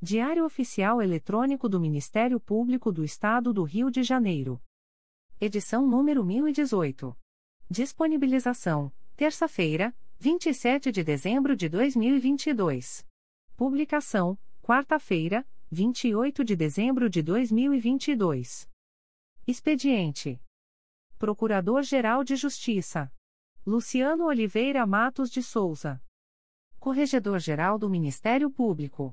Diário 0.00 0.44
Oficial 0.44 1.02
Eletrônico 1.02 1.68
do 1.68 1.80
Ministério 1.80 2.38
Público 2.38 2.92
do 2.92 3.02
Estado 3.02 3.52
do 3.52 3.64
Rio 3.64 3.90
de 3.90 4.04
Janeiro. 4.04 4.62
Edição 5.40 5.88
número 5.88 6.24
1018. 6.24 7.18
Disponibilização: 7.68 8.92
terça-feira, 9.16 9.92
27 10.20 10.92
de 10.92 11.02
dezembro 11.02 11.56
de 11.56 11.68
2022. 11.68 13.04
Publicação: 13.56 14.38
quarta-feira, 14.62 15.44
28 15.68 16.44
de 16.44 16.54
dezembro 16.54 17.10
de 17.10 17.20
2022. 17.20 18.70
Expediente: 19.48 20.40
Procurador-Geral 21.18 22.22
de 22.22 22.36
Justiça 22.36 23.12
Luciano 23.66 24.26
Oliveira 24.26 24.86
Matos 24.86 25.28
de 25.28 25.42
Souza. 25.42 26.00
Corregedor-Geral 26.78 27.76
do 27.76 27.90
Ministério 27.90 28.48
Público. 28.48 29.12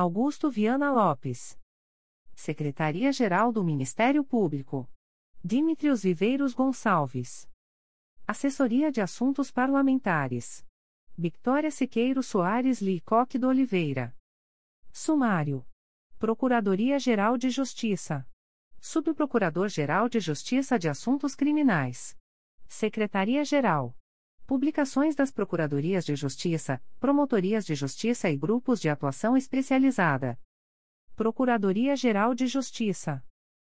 Augusto 0.00 0.48
Viana 0.48 0.92
Lopes. 0.92 1.58
Secretaria-Geral 2.32 3.50
do 3.50 3.64
Ministério 3.64 4.22
Público. 4.22 4.88
Dimitrios 5.42 6.04
Viveiros 6.04 6.54
Gonçalves. 6.54 7.50
Assessoria 8.24 8.92
de 8.92 9.00
Assuntos 9.00 9.50
Parlamentares. 9.50 10.64
Victoria 11.16 11.72
Siqueiro 11.72 12.22
Soares 12.22 12.80
Licoque 12.80 13.40
do 13.40 13.48
Oliveira. 13.48 14.16
Sumário. 14.92 15.66
Procuradoria-Geral 16.16 17.36
de 17.36 17.50
Justiça. 17.50 18.24
Subprocurador-Geral 18.80 20.08
de 20.08 20.20
Justiça 20.20 20.78
de 20.78 20.88
Assuntos 20.88 21.34
Criminais. 21.34 22.16
Secretaria-Geral. 22.68 23.97
Publicações 24.48 25.14
das 25.14 25.30
Procuradorias 25.30 26.06
de 26.06 26.16
Justiça, 26.16 26.82
Promotorias 26.98 27.66
de 27.66 27.74
Justiça 27.74 28.30
e 28.30 28.36
Grupos 28.38 28.80
de 28.80 28.88
Atuação 28.88 29.36
Especializada. 29.36 30.40
Procuradoria-Geral 31.14 32.34
de 32.34 32.46
Justiça. 32.46 33.22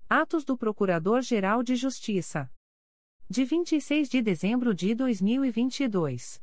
Atos 0.08 0.46
do 0.46 0.58
Procurador-Geral 0.58 1.64
de 1.64 1.76
Justiça. 1.76 2.50
De 3.30 3.44
26 3.44 4.08
de 4.08 4.22
dezembro 4.22 4.74
de 4.74 4.96
2022. 4.96 6.42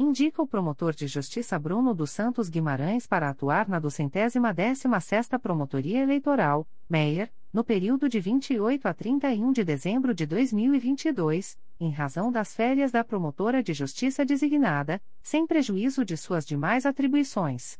Indica 0.00 0.40
o 0.40 0.46
promotor 0.46 0.94
de 0.94 1.08
justiça 1.08 1.58
Bruno 1.58 1.92
dos 1.92 2.12
Santos 2.12 2.48
Guimarães 2.48 3.04
para 3.04 3.28
atuar 3.28 3.68
na 3.68 3.80
duzentésima 3.80 4.54
décima 4.54 5.00
sexta 5.00 5.40
Promotoria 5.40 6.00
Eleitoral, 6.00 6.68
Meier, 6.88 7.32
no 7.52 7.64
período 7.64 8.08
de 8.08 8.20
28 8.20 8.86
a 8.86 8.94
31 8.94 9.50
de 9.50 9.64
dezembro 9.64 10.14
de 10.14 10.24
2022, 10.24 11.58
em 11.80 11.90
razão 11.90 12.30
das 12.30 12.54
férias 12.54 12.92
da 12.92 13.02
promotora 13.02 13.60
de 13.60 13.74
justiça 13.74 14.24
designada, 14.24 15.02
sem 15.20 15.44
prejuízo 15.44 16.04
de 16.04 16.16
suas 16.16 16.46
demais 16.46 16.86
atribuições. 16.86 17.76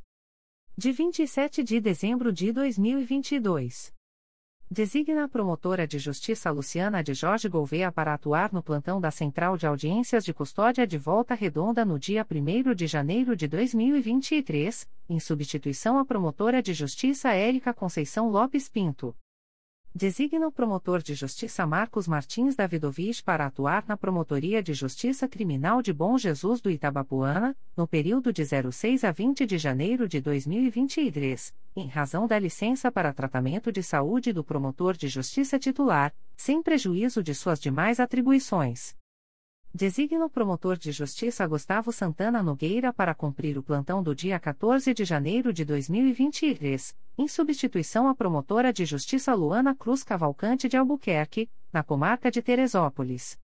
De 0.77 0.91
27 0.91 1.63
de 1.63 1.81
dezembro 1.81 2.33
de 2.33 2.51
2022. 2.51 3.97
Designa 4.71 5.25
a 5.25 5.29
promotora 5.29 5.87
de 5.87 5.99
justiça 5.99 6.51
Luciana 6.51 7.03
de 7.03 7.15
Jorge 7.15 7.49
Gouveia 7.49 7.91
para 7.91 8.13
atuar 8.13 8.53
no 8.53 8.63
plantão 8.63 9.01
da 9.01 9.11
Central 9.11 9.57
de 9.57 9.67
Audiências 9.67 10.23
de 10.23 10.35
Custódia 10.35 10.87
de 10.87 10.99
Volta 10.99 11.35
Redonda 11.35 11.87
no 11.87 11.99
dia 11.99 12.27
1 12.31 12.75
de 12.75 12.87
janeiro 12.87 13.35
de 13.35 13.49
2023, 13.49 14.87
em 15.09 15.19
substituição 15.19 15.99
à 15.99 16.05
promotora 16.05 16.63
de 16.63 16.75
justiça 16.75 17.33
Érica 17.33 17.73
Conceição 17.73 18.29
Lopes 18.29 18.69
Pinto. 18.69 19.17
Designa 19.99 20.47
o 20.47 20.53
promotor 20.53 21.03
de 21.03 21.13
justiça 21.13 21.67
Marcos 21.67 22.07
Martins 22.07 22.55
Davidovich 22.55 23.21
para 23.21 23.47
atuar 23.47 23.85
na 23.89 23.97
Promotoria 23.97 24.63
de 24.63 24.73
Justiça 24.73 25.27
Criminal 25.27 25.83
de 25.83 25.93
Bom 25.93 26.17
Jesus 26.17 26.61
do 26.61 26.71
Itabapuana, 26.71 27.57
no 27.77 27.85
período 27.85 28.33
de 28.33 28.45
06 28.45 29.03
a 29.03 29.11
20 29.11 29.45
de 29.45 29.59
janeiro 29.59 30.09
de 30.09 30.21
2023, 30.21 31.53
em 31.75 31.89
razão 31.89 32.29
da 32.29 32.39
licença 32.39 32.93
para 32.93 33.13
tratamento 33.13 33.73
de 33.73 33.83
saúde 33.83 34.33
do 34.33 34.45
promotor 34.45 34.97
de 34.97 35.09
justiça 35.09 35.59
titular, 35.59 36.15
sem 36.37 36.63
prejuízo 36.63 37.21
de 37.21 37.35
suas 37.35 37.59
demais 37.59 37.99
atribuições. 37.99 38.95
Designa 39.75 40.25
o 40.25 40.31
promotor 40.31 40.79
de 40.79 40.91
justiça 40.91 41.47
Gustavo 41.47 41.93
Santana 41.93 42.43
Nogueira 42.43 42.91
para 42.93 43.15
cumprir 43.15 43.59
o 43.59 43.63
plantão 43.63 44.03
do 44.03 44.15
dia 44.15 44.39
14 44.41 44.95
de 44.95 45.05
janeiro 45.05 45.53
de 45.53 45.65
2023, 45.65 46.97
em 47.19 47.29
substituição 47.29 48.09
à 48.09 48.15
promotora 48.15 48.73
de 48.73 48.87
justiça 48.87 49.35
Luana 49.35 49.75
Cruz 49.75 50.03
Cavalcante 50.03 50.69
de 50.69 50.77
Albuquerque, 50.77 51.51
na 51.71 51.83
comarca 51.83 52.31
de 52.31 52.41
Teresópolis. 52.41 53.39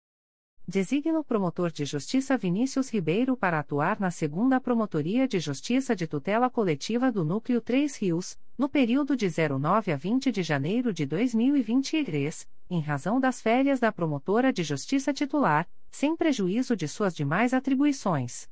Designa 0.71 1.19
o 1.19 1.25
promotor 1.25 1.73
de 1.73 1.85
justiça 1.85 2.39
Vinícius 2.39 2.91
Ribeiro 2.91 3.37
para 3.37 3.59
atuar 3.59 3.99
na 3.99 4.09
segunda 4.09 4.61
Promotoria 4.61 5.27
de 5.27 5.41
Justiça 5.41 5.97
de 5.97 6.07
Tutela 6.07 6.49
Coletiva 6.49 7.11
do 7.11 7.25
Núcleo 7.25 7.61
Três 7.61 7.97
Rios, 7.97 8.39
no 8.57 8.69
período 8.69 9.17
de 9.17 9.27
09 9.29 9.91
a 9.91 9.97
20 9.97 10.31
de 10.31 10.45
janeiro 10.45 10.93
de 10.93 11.05
2023, 11.05 12.49
em 12.71 12.81
razão 12.81 13.19
das 13.19 13.41
férias 13.41 13.81
da 13.81 13.91
promotora 13.91 14.53
de 14.53 14.63
justiça 14.63 15.13
titular, 15.13 15.69
sem 15.91 16.17
prejuízo 16.17 16.77
de 16.77 16.87
suas 16.87 17.17
demais 17.17 17.53
atribuições. 17.53 18.49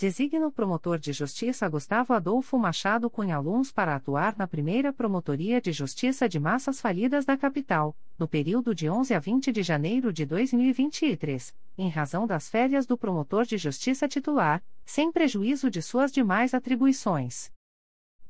Designa 0.00 0.46
o 0.46 0.52
promotor 0.52 0.96
de 0.96 1.12
justiça 1.12 1.68
Gustavo 1.68 2.12
Adolfo 2.12 2.56
Machado 2.56 3.10
Cunha 3.10 3.36
Luns 3.40 3.72
para 3.72 3.96
atuar 3.96 4.32
na 4.38 4.46
primeira 4.46 4.92
Promotoria 4.92 5.60
de 5.60 5.72
Justiça 5.72 6.28
de 6.28 6.38
Massas 6.38 6.80
Falidas 6.80 7.24
da 7.24 7.36
capital, 7.36 7.96
no 8.16 8.28
período 8.28 8.72
de 8.76 8.88
11 8.88 9.12
a 9.12 9.18
20 9.18 9.50
de 9.50 9.60
janeiro 9.60 10.12
de 10.12 10.24
2023, 10.24 11.52
em 11.76 11.88
razão 11.88 12.28
das 12.28 12.48
férias 12.48 12.86
do 12.86 12.96
promotor 12.96 13.44
de 13.44 13.58
justiça 13.58 14.06
titular, 14.06 14.62
sem 14.86 15.10
prejuízo 15.10 15.68
de 15.68 15.82
suas 15.82 16.12
demais 16.12 16.54
atribuições. 16.54 17.50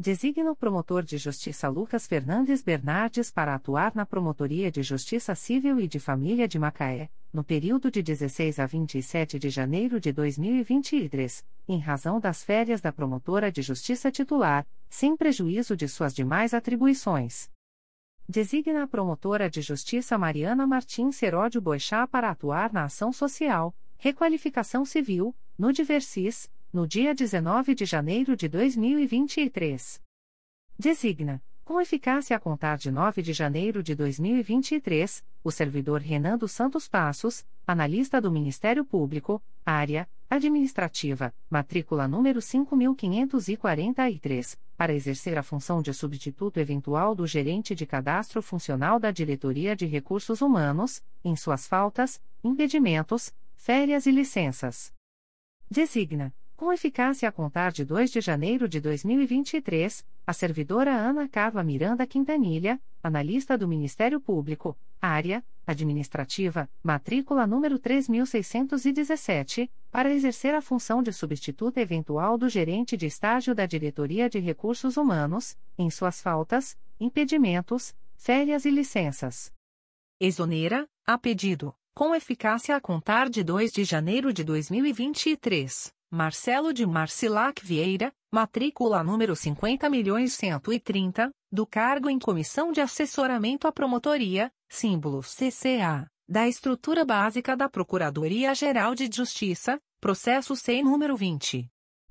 Designa 0.01 0.53
o 0.53 0.55
promotor 0.55 1.03
de 1.03 1.19
justiça 1.19 1.69
Lucas 1.69 2.07
Fernandes 2.07 2.63
Bernardes 2.63 3.33
para 3.33 3.53
atuar 3.53 3.97
na 3.97 4.07
Promotoria 4.07 4.71
de 4.71 4.81
Justiça 4.81 5.35
Civil 5.35 5.81
e 5.81 5.89
de 5.89 5.99
Família 5.99 6.47
de 6.47 6.57
Macaé, 6.57 7.11
no 7.33 7.43
período 7.43 7.91
de 7.91 8.01
16 8.01 8.61
a 8.61 8.67
27 8.67 9.41
de 9.41 9.51
janeiro 9.51 9.99
de 9.99 10.13
2023, 10.13 11.45
em 11.67 11.81
razão 11.81 12.21
das 12.21 12.45
férias 12.45 12.81
da 12.81 12.93
promotora 12.93 13.51
de 13.51 13.61
justiça 13.61 14.09
titular, 14.09 14.65
sem 14.89 15.17
prejuízo 15.17 15.77
de 15.77 15.89
suas 15.89 16.15
demais 16.15 16.55
atribuições. 16.55 17.51
Designa 18.29 18.85
a 18.85 18.87
promotora 18.87 19.51
de 19.51 19.61
justiça 19.61 20.17
Mariana 20.17 20.65
Martins 20.65 21.17
Seródio 21.17 21.61
Boixá 21.61 22.07
para 22.07 22.31
atuar 22.31 22.73
na 22.73 22.85
ação 22.85 23.13
social, 23.13 23.75
requalificação 23.97 24.85
civil, 24.85 25.35
no 25.59 25.73
Diversis, 25.73 26.49
no 26.73 26.87
dia 26.87 27.13
19 27.15 27.75
de 27.75 27.85
janeiro 27.87 28.37
de 28.37 28.47
2023. 28.47 30.03
Designa 30.79 31.43
Com 31.65 31.81
eficácia 31.81 32.37
a 32.37 32.41
contar 32.41 32.77
de 32.77 32.91
9 32.91 33.23
de 33.23 33.33
janeiro 33.33 33.83
de 33.83 33.95
2023, 33.95 35.25
o 35.43 35.51
servidor 35.51 36.03
Renan 36.03 36.37
dos 36.37 36.53
Santos 36.53 36.87
Passos, 36.87 37.47
analista 37.67 38.21
do 38.21 38.31
Ministério 38.31 38.85
Público, 38.85 39.43
área 39.65 40.07
administrativa, 40.29 41.33
matrícula 41.49 42.07
número 42.07 42.43
5543, 42.43 44.59
para 44.77 44.95
exercer 44.95 45.39
a 45.39 45.43
função 45.43 45.81
de 45.81 45.95
substituto 45.95 46.61
eventual 46.61 47.15
do 47.15 47.27
gerente 47.27 47.75
de 47.75 47.87
cadastro 47.87 48.43
funcional 48.43 49.01
da 49.01 49.11
Diretoria 49.11 49.75
de 49.75 49.87
Recursos 49.87 50.43
Humanos, 50.43 51.03
em 51.25 51.35
suas 51.35 51.67
faltas, 51.67 52.21
impedimentos, 52.45 53.33
férias 53.57 54.05
e 54.05 54.11
licenças. 54.11 54.93
Designa 55.71 56.31
com 56.59 56.73
eficácia 56.73 57.29
a 57.29 57.33
contar 57.33 57.71
de 57.71 57.85
2 57.85 58.11
de 58.11 58.21
janeiro 58.21 58.69
de 58.69 58.81
2023, 58.81 60.05
a 60.27 60.33
servidora 60.33 60.93
Ana 60.93 61.29
Carla 61.29 61.63
Miranda 61.63 62.05
Quintanilha, 62.05 62.81
analista 63.01 63.57
do 63.57 63.69
Ministério 63.69 64.21
Público, 64.21 64.77
área 65.01 65.45
administrativa, 65.65 66.69
matrícula 66.83 67.47
número 67.47 67.79
3617, 67.79 69.71
para 69.89 70.13
exercer 70.13 70.53
a 70.53 70.61
função 70.61 71.01
de 71.01 71.13
substituta 71.13 71.81
eventual 71.81 72.37
do 72.37 72.49
gerente 72.49 72.97
de 72.97 73.07
estágio 73.07 73.55
da 73.55 73.65
Diretoria 73.65 74.29
de 74.29 74.41
Recursos 74.41 74.97
Humanos, 74.97 75.57
em 75.79 75.89
suas 75.89 76.21
faltas, 76.21 76.77
impedimentos, 76.99 77.95
férias 78.17 78.65
e 78.65 78.71
licenças. 78.71 79.53
Exonera, 80.19 80.89
a 81.07 81.17
pedido, 81.17 81.73
com 81.95 82.17
eficácia 82.17 82.75
a 82.75 82.81
contar 82.81 83.31
de 83.31 83.45
2 83.45 83.71
de 83.71 83.85
janeiro 83.85 84.33
de 84.33 84.43
2023 84.43 85.97
Marcelo 86.11 86.73
de 86.73 86.87
Marcilac 86.87 87.63
Vieira, 87.63 88.11
matrícula 88.33 89.05
número 89.05 89.35
50.130, 89.35 91.29
do 91.53 91.67
cargo 91.67 92.09
em 92.09 92.19
Comissão 92.19 92.73
de 92.73 92.81
Assessoramento 92.81 93.69
à 93.69 93.73
Promotoria, 93.73 94.51
símbolo 94.71 95.21
CCA, 95.21 96.09
da 96.27 96.49
Estrutura 96.49 97.05
Básica 97.05 97.55
da 97.55 97.69
Procuradoria-Geral 97.69 98.95
de 98.95 99.11
Justiça, 99.13 99.79
processo 100.01 100.57
SEI 100.57 100.83
número 100.83 101.15
20. 101.15 101.69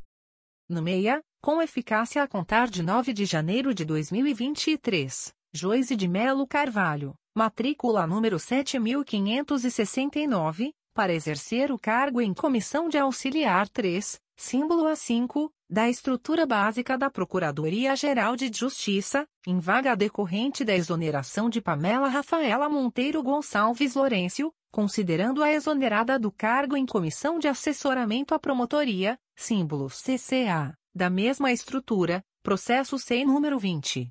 No 0.69 0.83
meia, 0.83 1.21
com 1.47 1.63
eficácia 1.63 2.23
a 2.25 2.27
contar 2.27 2.69
de 2.69 2.83
9 2.83 3.13
de 3.13 3.25
janeiro 3.25 3.73
de 3.73 3.85
2023, 3.85 5.33
Joise 5.55 5.95
de 5.95 6.09
Melo 6.09 6.45
Carvalho, 6.45 7.15
matrícula 7.37 8.05
número 8.05 8.37
7569, 8.37 10.73
para 10.93 11.15
exercer 11.15 11.71
o 11.71 11.79
cargo 11.79 12.21
em 12.21 12.35
Comissão 12.35 12.89
de 12.89 12.99
Auxiliar 12.99 13.69
3, 13.69 14.19
símbolo 14.37 14.87
A5, 14.87 15.49
da 15.71 15.89
estrutura 15.89 16.45
básica 16.45 16.99
da 16.99 17.09
Procuradoria-Geral 17.09 18.35
de 18.35 18.51
Justiça, 18.53 19.25
em 19.47 19.61
vaga 19.61 19.95
decorrente 19.95 20.65
da 20.65 20.75
exoneração 20.75 21.49
de 21.49 21.61
Pamela 21.61 22.09
Rafaela 22.09 22.69
Monteiro 22.69 23.23
Gonçalves 23.23 23.95
Lourenço, 23.95 24.53
considerando 24.73 25.45
a 25.45 25.53
exonerada 25.53 26.19
do 26.19 26.33
cargo 26.33 26.77
em 26.77 26.85
Comissão 26.85 27.39
de 27.39 27.47
Assessoramento 27.47 28.35
à 28.35 28.39
Promotoria, 28.41 29.17
símbolo 29.37 29.87
CCA, 29.87 30.75
da 30.97 31.11
mesma 31.11 31.53
estrutura, 31.53 32.25
processo 32.43 32.99
SEI 32.99 33.27
número 33.27 33.59
20. 33.59 34.11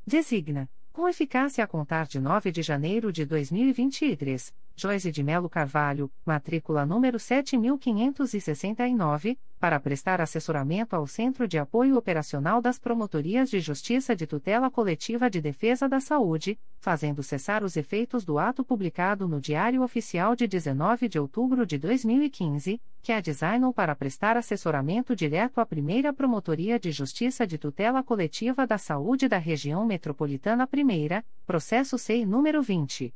Designa 0.05 0.69
com 0.93 1.09
eficácia 1.09 1.63
a 1.63 1.69
contar 1.69 2.09
de 2.09 2.19
9 2.19 2.51
de 2.51 2.63
janeiro 2.63 3.13
de 3.13 3.25
2023, 3.25 4.53
Joyce 4.81 5.13
de 5.13 5.23
Melo 5.23 5.51
Carvalho, 5.51 6.11
matrícula 6.25 6.87
número 6.87 7.19
7569, 7.19 9.39
para 9.59 9.79
prestar 9.79 10.23
assessoramento 10.23 10.97
ao 10.97 11.07
Centro 11.07 11.47
de 11.47 11.59
Apoio 11.59 11.99
Operacional 11.99 12.63
das 12.63 12.79
Promotorias 12.79 13.51
de 13.51 13.61
Justiça 13.61 14.17
de 14.17 14.27
Tutela 14.27 14.71
Coletiva 14.71 15.29
de 15.29 15.39
Defesa 15.39 15.87
da 15.87 16.01
Saúde, 16.01 16.59
fazendo 16.79 17.23
cessar 17.23 17.63
os 17.63 17.77
efeitos 17.77 18.25
do 18.25 18.39
ato 18.39 18.65
publicado 18.65 19.29
no 19.29 19.39
Diário 19.39 19.83
Oficial 19.83 20.35
de 20.35 20.47
19 20.47 21.11
de 21.11 21.19
outubro 21.19 21.67
de 21.67 21.77
2015, 21.77 22.81
que 23.03 23.13
a 23.13 23.21
designou 23.21 23.75
para 23.75 23.95
prestar 23.95 24.39
assessoramento 24.39 25.15
direto 25.15 25.61
à 25.61 25.67
primeira 25.67 26.11
Promotoria 26.11 26.81
de 26.81 26.91
Justiça 26.91 27.47
de 27.47 27.59
Tutela 27.59 28.03
Coletiva 28.03 28.67
da 28.67 28.79
Saúde 28.79 29.29
da 29.29 29.37
Região 29.37 29.85
Metropolitana 29.85 30.67
I, 30.73 31.23
processo 31.45 31.99
SEI 31.99 32.25
número 32.25 32.63
20. 32.63 33.13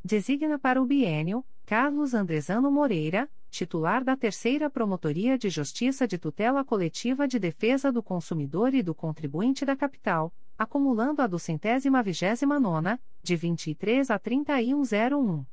Designa 0.04 0.58
para 0.58 0.82
o 0.82 0.86
biênio, 0.86 1.46
Carlos 1.66 2.14
Andrezano 2.14 2.72
Moreira, 2.72 3.30
titular 3.50 4.02
da 4.04 4.16
Terceira 4.16 4.70
Promotoria 4.70 5.38
de 5.38 5.50
Justiça 5.50 6.08
de 6.08 6.18
Tutela 6.18 6.64
Coletiva 6.64 7.28
de 7.28 7.38
Defesa 7.38 7.92
do 7.92 8.02
Consumidor 8.02 8.74
e 8.74 8.82
do 8.82 8.96
Contribuinte 8.96 9.66
da 9.66 9.76
Capital, 9.76 10.34
acumulando 10.58 11.22
a 11.22 11.28
do 11.28 11.38
centésima 11.38 12.02
vigésima 12.02 12.58
nona, 12.60 13.00
de 13.22 13.36
23 13.36 14.10
a 14.10 14.18
3101. 14.18 15.46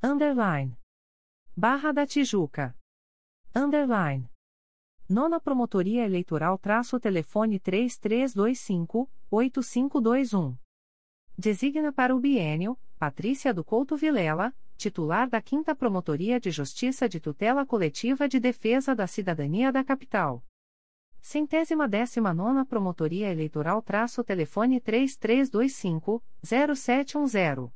Underline. 0.02 0.76
Barra 1.56 1.92
da 1.92 2.04
Tijuca. 2.06 2.76
Underline. 3.54 4.28
Nona 5.06 5.38
Promotoria 5.38 6.06
Eleitoral 6.06 6.56
traço 6.56 6.98
telefone 6.98 7.60
3325-8521. 7.60 10.56
Designa 11.36 11.92
para 11.92 12.16
o 12.16 12.18
bienio, 12.18 12.78
Patrícia 12.98 13.52
do 13.52 13.62
Couto 13.62 13.98
Vilela, 13.98 14.54
titular 14.78 15.28
da 15.28 15.42
5 15.44 15.76
Promotoria 15.76 16.40
de 16.40 16.50
Justiça 16.50 17.06
de 17.06 17.20
Tutela 17.20 17.66
Coletiva 17.66 18.26
de 18.26 18.40
Defesa 18.40 18.94
da 18.94 19.06
Cidadania 19.06 19.70
da 19.70 19.84
Capital. 19.84 20.42
Centésima 21.20 21.86
décima 21.86 22.32
nona 22.32 22.64
Promotoria 22.64 23.30
Eleitoral 23.30 23.82
traço 23.82 24.24
telefone 24.24 24.80
3325-0710. 24.80 27.70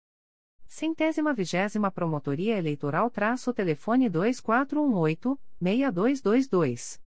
Centésima 0.68 1.34
vigésima 1.34 1.90
Promotoria 1.90 2.56
Eleitoral 2.56 3.10
traço 3.10 3.52
telefone 3.52 4.08
2418-6222. 4.08 7.00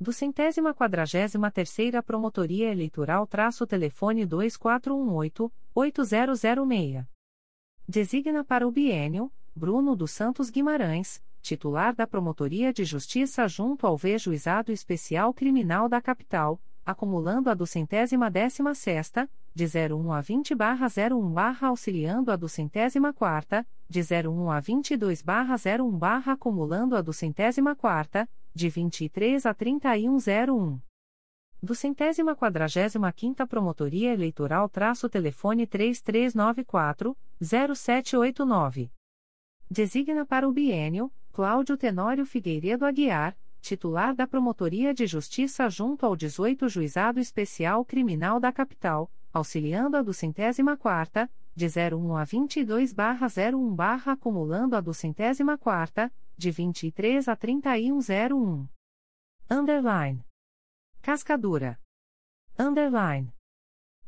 Do 0.00 0.10
centésima 0.10 0.72
quadragésima 0.72 1.50
terceira 1.50 2.02
Promotoria 2.02 2.72
Eleitoral 2.72 3.26
traço 3.26 3.66
telefone 3.66 4.26
2418-8006. 4.26 7.06
Designa 7.86 8.42
para 8.42 8.66
o 8.66 8.70
bienio 8.70 9.30
Bruno 9.54 9.94
dos 9.94 10.12
Santos 10.12 10.48
Guimarães, 10.48 11.22
titular 11.42 11.94
da 11.94 12.06
Promotoria 12.06 12.72
de 12.72 12.86
Justiça 12.86 13.46
junto 13.46 13.86
ao 13.86 13.98
V-Juizado 13.98 14.72
Especial 14.72 15.34
Criminal 15.34 15.90
da 15.90 16.00
Capital, 16.00 16.58
acumulando 16.86 17.50
a 17.50 17.54
do 17.54 17.66
centésima 17.66 18.30
décima 18.30 18.72
sexta, 18.72 19.28
de 19.52 19.66
01 19.66 20.12
a 20.12 20.20
20 20.20 20.54
barra 20.54 20.86
01 20.86 21.32
barra 21.32 21.68
auxiliando 21.68 22.30
a 22.30 22.36
do 22.36 22.48
centésima 22.48 23.12
quarta, 23.12 23.66
de 23.88 24.00
01 24.00 24.50
a 24.52 24.60
22 24.60 25.20
barra 25.20 25.56
01 25.56 25.90
barra 25.98 26.32
acumulando 26.34 26.94
a 26.94 27.02
do 27.02 27.12
centésima 27.12 27.74
quarta, 27.74 28.28
de 28.54 28.68
23 28.68 29.44
a 29.44 29.52
3101. 29.52 30.80
Do 31.60 31.74
centésima 31.74 32.36
quadragésima 32.36 33.10
quinta 33.12 33.46
Promotoria 33.46 34.12
Eleitoral 34.12 34.68
traço 34.68 35.08
telefone 35.08 35.66
3394, 35.66 37.16
0789. 37.40 38.92
Designa 39.68 40.24
para 40.24 40.48
o 40.48 40.52
bienio, 40.52 41.10
Cláudio 41.32 41.76
Tenório 41.76 42.24
Figueiredo 42.24 42.86
Aguiar, 42.86 43.36
titular 43.66 44.14
da 44.14 44.26
Promotoria 44.28 44.94
de 44.94 45.06
Justiça 45.06 45.68
junto 45.68 46.06
ao 46.06 46.14
18 46.14 46.68
Juizado 46.68 47.18
Especial 47.18 47.84
Criminal 47.84 48.38
da 48.38 48.52
Capital, 48.52 49.10
auxiliando 49.32 49.96
a 49.96 50.02
do 50.02 50.14
centésima 50.14 50.76
quarta, 50.76 51.28
de 51.54 51.66
01 51.66 52.16
a 52.16 52.22
22 52.22 52.92
barra 52.92 53.26
01 53.26 53.74
barra 53.74 54.12
acumulando 54.12 54.76
a 54.76 54.80
do 54.80 54.94
centésima 54.94 55.58
quarta, 55.58 56.12
de 56.36 56.52
23 56.52 57.26
a 57.28 57.34
3101. 57.34 58.68
Underline. 59.50 60.24
Cascadura. 61.02 61.76
Underline. 62.56 63.34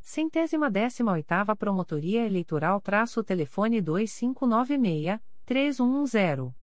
Centésima 0.01 0.71
décima 0.71 1.11
oitava 1.13 1.57
Promotoria 1.57 2.25
Eleitoral 2.25 2.81
traço 2.81 3.25
telefone 3.25 3.83
2596-3110. 3.83 6.58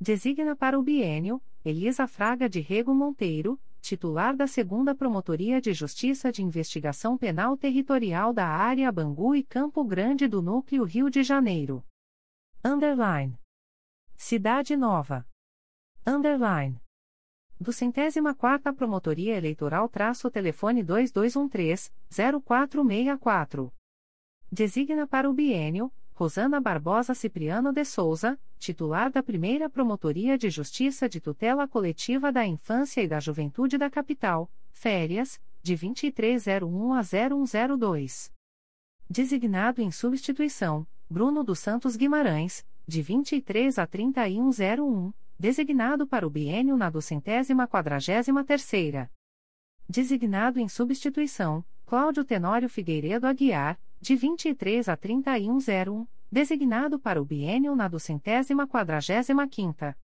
Designa 0.01 0.57
para 0.57 0.79
o 0.79 0.83
bienio, 0.83 1.43
Elisa 1.65 2.07
Fraga 2.07 2.49
de 2.49 2.61
Rego 2.61 2.95
Monteiro, 2.95 3.61
titular 3.81 4.37
da 4.37 4.47
segunda 4.47 4.95
Promotoria 4.95 5.61
de 5.61 5.73
Justiça 5.73 6.31
de 6.31 6.43
Investigação 6.43 7.17
Penal 7.17 7.57
Territorial 7.57 8.33
da 8.33 8.47
Área 8.47 8.93
Bangu 8.93 9.35
e 9.35 9.43
Campo 9.43 9.83
Grande 9.85 10.29
do 10.29 10.43
Núcleo 10.43 10.85
Rio 10.85 11.11
de 11.11 11.23
Janeiro. 11.23 11.85
Underline. 12.65 13.39
Cidade 14.15 14.77
Nova. 14.77 15.27
Underline 16.07 16.82
do 17.63 17.73
centésima 17.73 18.35
quarta 18.35 18.73
Promotoria 18.73 19.37
Eleitoral 19.37 19.89
traço 19.89 20.29
telefone 20.31 20.85
2213-0464. 20.85 23.71
Designa 24.51 25.07
para 25.07 25.31
o 25.31 25.33
bienio, 25.33 25.93
Rosana 26.13 26.61
Barbosa 26.61 27.15
Cipriano 27.15 27.73
de 27.73 27.85
Souza, 27.85 28.37
titular 28.59 29.09
da 29.11 29.23
primeira 29.23 29.71
Promotoria 29.71 30.37
de 30.37 30.51
Justiça 30.51 31.09
de 31.09 31.21
Tutela 31.21 31.67
Coletiva 31.67 32.31
da 32.31 32.45
Infância 32.45 33.01
e 33.01 33.09
da 33.09 33.19
Juventude 33.19 33.79
da 33.79 33.89
Capital, 33.89 34.51
férias, 34.71 35.41
de 35.63 35.75
2301 35.77 36.93
a 36.93 37.01
0102. 37.03 38.31
Designado 39.09 39.81
em 39.81 39.91
substituição, 39.91 40.87
Bruno 41.09 41.43
dos 41.45 41.61
Santos 41.61 41.97
Guimarães, 41.97 42.67
de 42.87 43.01
23 43.01 43.79
a 43.79 43.87
3101, 43.87 45.15
designado 45.39 46.07
para 46.07 46.27
o 46.27 46.31
biênio 46.31 46.77
na 46.77 46.91
duzentésima 46.91 47.67
quadragésima 47.67 48.45
terceira. 48.45 49.11
Designado 49.89 50.59
em 50.59 50.69
substituição, 50.69 51.65
Cláudio 51.85 52.25
Tenório 52.25 52.69
Figueiredo 52.69 53.27
Aguiar, 53.27 53.79
de 54.01 54.17
23 54.17 54.89
a 54.89 54.97
3101, 54.97 56.07
designado 56.31 56.99
para 56.99 57.21
o 57.21 57.25
biênio 57.25 57.77
na 57.77 57.89
duzentésima 57.89 58.67
quadragésima 58.67 59.47
quinta. 59.47 59.97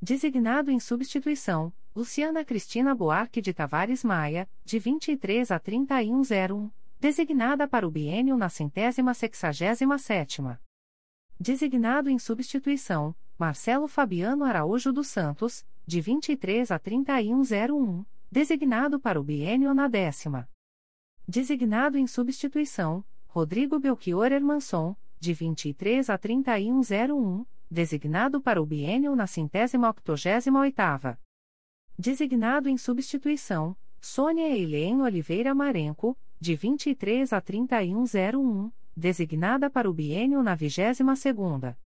Designado 0.00 0.70
em 0.70 0.78
substituição, 0.78 1.72
Luciana 1.94 2.44
Cristina 2.44 2.94
Buarque 2.94 3.40
de 3.40 3.52
Tavares 3.52 4.04
Maia, 4.04 4.48
de 4.64 4.78
23 4.78 5.50
a 5.50 5.58
3101, 5.58 6.70
designada 7.00 7.66
para 7.66 7.86
o 7.86 7.90
biênio 7.90 8.36
na 8.36 8.48
centésima 8.48 9.12
sexagésima 9.14 9.98
sétima. 9.98 10.60
Designado 11.40 12.08
em 12.08 12.18
substituição, 12.18 13.14
Marcelo 13.38 13.86
Fabiano 13.86 14.44
Araújo 14.44 14.92
dos 14.92 15.06
Santos, 15.06 15.64
de 15.86 16.00
23 16.00 16.72
a 16.72 16.78
3101, 16.78 18.04
designado 18.28 18.98
para 18.98 19.20
o 19.20 19.22
biênio 19.22 19.72
na 19.72 19.86
décima. 19.86 20.50
Designado 21.26 21.96
em 21.96 22.04
substituição, 22.08 23.04
Rodrigo 23.28 23.78
Belchior 23.78 24.32
Hermanson, 24.32 24.96
de 25.20 25.32
23 25.32 26.10
a 26.10 26.18
3101, 26.18 27.46
designado 27.70 28.40
para 28.40 28.60
o 28.60 28.66
biênio 28.66 29.14
na 29.14 29.28
centésima 29.28 29.88
octogésima 29.88 30.58
oitava. 30.58 31.16
Designado 31.96 32.68
em 32.68 32.76
substituição, 32.76 33.76
Sônia 34.00 34.48
Eileen 34.48 35.00
Oliveira 35.00 35.54
Marenco, 35.54 36.18
de 36.40 36.56
23 36.56 37.32
a 37.32 37.40
3101, 37.40 38.72
designada 38.96 39.70
para 39.70 39.88
o 39.88 39.94
biênio 39.94 40.42
na 40.42 40.56
vigésima 40.56 41.14
segunda. 41.14 41.78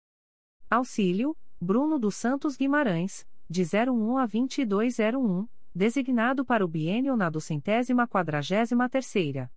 Auxílio, 0.71 1.35
Bruno 1.59 1.99
dos 1.99 2.15
Santos 2.15 2.55
Guimarães, 2.55 3.27
de 3.49 3.63
01 3.63 4.17
a 4.17 4.25
2201, 4.25 5.45
designado 5.75 6.45
para 6.45 6.63
o 6.63 6.67
biênio 6.67 7.17
na 7.17 7.29
duzentésima 7.29 8.07
quadragésima 8.07 8.87
terceira. 8.87 9.51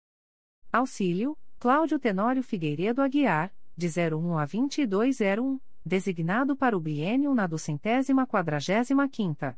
Auxílio, 0.72 1.38
Cláudio 1.61 2.00
Tenório 2.00 2.42
Figueiredo 2.42 3.00
Aguiar, 3.00 3.55
de 3.77 3.87
01 3.87 4.38
a 4.38 4.44
2201, 4.44 5.61
designado 5.87 6.57
para 6.57 6.77
o 6.77 6.81
biênio 6.81 7.33
na 7.33 7.46
duzentésima 7.46 8.27
quadragésima 8.27 9.09
quinta. 9.09 9.57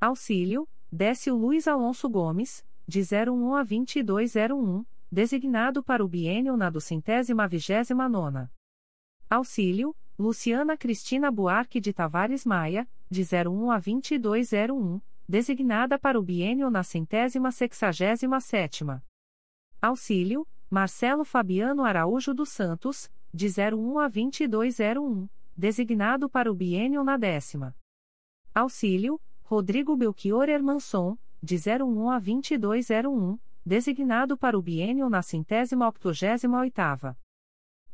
Auxílio, 0.00 0.68
Décio 0.92 1.34
Luiz 1.34 1.66
Alonso 1.66 2.08
Gomes, 2.08 2.64
de 2.86 3.00
01 3.00 3.54
a 3.56 3.64
2201, 3.64 4.84
designado 5.10 5.82
para 5.82 6.04
o 6.04 6.08
biênio 6.08 6.56
na 6.56 6.70
duzentésima 6.70 7.48
vigésima 7.48 8.08
nona. 8.08 8.48
Auxílio, 9.28 9.92
Luciana 10.18 10.76
Cristina 10.76 11.30
Buarque 11.30 11.80
de 11.80 11.92
Tavares 11.92 12.44
Maia, 12.44 12.88
de 13.08 13.22
01 13.22 13.70
a 13.70 13.78
2201, 13.78 15.00
designada 15.28 15.96
para 15.96 16.18
o 16.18 16.22
biênio 16.22 16.68
na 16.70 16.82
centésima 16.82 17.52
sexagésima 17.52 18.40
sétima. 18.40 19.04
Auxílio, 19.80 20.44
Marcelo 20.68 21.24
Fabiano 21.24 21.84
Araújo 21.84 22.34
dos 22.34 22.48
Santos, 22.48 23.08
de 23.32 23.46
01 23.46 23.98
a 24.00 24.08
2201, 24.08 25.28
designado 25.56 26.28
para 26.28 26.50
o 26.50 26.54
biênio 26.54 27.04
na 27.04 27.16
décima. 27.16 27.72
Auxílio, 28.52 29.20
Rodrigo 29.44 29.96
Belchior 29.96 30.48
Hermanson, 30.48 31.16
de 31.40 31.54
01 31.54 32.10
a 32.10 32.18
2201, 32.18 33.38
designado 33.64 34.36
para 34.36 34.58
o 34.58 34.62
biênio 34.62 35.08
na 35.08 35.22
centésima 35.22 35.86
octogésima 35.86 36.58
oitava. 36.58 37.16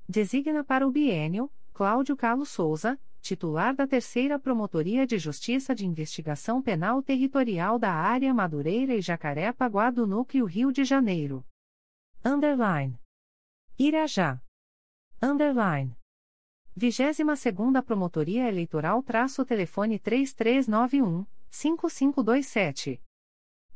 Designa 0.08 0.62
para 0.62 0.86
o 0.86 0.92
biênio, 0.92 1.50
Cláudio 1.74 2.16
Carlos 2.16 2.48
Souza, 2.48 2.96
titular 3.20 3.74
da 3.74 3.88
Terceira 3.88 4.38
Promotoria 4.38 5.04
de 5.04 5.18
Justiça 5.18 5.74
de 5.74 5.84
Investigação 5.84 6.62
Penal 6.62 7.02
Territorial 7.02 7.76
da 7.76 7.92
Área 7.92 8.32
Madureira 8.32 8.94
e 8.94 9.02
Jacaré-Paguá 9.02 9.90
do 9.90 10.06
Núcleo 10.06 10.44
Rio 10.44 10.70
de 10.70 10.84
Janeiro. 10.84 11.44
Underline. 12.24 12.96
Irajá. 13.76 14.40
Underline. 15.20 15.98
22 16.76 17.36
segunda 17.36 17.82
Promotoria 17.82 18.46
Eleitoral 18.46 19.02
traço 19.02 19.44
telefone 19.44 19.98
3391 19.98 21.26
5527. 21.56 23.00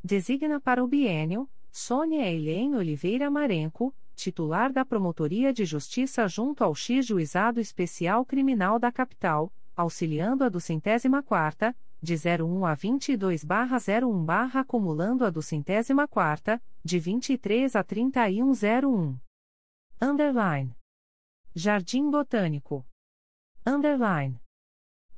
Designa 0.04 0.60
para 0.60 0.84
o 0.84 0.86
biênio, 0.86 1.48
Sônia 1.72 2.26
Eileen 2.26 2.74
Oliveira 2.74 3.30
Marenco, 3.30 3.94
titular 4.14 4.70
da 4.70 4.84
Promotoria 4.84 5.50
de 5.50 5.64
Justiça 5.64 6.28
junto 6.28 6.62
ao 6.62 6.74
X 6.74 7.06
Juizado 7.06 7.58
Especial 7.58 8.22
Criminal 8.26 8.78
da 8.78 8.92
Capital, 8.92 9.50
auxiliando 9.74 10.44
a 10.44 10.50
do 10.50 10.60
centésima 10.60 11.22
quarta, 11.22 11.74
de 12.02 12.14
01 12.14 12.66
a 12.66 12.74
22 12.74 13.44
barra 13.44 13.78
01 13.78 14.24
barra 14.26 14.60
acumulando 14.60 15.24
a 15.24 15.30
do 15.30 15.40
centésima 15.40 16.06
quarta, 16.06 16.62
de 16.84 16.98
23 16.98 17.74
a 17.74 17.82
3101. 17.82 19.18
Underline. 20.02 20.76
Jardim 21.54 22.10
Botânico. 22.10 22.84
Underline. 23.66 24.38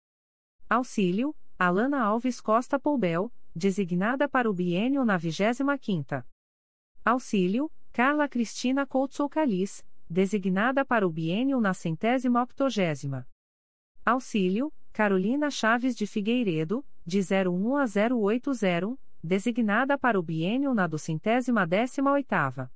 Auxílio, 0.70 1.36
Alana 1.58 2.02
Alves 2.02 2.42
Costa 2.42 2.80
Poubel, 2.80 3.32
designada 3.56 4.28
para 4.28 4.50
o 4.50 4.54
bienio 4.54 5.04
na 5.04 5.18
25ª. 5.18 6.26
Auxílio, 7.04 7.72
Carla 7.92 8.28
Cristina 8.28 8.86
Couto 8.86 9.28
Calis, 9.28 9.86
designada 10.10 10.86
para 10.86 11.08
o 11.08 11.10
bienio 11.10 11.60
na 11.60 11.74
centésima 11.74 12.44
octogésima. 12.44 13.28
Auxílio, 14.06 14.72
Carolina 14.94 15.50
Chaves 15.50 15.96
de 15.96 16.06
Figueiredo, 16.06 16.86
de 17.06 17.20
01 17.20 17.78
a 17.78 17.86
080, 17.86 18.98
designada 19.24 19.98
para 19.98 20.20
o 20.20 20.24
bienio 20.24 20.74
na 20.74 20.88
duzentésima 20.88 21.66
décima 21.66 22.12
oitava. 22.12 22.72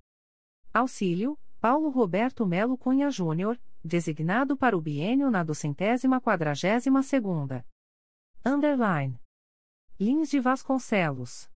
Auxílio, 0.74 1.38
Paulo 1.60 1.90
Roberto 1.90 2.46
Melo 2.46 2.78
Cunha 2.78 3.12
Júnior, 3.12 3.60
designado 3.84 4.56
para 4.56 4.78
o 4.78 4.82
bienio 4.82 5.30
na 5.30 5.44
duzentésima 5.44 6.22
quadragésima 6.22 7.04
segunda. 7.04 7.66
Underline. 8.46 9.20
Lins 10.00 10.30
de 10.30 10.40
Vasconcelos. 10.40 11.52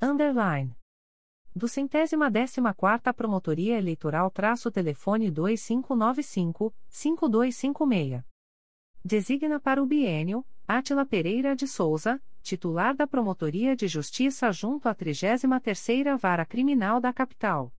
Underline. 0.00 0.76
Do 1.56 1.68
centésima 1.68 2.30
décima 2.30 2.74
quarta 2.74 3.14
Promotoria 3.14 3.78
Eleitoral 3.78 4.30
traço 4.30 4.70
telefone 4.70 5.30
2595-5256. 5.30 8.22
Designa 9.02 9.58
para 9.58 9.82
o 9.82 9.86
bienio, 9.86 10.44
Átila 10.68 11.06
Pereira 11.06 11.56
de 11.56 11.66
Souza, 11.66 12.22
titular 12.42 12.94
da 12.94 13.06
Promotoria 13.06 13.74
de 13.74 13.88
Justiça 13.88 14.52
junto 14.52 14.86
à 14.86 14.94
33ª 14.94 16.18
Vara 16.18 16.44
Criminal 16.44 17.00
da 17.00 17.10
Capital. 17.12 17.72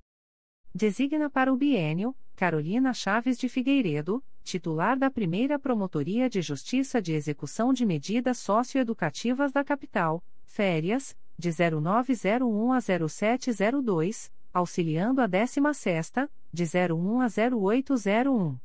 Designa 0.75 1.31
para 1.31 1.53
o 1.53 1.57
bienio, 1.57 2.17
Carolina 2.35 2.93
Chaves 2.93 3.39
de 3.39 3.49
Figueiredo, 3.49 4.21
titular 4.43 4.99
da 4.99 5.09
primeira 5.11 5.59
Promotoria 5.59 6.29
de 6.29 6.43
Justiça 6.43 7.01
de 7.01 7.13
Execução 7.13 7.73
de 7.73 7.87
Medidas 7.87 8.39
Socioeducativas 8.39 9.53
da 9.53 9.65
Capital, 9.65 10.23
férias, 10.45 11.17
de 11.39 11.51
0901 11.51 12.73
a 12.73 12.81
0702, 12.81 14.33
auxiliando 14.55 15.21
a 15.21 15.29
16ª, 15.29 16.31
de 16.53 16.65
01 16.65 17.21
a 17.21 17.27
0801. 17.27 18.57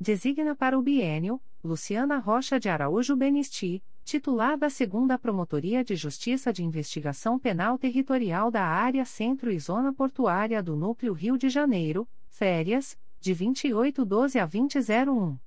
Designa 0.00 0.54
para 0.54 0.78
o 0.78 0.82
bienio, 0.82 1.38
Luciana 1.62 2.18
Rocha 2.18 2.58
de 2.58 2.70
Araújo 2.70 3.16
Benisti, 3.16 3.82
titular 4.08 4.56
da 4.56 4.70
segunda 4.70 5.18
Promotoria 5.18 5.84
de 5.84 5.94
Justiça 5.94 6.50
de 6.50 6.64
Investigação 6.64 7.38
Penal 7.38 7.76
Territorial 7.76 8.50
da 8.50 8.64
Área 8.64 9.04
Centro 9.04 9.52
e 9.52 9.58
Zona 9.58 9.92
Portuária 9.92 10.62
do 10.62 10.74
Núcleo 10.74 11.12
Rio 11.12 11.36
de 11.36 11.50
Janeiro, 11.50 12.08
férias, 12.30 12.98
de 13.20 13.34
2812 13.34 14.38
a 14.38 14.46
2001. 14.46 15.38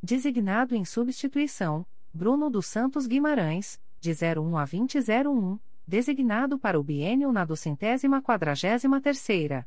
Designado 0.00 0.76
em 0.76 0.84
substituição, 0.84 1.84
Bruno 2.14 2.48
dos 2.48 2.66
Santos 2.66 3.08
Guimarães, 3.08 3.82
de 3.98 4.12
01 4.12 4.56
a 4.56 4.64
2001, 4.64 5.58
designado 5.84 6.60
para 6.60 6.78
o 6.78 6.84
biênio 6.84 7.32
na 7.32 7.44
docentésima 7.44 8.22
quadragésima 8.22 9.00
terceira. 9.00 9.66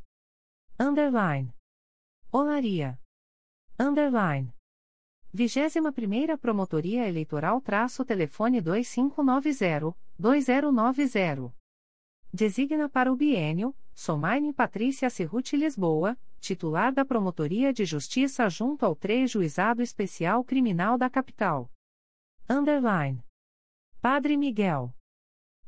Underline. 0.79 1.53
Olaria. 2.31 2.97
Underline. 3.77 4.53
21ª 5.35 6.37
Promotoria 6.37 7.07
Eleitoral 7.07 7.59
traço 7.59 8.05
telefone 8.05 8.61
2590-2090. 8.61 11.51
Designa 12.31 12.87
para 12.87 13.11
o 13.11 13.15
biênio, 13.15 13.75
Somaine 13.95 14.53
Patrícia 14.53 15.09
Cerruti 15.09 15.57
Lisboa, 15.57 16.15
titular 16.39 16.93
da 16.93 17.03
Promotoria 17.03 17.73
de 17.73 17.83
Justiça 17.83 18.47
junto 18.47 18.85
ao 18.85 18.95
TRE 18.95 19.25
Juizado 19.25 19.81
Especial 19.81 20.43
Criminal 20.43 20.99
da 20.99 21.09
Capital. 21.09 21.67
Underline. 22.47 23.25
Padre 23.99 24.37
Miguel. 24.37 24.93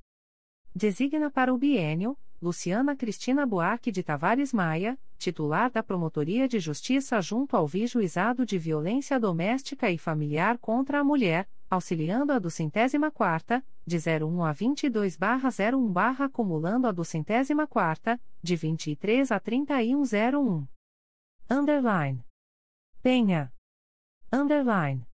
Designa 0.74 1.30
para 1.30 1.52
o 1.52 1.58
bienio, 1.58 2.16
Luciana 2.42 2.96
Cristina 2.96 3.44
Buarque 3.44 3.92
de 3.92 4.02
Tavares 4.02 4.50
Maia, 4.50 4.98
titular 5.18 5.70
da 5.70 5.82
Promotoria 5.82 6.48
de 6.48 6.58
Justiça 6.58 7.20
junto 7.20 7.54
ao 7.54 7.66
Vijuizado 7.66 8.46
de 8.46 8.56
Violência 8.56 9.20
Doméstica 9.20 9.90
e 9.90 9.98
Familiar 9.98 10.56
contra 10.56 11.00
a 11.00 11.04
Mulher, 11.04 11.46
auxiliando 11.68 12.32
a 12.32 12.38
do 12.38 12.50
centésima 12.50 13.10
quarta, 13.10 13.62
de 13.86 13.98
01 13.98 14.42
a 14.42 14.52
22 14.52 15.18
barra 15.18 15.50
01 15.50 15.92
barra 15.92 16.24
acumulando 16.24 16.86
a 16.86 16.92
do 16.92 17.04
centésima 17.04 17.66
quarta, 17.66 18.18
de 18.42 18.56
23 18.56 19.30
a 19.30 19.38
3101. 19.38 20.66
Underline. 21.50 22.24
Penha. 23.02 23.52
Underline. 24.32 25.09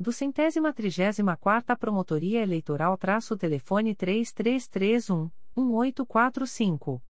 do 0.00 0.10
centésima 0.10 0.72
trigésima 0.72 1.36
quarta 1.36 1.76
Promotoria 1.76 2.40
Eleitoral 2.40 2.96
traço 2.96 3.36
telefone 3.36 3.94
3331 3.94 5.30
1845. 5.54 7.02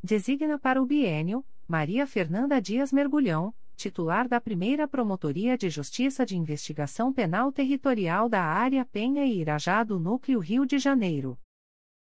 Designa 0.00 0.56
para 0.56 0.80
o 0.80 0.86
bienio, 0.86 1.44
Maria 1.66 2.06
Fernanda 2.06 2.62
Dias 2.62 2.92
Mergulhão, 2.92 3.52
titular 3.74 4.28
da 4.28 4.40
primeira 4.40 4.86
Promotoria 4.86 5.58
de 5.58 5.68
Justiça 5.68 6.24
de 6.24 6.36
Investigação 6.36 7.12
Penal 7.12 7.50
Territorial 7.50 8.28
da 8.28 8.44
Área 8.44 8.84
Penha 8.84 9.26
e 9.26 9.40
Irajá 9.40 9.82
do 9.82 9.98
Núcleo 9.98 10.38
Rio 10.38 10.64
de 10.64 10.78
Janeiro. 10.78 11.36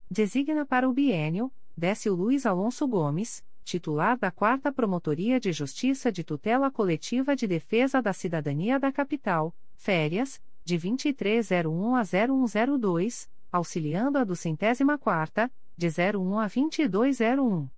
Designa 0.10 0.66
para 0.66 0.90
o 0.90 0.94
bienio, 0.94 1.52
Décio 1.78 2.16
Luiz 2.16 2.48
Alonso 2.48 2.88
Gomes, 2.88 3.46
titular 3.64 4.18
da 4.18 4.32
quarta 4.32 4.72
Promotoria 4.72 5.40
de 5.40 5.52
Justiça 5.52 6.12
de 6.12 6.24
Tutela 6.24 6.72
Coletiva 6.72 7.36
de 7.36 7.46
Defesa 7.46 8.02
da 8.02 8.14
Cidadania 8.14 8.80
da 8.80 8.92
Capital, 8.92 9.56
férias, 9.76 10.42
de 10.66 10.76
2301 10.78 11.96
a 11.96 12.04
0102, 12.04 13.30
auxiliando 13.52 14.18
a 14.18 14.24
do 14.24 14.36
centésima 14.36 14.98
quarta, 14.98 15.52
de 15.78 15.88
01 15.88 16.40
a 16.40 16.48
2201. 16.90 17.70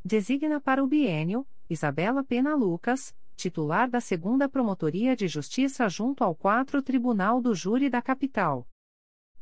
Designa 0.03 0.59
para 0.59 0.83
o 0.83 0.87
bienio, 0.87 1.47
Isabela 1.69 2.21
Pena 2.21 2.53
Lucas, 2.55 3.15
titular 3.39 3.89
da 3.89 4.01
segunda 4.01 4.49
Promotoria 4.49 5.15
de 5.15 5.25
Justiça 5.25 5.87
junto 5.87 6.25
ao 6.25 6.35
4 6.35 6.81
Tribunal 6.81 7.41
do 7.41 7.55
Júri 7.55 7.89
da 7.89 8.01
Capital. 8.01 8.67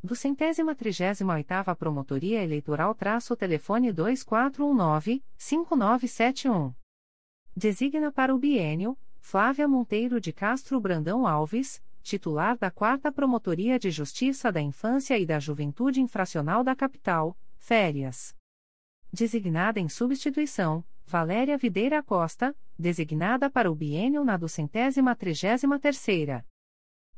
Do 0.03 0.15
centésima 0.15 0.75
trigésima 0.75 1.33
oitava 1.33 1.75
Promotoria 1.75 2.43
Eleitoral 2.43 2.93
traço 2.93 3.35
telefone 3.35 3.91
2419-5971. 3.91 6.75
Designa 7.55 8.11
para 8.11 8.35
o 8.35 8.37
bienio, 8.37 8.95
Flávia 9.19 9.67
Monteiro 9.67 10.21
de 10.21 10.31
Castro 10.31 10.79
Brandão 10.79 11.25
Alves, 11.25 11.81
titular 12.03 12.55
da 12.55 12.69
4 12.69 13.11
Promotoria 13.11 13.79
de 13.79 13.89
Justiça 13.89 14.51
da 14.51 14.61
Infância 14.61 15.17
e 15.17 15.25
da 15.25 15.39
Juventude 15.39 16.01
Infracional 16.01 16.63
da 16.63 16.75
Capital, 16.75 17.35
férias. 17.57 18.35
Designada 19.11 19.79
em 19.79 19.89
substituição, 19.89 20.85
Valéria 21.09 21.57
Videira 21.57 22.03
Costa, 22.03 22.53
designada 22.77 23.49
para 23.49 23.71
o 23.71 23.75
biênio 23.75 24.25
na 24.25 24.35
duzentésima 24.35 25.15
trigésima 25.15 25.79
terceira. 25.79 26.45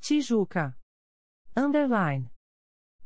Tijuca. 0.00 0.76
Underline. 1.56 2.30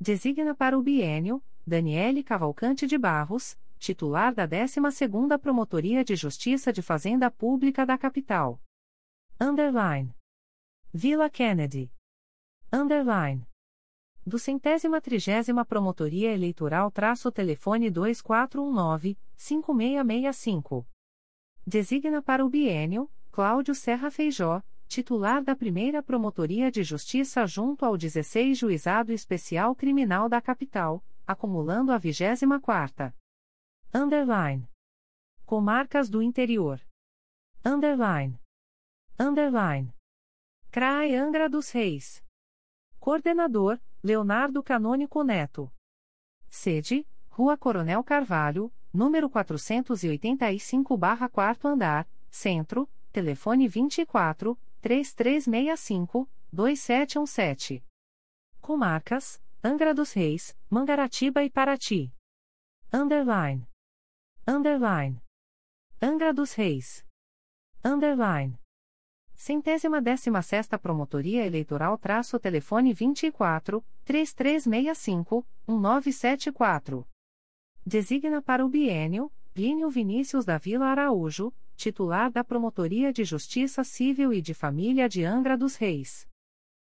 Designa 0.01 0.55
para 0.55 0.79
o 0.79 0.83
biênio, 0.83 1.43
Daniele 1.67 2.23
Cavalcante 2.25 2.87
de 2.87 2.97
Barros, 2.97 3.59
titular 3.79 4.35
da 4.35 4.49
12ª 4.49 5.39
Promotoria 5.39 6.03
de 6.03 6.17
Justiça 6.17 6.73
de 6.73 6.81
Fazenda 6.81 7.31
Pública 7.31 7.85
da 7.85 7.99
Capital. 7.99 8.59
Underline. 9.39 10.15
Vila 10.93 11.31
Kennedy. 11.31 11.89
Underline. 12.73 13.45
Do 14.25 14.39
centésima 14.39 15.01
trigésima 15.01 15.65
Promotoria 15.65 16.33
Eleitoral 16.33 16.89
traço 16.93 17.33
telefone 17.33 17.91
2419-5665. 17.91 20.87
Designa 21.67 22.23
para 22.23 22.45
o 22.45 22.49
biênio, 22.49 23.11
Cláudio 23.33 23.75
Serra 23.75 24.09
Feijó, 24.09 24.63
titular 24.87 25.43
da 25.43 25.57
primeira 25.57 26.01
Promotoria 26.01 26.71
de 26.71 26.85
Justiça 26.85 27.45
junto 27.45 27.85
ao 27.85 27.97
16 27.97 28.57
Juizado 28.57 29.13
Especial 29.13 29.75
Criminal 29.75 30.29
da 30.29 30.41
Capital, 30.41 31.05
acumulando 31.27 31.91
a 31.91 31.99
24ª. 31.99 33.13
Underline. 33.93 34.71
Comarcas 35.45 36.09
do 36.09 36.23
Interior. 36.23 36.81
Underline. 37.65 38.39
Underline. 39.19 39.93
CRAE 40.71 41.17
Angra 41.17 41.49
dos 41.49 41.73
Reis. 41.73 42.23
Coordenador, 43.01 43.81
Leonardo 44.05 44.63
Canônico 44.63 45.25
Neto. 45.25 45.73
Sede, 46.49 47.05
Rua 47.31 47.57
Coronel 47.57 48.05
Carvalho, 48.05 48.71
número 48.93 49.31
485-4 49.31 51.65
andar, 51.65 52.07
Centro, 52.31 52.87
telefone 53.11 53.67
24 53.67 54.59
3365 54.83 56.29
2717. 56.53 57.83
Comarcas, 58.61 59.41
Angra 59.63 59.95
dos 59.95 60.13
Reis, 60.13 60.55
Mangaratiba 60.69 61.43
e 61.43 61.49
Paraty. 61.51 62.13
Underline. 62.93 63.67
Underline. 64.47 65.23
Angra 66.03 66.35
dos 66.35 66.53
Reis. 66.53 67.03
Underline. 67.83 68.60
Centésima 69.43 70.03
décima 70.03 70.43
sexta 70.43 70.79
Promotoria 70.79 71.47
Eleitoral 71.47 71.97
traço 71.97 72.39
telefone 72.39 72.93
24 72.93 73.83
3365 74.05 75.47
1974. 75.67 77.09
Designa 77.87 78.43
para 78.43 78.67
o 78.67 78.69
biênio, 78.69 79.33
Plínio 79.55 79.89
Vinícius 79.89 80.45
da 80.45 80.59
Vila 80.59 80.89
Araújo, 80.89 81.55
titular 81.75 82.31
da 82.31 82.45
Promotoria 82.45 83.15
de 83.15 83.25
Justiça 83.25 83.83
Civil 83.83 84.31
e 84.31 84.43
de 84.43 84.53
Família 84.53 85.09
de 85.09 85.25
Angra 85.25 85.57
dos 85.57 85.75
Reis. 85.75 86.29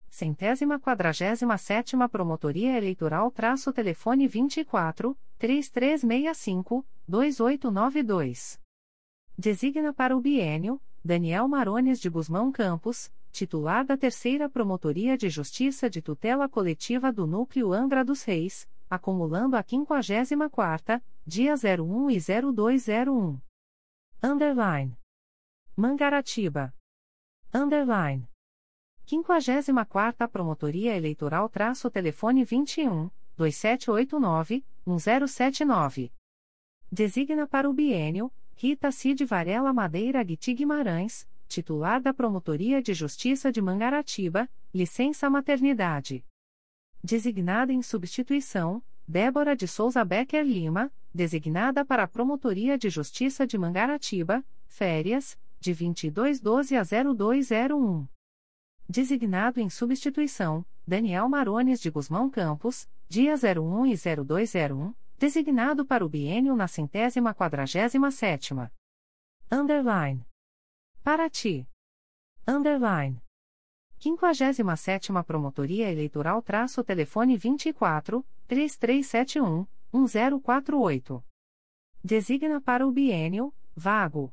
Centésima 0.08 0.78
quadragésima 0.78 1.58
sétima 1.58 2.08
Promotoria 2.08 2.76
Eleitoral 2.76 3.28
traço 3.32 3.72
telefone 3.72 4.28
24 4.28 5.18
3365 5.36 6.86
2892. 7.08 8.60
Designa 9.36 9.92
para 9.92 10.16
o 10.16 10.20
biênio, 10.20 10.80
Daniel 11.06 11.46
Marones 11.46 12.00
de 12.00 12.10
Guzmão 12.10 12.50
Campos, 12.50 13.10
titular 13.30 13.84
da 13.84 13.96
Terceira 13.96 14.48
Promotoria 14.48 15.16
de 15.16 15.30
Justiça 15.30 15.88
de 15.88 16.02
Tutela 16.02 16.48
Coletiva 16.48 17.12
do 17.12 17.26
Núcleo 17.26 17.72
Angra 17.72 18.04
dos 18.04 18.24
Reis, 18.24 18.68
acumulando 18.90 19.56
a 19.56 19.62
54ª, 19.62 21.00
dia 21.24 21.54
01 21.54 22.10
e 22.10 22.18
0201. 22.18 23.40
Underline. 24.22 24.98
Mangaratiba. 25.76 26.74
Underline. 27.54 28.28
54ª 29.06 30.28
Promotoria 30.28 30.96
Eleitoral 30.96 31.48
traço 31.48 31.88
telefone 31.88 32.44
21 32.44 33.08
2789 33.36 34.64
1079. 34.84 36.12
Designa 36.90 37.46
para 37.46 37.70
o 37.70 37.72
biênio 37.72 38.32
Rita 38.58 38.90
Cid 38.90 39.22
Varela 39.26 39.70
Madeira 39.70 40.22
Guiti 40.22 40.54
Guimarães, 40.54 41.28
titular 41.46 42.00
da 42.00 42.14
Promotoria 42.14 42.80
de 42.80 42.94
Justiça 42.94 43.52
de 43.52 43.60
Mangaratiba, 43.60 44.48
licença 44.72 45.28
maternidade. 45.28 46.24
Designada 47.04 47.70
em 47.70 47.82
substituição, 47.82 48.82
Débora 49.06 49.54
de 49.54 49.68
Souza 49.68 50.02
Becker 50.02 50.42
Lima, 50.42 50.90
designada 51.12 51.84
para 51.84 52.04
a 52.04 52.08
Promotoria 52.08 52.78
de 52.78 52.88
Justiça 52.88 53.46
de 53.46 53.58
Mangaratiba, 53.58 54.42
férias, 54.66 55.38
de 55.60 55.74
2212 55.74 56.76
a 56.76 56.82
0201. 56.82 58.08
Designado 58.88 59.60
em 59.60 59.68
substituição, 59.68 60.64
Daniel 60.86 61.28
Marones 61.28 61.78
de 61.78 61.90
Guzmão 61.90 62.30
Campos, 62.30 62.88
dia 63.06 63.34
01 63.34 63.86
e 63.86 63.94
0201, 63.94 64.94
designado 65.18 65.84
para 65.84 66.04
o 66.04 66.08
biênio 66.08 66.54
na 66.54 66.68
centésima 66.68 67.34
quadragésima 67.34 68.10
sétima. 68.10 68.72
Underline. 69.50 70.26
Paraty. 71.02 71.66
Underline. 72.46 73.22
57ª 73.98 75.24
Promotoria 75.24 75.90
Eleitoral 75.90 76.42
traço 76.42 76.84
telefone 76.84 77.36
24 77.36 78.24
3371 78.46 79.66
1048. 79.92 81.24
Designa 82.04 82.60
para 82.60 82.86
o 82.86 82.92
bienio, 82.92 83.54
vago. 83.74 84.32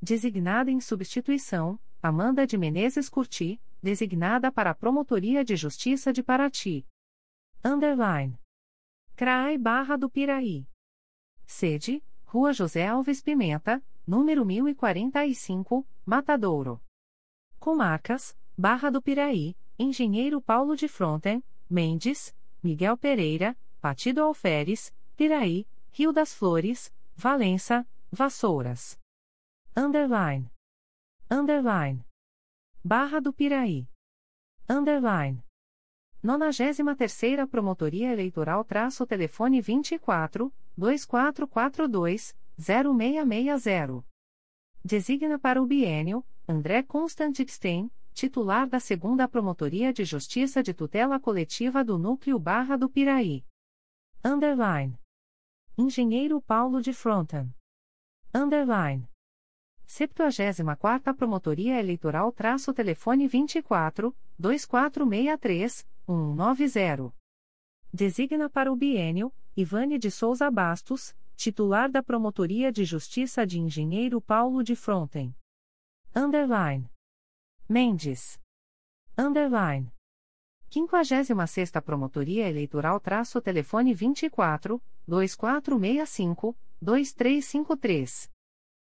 Designada 0.00 0.70
em 0.70 0.80
substituição, 0.80 1.78
Amanda 2.02 2.46
de 2.46 2.56
Menezes 2.56 3.08
Curti, 3.08 3.60
designada 3.82 4.52
para 4.52 4.70
a 4.70 4.74
Promotoria 4.74 5.44
de 5.44 5.56
Justiça 5.56 6.12
de 6.12 6.22
Paraty. 6.22 6.86
Underline. 7.64 8.38
CRAI 9.16 9.56
Barra 9.56 9.96
do 9.96 10.10
Piraí. 10.10 10.68
Sede, 11.46 12.04
Rua 12.26 12.52
José 12.52 12.86
Alves 12.86 13.22
Pimenta, 13.22 13.82
número 14.06 14.44
1045, 14.44 15.86
Matadouro. 16.04 16.82
Comarcas, 17.58 18.36
Barra 18.58 18.90
do 18.90 19.00
Piraí, 19.00 19.56
Engenheiro 19.78 20.42
Paulo 20.42 20.76
de 20.76 20.86
Fronten, 20.86 21.42
Mendes, 21.66 22.36
Miguel 22.62 22.98
Pereira, 22.98 23.56
Partido 23.80 24.22
Alferes, 24.22 24.94
Piraí, 25.16 25.66
Rio 25.92 26.12
das 26.12 26.34
Flores, 26.34 26.92
Valença, 27.16 27.88
Vassouras. 28.12 28.98
Underline. 29.74 30.50
Underline. 31.30 32.04
Barra 32.84 33.18
do 33.18 33.32
Piraí. 33.32 33.88
Underline. 34.68 35.45
93ª 36.26 37.46
Promotoria 37.46 38.12
Eleitoral 38.12 38.64
traço 38.64 39.06
telefone 39.06 39.60
24 39.60 40.52
2442 40.76 42.36
0660. 42.58 44.04
Designa 44.84 45.38
para 45.38 45.62
o 45.62 45.66
bienio 45.66 46.24
André 46.48 46.82
Constantixten, 46.82 47.88
titular 48.12 48.68
da 48.68 48.78
2 48.78 49.30
Promotoria 49.30 49.92
de 49.92 50.04
Justiça 50.04 50.64
de 50.64 50.74
Tutela 50.74 51.20
Coletiva 51.20 51.84
do 51.84 51.96
Núcleo 51.96 52.40
Barra 52.40 52.76
do 52.76 52.88
Piraí. 52.88 53.44
Underline. 54.24 54.98
Engenheiro 55.78 56.42
Paulo 56.42 56.82
de 56.82 56.92
Fronten. 56.92 57.54
Underline. 58.34 59.08
74ª 59.86 61.14
Promotoria 61.14 61.78
Eleitoral 61.78 62.32
traço 62.32 62.74
telefone 62.74 63.28
24 63.28 64.12
2463 64.36 65.86
190. 66.06 67.12
Designa 67.92 68.48
para 68.48 68.72
o 68.72 68.76
bienio 68.76 69.32
Ivane 69.56 69.98
de 69.98 70.10
Souza 70.10 70.48
Bastos, 70.50 71.16
titular 71.34 71.90
da 71.90 72.02
Promotoria 72.02 72.70
de 72.70 72.84
Justiça 72.84 73.44
de 73.44 73.58
Engenheiro 73.58 74.20
Paulo 74.20 74.62
de 74.62 74.76
Fronten. 74.76 75.34
Underline. 76.14 76.88
Mendes. 77.68 78.38
Underline. 79.18 79.92
56 80.70 81.72
Promotoria 81.84 82.48
Eleitoral 82.48 83.00
traço 83.00 83.40
telefone 83.40 83.92
24 83.92 84.80
2465 85.08 86.56
2353. 86.80 88.30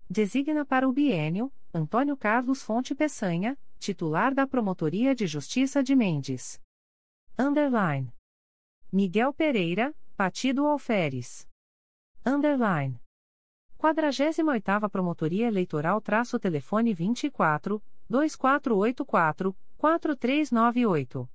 Designa 0.07 0.65
para 0.65 0.87
o 0.87 0.93
bienio 0.93 1.51
Antônio 1.73 2.17
Carlos 2.17 2.61
Fonte 2.61 2.93
Peçanha, 2.93 3.57
titular 3.79 4.33
da 4.33 4.45
Promotoria 4.45 5.15
de 5.15 5.25
Justiça 5.25 5.81
de 5.81 5.95
Mendes. 5.95 6.59
Underline. 7.41 8.13
Miguel 8.91 9.31
Pereira, 9.31 9.95
Partido 10.17 10.67
Alferes. 10.67 11.47
Underline. 12.25 12.99
48ª 13.77 14.89
Promotoria 14.89 15.47
Eleitoral 15.47 16.01
traço 16.01 16.37
telefone 16.37 16.93
24 16.93 17.81
2484 18.09 19.55
4398. 19.77 21.29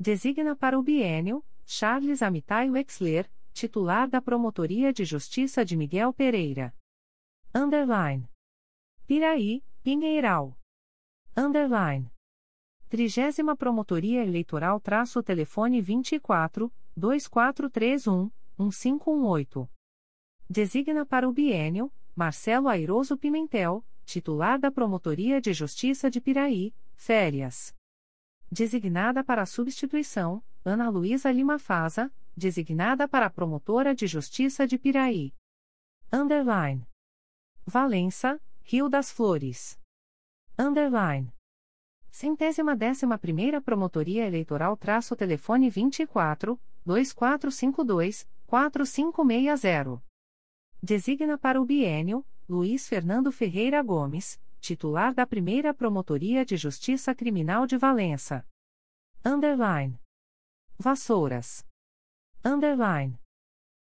Designa 0.00 0.56
para 0.56 0.76
o 0.76 0.82
bienio 0.82 1.44
Charles 1.64 2.22
Amitai 2.22 2.68
Wexler, 2.68 3.30
titular 3.52 4.08
da 4.08 4.20
Promotoria 4.20 4.92
de 4.92 5.04
Justiça 5.04 5.64
de 5.64 5.76
Miguel 5.76 6.12
Pereira. 6.12 6.74
Underline. 7.54 8.28
Piraí, 9.06 9.62
Pinheiral. 9.84 10.58
Underline. 11.36 12.10
Trigésima 12.90 13.54
Promotoria 13.54 14.24
Eleitoral 14.24 14.80
traço 14.80 15.22
telefone 15.22 15.80
24 15.80 16.72
2431 16.96 18.28
1518. 18.58 19.70
Designa 20.48 21.06
para 21.06 21.28
o 21.28 21.32
bienio 21.32 21.92
Marcelo 22.16 22.66
Airoso 22.66 23.16
Pimentel, 23.16 23.84
titular 24.04 24.58
da 24.58 24.72
Promotoria 24.72 25.40
de 25.40 25.52
Justiça 25.52 26.10
de 26.10 26.20
Piraí, 26.20 26.74
férias. 26.96 27.72
Designada 28.50 29.22
para 29.22 29.46
substituição, 29.46 30.42
Ana 30.64 30.88
Luísa 30.88 31.30
Lima 31.30 31.60
Faza, 31.60 32.12
designada 32.36 33.06
para 33.06 33.30
Promotora 33.30 33.94
de 33.94 34.08
Justiça 34.08 34.66
de 34.66 34.76
Piraí. 34.76 35.32
Underline. 36.12 36.84
Valença, 37.64 38.40
Rio 38.64 38.88
das 38.88 39.12
Flores. 39.12 39.78
Underline. 40.58 41.32
Centésima 42.10 42.74
décima 42.74 43.16
primeira 43.16 43.60
Promotoria 43.60 44.26
Eleitoral 44.26 44.76
traço 44.76 45.14
telefone 45.14 45.70
24 45.70 46.60
2452 46.84 48.28
4560. 48.46 50.02
Designa 50.82 51.38
para 51.38 51.60
o 51.60 51.64
bienio 51.64 52.26
Luiz 52.48 52.88
Fernando 52.88 53.30
Ferreira 53.30 53.80
Gomes, 53.80 54.40
titular 54.60 55.14
da 55.14 55.24
primeira 55.24 55.72
Promotoria 55.72 56.44
de 56.44 56.56
Justiça 56.56 57.14
Criminal 57.14 57.64
de 57.64 57.76
Valença. 57.76 58.44
Underline. 59.24 59.96
Vassouras. 60.76 61.64
Underline. 62.44 63.20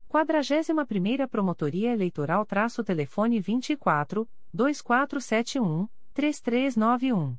41ª 0.08 1.26
Promotoria 1.26 1.92
Eleitoral 1.92 2.46
traço 2.46 2.84
telefone 2.84 3.40
24 3.40 4.28
2471 4.54 5.88
3391. 6.14 7.36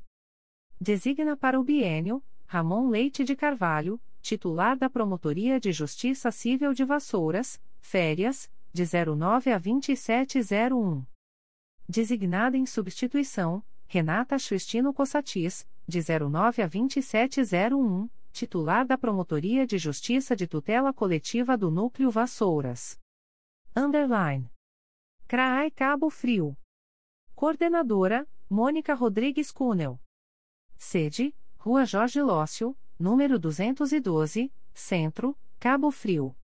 Designa 0.84 1.38
para 1.38 1.58
o 1.58 1.64
bienio 1.64 2.22
Ramon 2.46 2.90
Leite 2.90 3.24
de 3.24 3.38
Carvalho, 3.38 4.02
titular 4.22 4.78
da 4.78 4.90
Promotoria 4.90 5.58
de 5.58 5.72
Justiça 5.72 6.30
Civil 6.30 6.74
de 6.74 6.84
Vassouras, 6.84 7.58
férias, 7.80 8.52
de 8.74 8.84
09 8.84 9.54
a 9.54 9.58
2701. 9.58 11.06
Designada 11.88 12.58
em 12.58 12.66
substituição, 12.66 13.64
Renata 13.88 14.36
Cristino 14.36 14.94
Cossatis, 14.94 15.66
de 15.88 16.02
09 16.02 16.62
a 16.62 16.68
2701, 16.68 18.10
titular 18.34 18.86
da 18.86 18.98
Promotoria 18.98 19.66
de 19.66 19.78
Justiça 19.78 20.36
de 20.36 20.48
Tutela 20.48 20.92
Coletiva 20.92 21.58
do 21.58 21.72
Núcleo 21.72 22.12
Vassouras. 22.12 23.00
Underline. 23.74 24.52
CRAI 25.30 25.72
Cabo 25.72 26.10
Frio. 26.10 26.58
Coordenadora, 27.34 28.28
Mônica 28.50 28.94
Rodrigues 28.94 29.50
Cunel. 29.50 30.03
Sede, 30.84 31.34
Rua 31.58 31.86
Jorge 31.86 32.22
Lócio, 32.22 32.78
número 33.00 33.40
212, 33.40 34.52
Centro, 34.74 35.36
Cabo 35.58 35.90
Frio. 35.90 36.36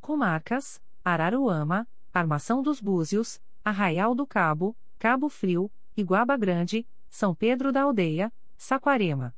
Comarcas, 0.00 0.82
Araruama, 1.04 1.88
Armação 2.12 2.62
dos 2.62 2.80
Búzios, 2.80 3.40
Arraial 3.64 4.12
do 4.14 4.26
Cabo, 4.26 4.76
Cabo 4.98 5.28
Frio, 5.28 5.70
Iguaba 5.96 6.36
Grande, 6.36 6.86
São 7.08 7.32
Pedro 7.32 7.70
da 7.72 7.82
Aldeia, 7.82 8.32
Saquarema. 8.58 9.34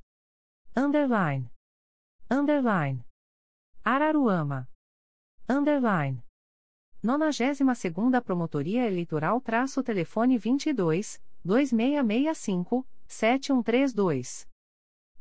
Underline. 0.75 1.49
Underline. 2.31 3.05
Araruama. 3.85 4.67
Underline. 5.47 6.25
92ª 7.05 8.23
Promotoria 8.23 8.87
Eleitoral 8.87 9.41
traço 9.43 9.83
telefone 9.83 10.39
22 10.39 11.21
2665 11.45 12.87
7132. 13.13 14.49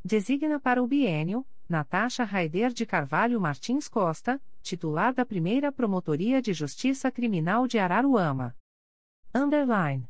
Designa 0.04 0.60
para 0.62 0.82
o 0.82 0.88
bienio 0.88 1.46
Natasha 1.68 2.24
Raider 2.24 2.72
de 2.72 2.86
Carvalho 2.86 3.40
Martins 3.40 3.90
Costa, 3.90 4.42
titular 4.62 5.14
da 5.14 5.26
Primeira 5.26 5.74
Promotoria 5.74 6.42
de 6.42 6.54
Justiça 6.54 7.12
Criminal 7.12 7.68
de 7.68 7.78
Araruama. 7.78 8.56
Underline. 9.36 10.10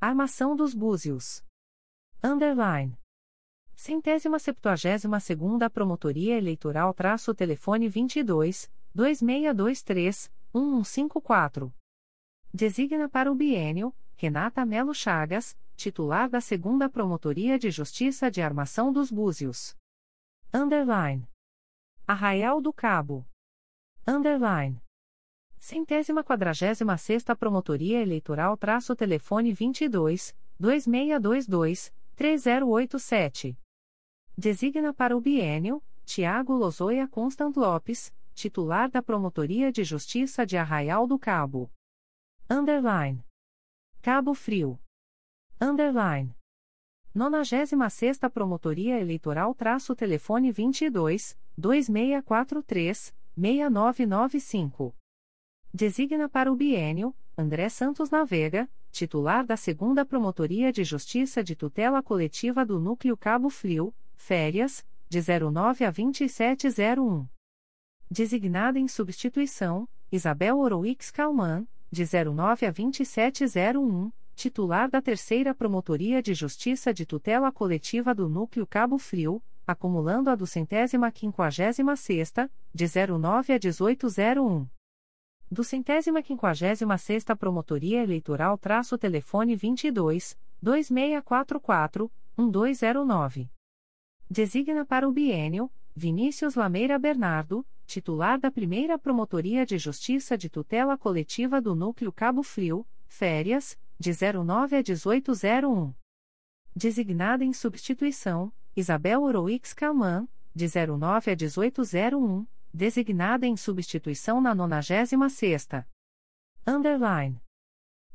Armação 0.00 0.56
dos 0.56 0.74
Búzios. 0.74 1.44
Underline. 2.22 2.98
Centésima 3.74 4.38
septuagésima 4.38 5.20
segunda 5.20 5.68
Promotoria 5.68 6.38
Eleitoral 6.38 6.94
traço 6.94 7.34
telefone 7.34 7.86
22 7.86 8.70
2623 8.94 10.32
1154. 10.54 11.72
Designa 12.52 13.10
para 13.10 13.30
o 13.30 13.34
bienio 13.34 13.94
Renata 14.16 14.64
Melo 14.64 14.94
Chagas, 14.94 15.56
titular 15.76 16.28
da 16.28 16.40
Segunda 16.40 16.88
Promotoria 16.88 17.58
de 17.58 17.70
Justiça 17.70 18.30
de 18.30 18.40
Armação 18.40 18.92
dos 18.92 19.10
Búzios. 19.10 19.76
Underline. 20.52 21.28
Arraial 22.06 22.60
do 22.60 22.72
Cabo. 22.72 23.26
Underline. 24.06 24.80
Centésima 25.58 26.22
quadragésima 26.22 26.96
sexta 26.98 27.34
Promotoria 27.34 28.00
Eleitoral 28.00 28.56
traço 28.56 28.94
telefone 28.94 29.52
22 29.52 30.34
2622, 30.58 31.92
3087. 32.14 33.58
Designa 34.36 34.92
para 34.92 35.16
o 35.16 35.20
bienio 35.20 35.82
Tiago 36.04 36.52
Lozoia 36.52 37.08
Constant 37.08 37.56
Lopes, 37.56 38.12
titular 38.34 38.90
da 38.90 39.02
Promotoria 39.02 39.72
de 39.72 39.82
Justiça 39.82 40.44
de 40.44 40.56
Arraial 40.56 41.06
do 41.06 41.18
Cabo. 41.18 41.70
Underline. 42.48 43.24
Cabo 44.02 44.34
Frio. 44.34 44.78
Underline. 45.60 46.34
96 47.14 48.18
Promotoria 48.32 49.00
Eleitoral 49.00 49.54
traço 49.54 49.94
telefone 49.94 50.50
22 50.50 51.38
2643 51.56 53.14
6995. 53.36 54.94
Designa 55.72 56.28
para 56.28 56.52
o 56.52 56.56
bienio 56.56 57.14
André 57.38 57.68
Santos 57.68 58.10
Navega, 58.10 58.68
titular 58.90 59.44
da 59.46 59.54
2 59.54 60.06
Promotoria 60.08 60.72
de 60.72 60.82
Justiça 60.82 61.42
de 61.42 61.54
Tutela 61.54 62.02
Coletiva 62.02 62.64
do 62.64 62.80
Núcleo 62.80 63.16
Cabo 63.16 63.48
Frio, 63.48 63.94
férias, 64.16 64.84
de 65.08 65.20
09 65.20 65.84
a 65.84 65.90
2701. 65.90 67.28
Designada 68.10 68.78
em 68.78 68.88
substituição, 68.88 69.88
Isabel 70.10 70.58
Oroix 70.58 71.10
Calman, 71.10 71.66
de 71.90 72.04
09 72.04 72.66
a 72.66 72.70
2701, 72.70 74.12
titular 74.34 74.90
da 74.90 75.00
Terceira 75.00 75.54
Promotoria 75.54 76.22
de 76.22 76.34
Justiça 76.34 76.92
de 76.92 77.06
Tutela 77.06 77.50
Coletiva 77.52 78.14
do 78.14 78.28
Núcleo 78.28 78.66
Cabo 78.66 78.98
Frio, 78.98 79.42
acumulando 79.66 80.28
a 80.28 80.34
do 80.34 80.46
centésima 80.46 81.10
quinquagésima 81.10 81.96
sexta, 81.96 82.50
de 82.74 82.84
09 82.86 83.52
a 83.52 83.58
1801. 83.58 84.68
Do 85.50 85.62
centésima 85.62 86.22
quinquagésima 86.22 86.98
sexta 86.98 87.36
Promotoria 87.36 88.02
Eleitoral 88.02 88.58
traço 88.58 88.98
telefone 88.98 89.54
22, 89.54 90.36
2644, 90.60 92.10
1209. 92.36 93.50
Designa 94.28 94.84
para 94.84 95.08
o 95.08 95.12
bienio, 95.12 95.70
Vinícius 95.94 96.56
Lameira 96.56 96.98
Bernardo, 96.98 97.64
titular 97.86 98.38
da 98.38 98.50
Primeira 98.50 98.98
Promotoria 98.98 99.64
de 99.64 99.78
Justiça 99.78 100.36
de 100.36 100.48
Tutela 100.48 100.98
Coletiva 100.98 101.60
do 101.60 101.74
Núcleo 101.74 102.10
Cabo 102.10 102.42
Frio, 102.42 102.86
férias, 103.06 103.78
de 103.98 104.12
09 104.12 104.76
a 104.76 104.82
1801. 104.82 105.94
Designada 106.74 107.44
em 107.44 107.52
substituição, 107.52 108.50
Isabel 108.76 109.22
Oroix 109.22 109.72
Calman, 109.72 110.28
de 110.54 110.66
09 110.66 111.30
a 111.30 111.36
1801, 111.36 112.46
designada 112.72 113.46
em 113.46 113.56
substituição 113.56 114.40
na 114.40 114.52
96ª. 114.54 115.86
Underline. 116.66 117.40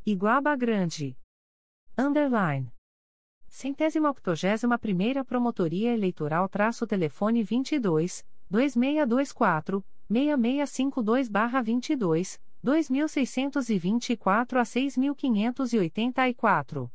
Iguaba 0.06 0.56
Grande. 0.56 1.18
Underline. 1.98 2.72
Centésima 3.48 4.10
octogésima 4.10 4.78
primeira 4.78 5.24
Promotoria 5.24 5.94
Eleitoral 5.94 6.50
traço 6.50 6.86
telefone 6.86 7.42
22, 7.44 8.26
2624, 8.50 9.86
6652-22, 10.10 12.42
2624 12.62 14.60
a 14.60 14.66
6584. 14.66 16.92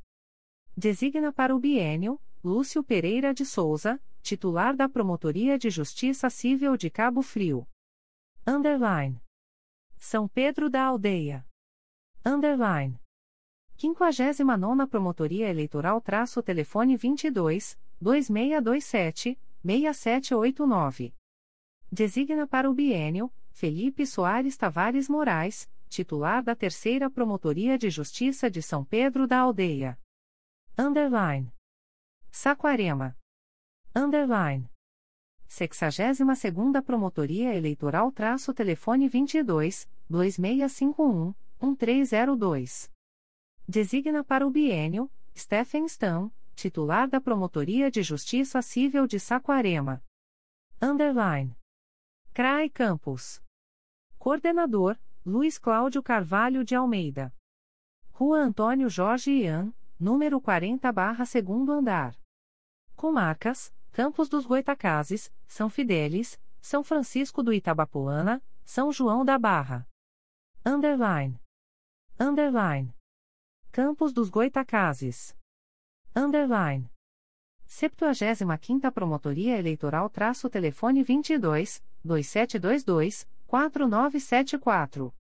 Designa 0.77 1.33
para 1.33 1.57
o 1.57 1.59
bienio, 1.59 2.21
Lúcio 2.43 2.85
Pereira 2.85 3.33
de 3.33 3.47
Souza, 3.47 3.99
titular 4.23 4.77
da 4.77 4.87
Promotoria 4.89 5.59
de 5.59 5.71
Justiça 5.71 6.29
Civil 6.29 6.77
de 6.77 6.91
Cabo 6.91 7.23
Frio. 7.23 7.67
Underline. 8.47 9.23
São 9.97 10.29
Pedro 10.29 10.69
da 10.69 10.85
Aldeia. 10.85 11.47
Underline. 12.25 13.01
59 13.77 14.87
Promotoria 14.87 15.49
Eleitoral 15.49 16.01
traço 16.01 16.41
telefone 16.43 16.97
22, 16.97 17.77
2627, 18.01 19.39
6789. 19.65 21.13
Designa 21.91 22.47
para 22.47 22.71
o 22.71 22.75
bienio, 22.75 23.33
Felipe 23.55 24.05
Soares 24.05 24.57
Tavares 24.57 25.09
Moraes, 25.09 25.71
titular 25.89 26.43
da 26.43 26.57
Terceira 26.57 27.09
Promotoria 27.09 27.79
de 27.79 27.89
Justiça 27.89 28.51
de 28.51 28.61
São 28.61 28.85
Pedro 28.85 29.29
da 29.29 29.39
Aldeia. 29.39 29.97
Underline. 30.77 31.55
Saquarema. 32.33 33.17
Underline. 33.95 34.69
62ª 35.49 36.83
Promotoria 36.83 37.55
Eleitoral 37.55 38.11
traço 38.11 38.53
telefone 38.53 39.09
22, 39.09 39.89
2651, 40.11 41.33
1302. 41.63 42.91
Designa 43.69 44.25
para 44.25 44.45
o 44.45 44.51
bienio, 44.51 45.09
Stephen 45.35 45.87
Stam, 45.87 46.29
titular 46.57 47.09
da 47.09 47.21
Promotoria 47.21 47.89
de 47.89 48.03
Justiça 48.03 48.61
Civil 48.61 49.07
de 49.07 49.21
Saquarema. 49.21 50.03
Underline. 50.83 51.57
CRAE 52.35 52.69
Campos. 52.69 53.44
Coordenador, 54.25 54.99
Luiz 55.23 55.59
Cláudio 55.59 56.03
Carvalho 56.03 56.65
de 56.65 56.75
Almeida. 56.75 57.31
Rua 58.11 58.39
Antônio 58.39 58.89
Jorge 58.89 59.31
Ian, 59.31 59.71
número 60.01 60.41
40 60.41 60.91
barra 60.91 61.27
segundo 61.27 61.71
andar. 61.71 62.19
Comarcas, 62.97 63.71
Campos 63.93 64.31
dos 64.31 64.47
Goitacazes, 64.47 65.31
São 65.47 65.69
Fidélis, 65.69 66.41
São 66.59 66.83
Francisco 66.83 67.43
do 67.43 67.53
Itabapoana, 67.53 68.43
São 68.65 68.91
João 68.91 69.27
da 69.27 69.37
Barra. 69.37 69.87
Underline. 70.65 71.39
Underline. 72.19 72.97
Campos 73.71 74.11
dos 74.11 74.31
Goitacazes. 74.31 75.37
Underline. 76.17 76.91
75ª 77.69 78.91
Promotoria 78.91 79.59
Eleitoral 79.59 80.09
traço 80.09 80.49
telefone 80.49 81.03
22, 81.03 81.85
2722, 82.03 83.29
4974. 83.55 85.15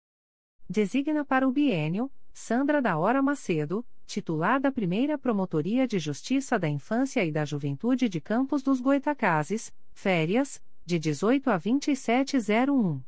Designa 0.69 1.25
para 1.25 1.45
o 1.45 1.51
bienio, 1.51 2.09
Sandra 2.31 2.81
da 2.81 2.97
Hora 2.97 3.21
Macedo, 3.21 3.85
titular 4.05 4.57
da 4.57 4.71
Primeira 4.71 5.17
Promotoria 5.17 5.85
de 5.85 5.99
Justiça 5.99 6.57
da 6.57 6.69
Infância 6.69 7.25
e 7.25 7.31
da 7.31 7.43
Juventude 7.43 8.07
de 8.07 8.21
Campos 8.21 8.63
dos 8.63 8.79
Goitacazes, 8.79 9.73
férias, 9.91 10.63
de 10.85 10.97
18 10.97 11.49
a 11.49 11.57
2701. 11.57 13.03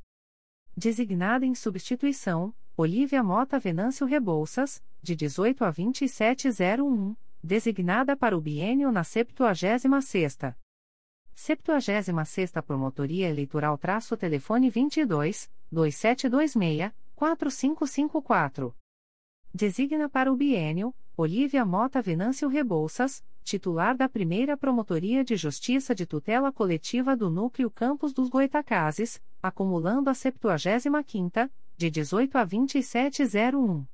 Designada 0.76 1.46
em 1.46 1.56
substituição, 1.56 2.54
Olívia 2.76 3.24
Mota 3.24 3.58
Venâncio 3.58 4.06
Rebouças, 4.06 4.84
de 5.02 5.16
18 5.16 5.64
a 5.64 5.72
2701, 5.72 7.16
designada 7.42 8.18
para 8.18 8.38
o 8.38 8.42
bienio 8.42 8.92
na 8.92 9.04
76ª. 9.04 10.54
76ª 11.36 12.62
Promotoria 12.62 13.30
Eleitoral 13.30 13.78
traço 13.78 14.16
telefone 14.16 14.70
22 14.70 15.50
2726 15.72 16.92
4554. 17.16 18.76
Designa 19.54 20.10
para 20.10 20.32
o 20.32 20.36
bienio 20.36 20.94
Olívia 21.16 21.64
Mota 21.64 22.02
Venâncio 22.02 22.48
Rebouças, 22.50 23.24
titular 23.44 23.96
da 23.96 24.10
Primeira 24.10 24.58
Promotoria 24.58 25.24
de 25.24 25.36
Justiça 25.36 25.94
de 25.94 26.06
Tutela 26.06 26.52
Coletiva 26.52 27.16
do 27.16 27.30
Núcleo 27.30 27.70
Campos 27.70 28.14
dos 28.14 28.30
Goitacazes, 28.30 29.22
acumulando 29.42 30.10
a 30.10 30.14
75ª, 30.14 31.52
de 31.78 31.92
18 31.92 32.38
a 32.38 32.44
2701. 32.44 33.86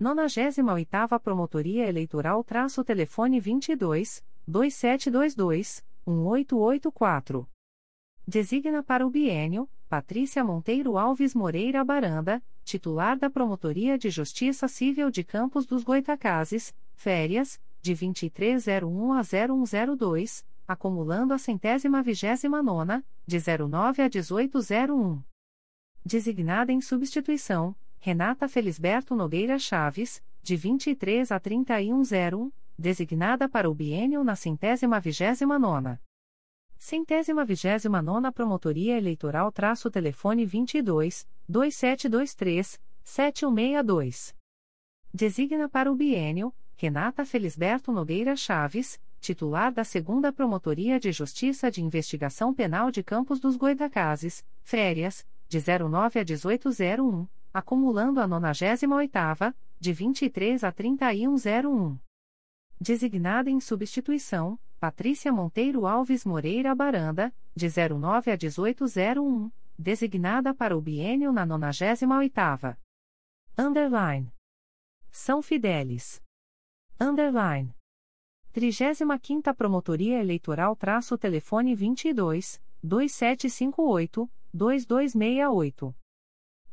98ª 0.00 1.18
Promotoria 1.20 1.88
Eleitoral 1.88 2.44
traço 2.44 2.84
telefone 2.84 3.40
22 3.40 4.22
2722 4.46 5.82
1884. 6.10 7.48
Designa 8.26 8.82
para 8.82 9.06
o 9.06 9.10
bienio 9.10 9.68
Patrícia 9.88 10.42
Monteiro 10.42 10.96
Alves 10.98 11.34
Moreira 11.34 11.84
Baranda, 11.84 12.42
titular 12.64 13.18
da 13.18 13.30
Promotoria 13.30 13.96
de 13.96 14.10
Justiça 14.10 14.66
Civil 14.66 15.10
de 15.10 15.22
Campos 15.22 15.66
dos 15.66 15.84
Goitacazes, 15.84 16.74
férias, 16.94 17.60
de 17.80 17.94
2301 17.94 19.12
a 19.12 19.22
0102, 19.22 20.44
acumulando 20.66 21.34
a 21.34 21.38
centésima 21.38 22.02
vigésima 22.02 22.62
nona, 22.62 23.04
de 23.26 23.38
09 23.38 24.02
a 24.02 24.06
1801. 24.06 25.22
Designada 26.04 26.72
em 26.72 26.80
substituição, 26.80 27.76
Renata 28.00 28.48
Felisberto 28.48 29.14
Nogueira 29.14 29.58
Chaves, 29.58 30.22
de 30.42 30.56
23 30.56 31.30
a 31.30 31.38
3101, 31.38 32.50
designada 32.78 33.48
para 33.48 33.70
o 33.70 33.74
bienio 33.74 34.22
na 34.24 34.36
centésima 34.36 35.00
vigésima 35.00 35.58
nona. 35.58 36.00
Centésima 36.76 37.44
vigésima 37.44 38.02
nona 38.02 38.30
Promotoria 38.30 38.96
Eleitoral 38.96 39.50
traço 39.50 39.90
telefone 39.90 40.44
22, 40.44 41.26
2723, 41.48 42.80
7162. 43.02 44.34
Designa 45.12 45.68
para 45.68 45.90
o 45.90 45.94
bienio, 45.94 46.52
Renata 46.76 47.24
Felisberto 47.24 47.92
Nogueira 47.92 48.36
Chaves, 48.36 49.00
titular 49.20 49.72
da 49.72 49.84
Segunda 49.84 50.32
Promotoria 50.32 51.00
de 51.00 51.12
Justiça 51.12 51.70
de 51.70 51.82
Investigação 51.82 52.52
Penal 52.52 52.90
de 52.90 53.02
Campos 53.02 53.40
dos 53.40 53.56
Goitacazes, 53.56 54.44
férias, 54.62 55.26
de 55.48 55.58
09 55.58 56.18
a 56.18 56.24
1801, 56.24 57.26
acumulando 57.52 58.20
a 58.20 58.28
98ª, 58.28 59.54
de 59.78 59.92
23 59.92 60.64
a 60.64 60.72
3101. 60.72 61.98
Designada 62.86 63.48
em 63.48 63.60
substituição, 63.60 64.60
Patrícia 64.78 65.32
Monteiro 65.32 65.86
Alves 65.86 66.22
Moreira 66.22 66.74
Baranda, 66.74 67.34
de 67.56 67.66
09 67.66 68.30
a 68.30 68.36
1801, 68.36 69.50
designada 69.78 70.52
para 70.52 70.76
o 70.76 70.82
biênio 70.82 71.32
na 71.32 71.46
98ª. 71.46 72.76
Underline. 73.56 74.30
São 75.10 75.40
Fidélis. 75.40 76.20
Underline. 77.00 77.74
35ª 78.52 79.54
Promotoria 79.54 80.20
Eleitoral 80.20 80.76
traço 80.76 81.16
telefone 81.16 81.74
22 81.74 82.60
2758 82.82 84.30
2268. 84.52 85.96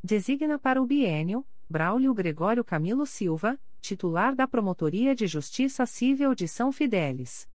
Designa 0.04 0.58
para 0.58 0.82
o 0.82 0.84
biênio 0.84 1.42
Braulio 1.70 2.12
Gregório 2.12 2.62
Camilo 2.62 3.06
Silva, 3.06 3.58
titular 3.82 4.34
da 4.34 4.46
Promotoria 4.46 5.12
de 5.12 5.26
Justiça 5.26 5.84
Civil 5.84 6.36
de 6.36 6.46
São 6.46 6.70
Fidélis. 6.70 7.48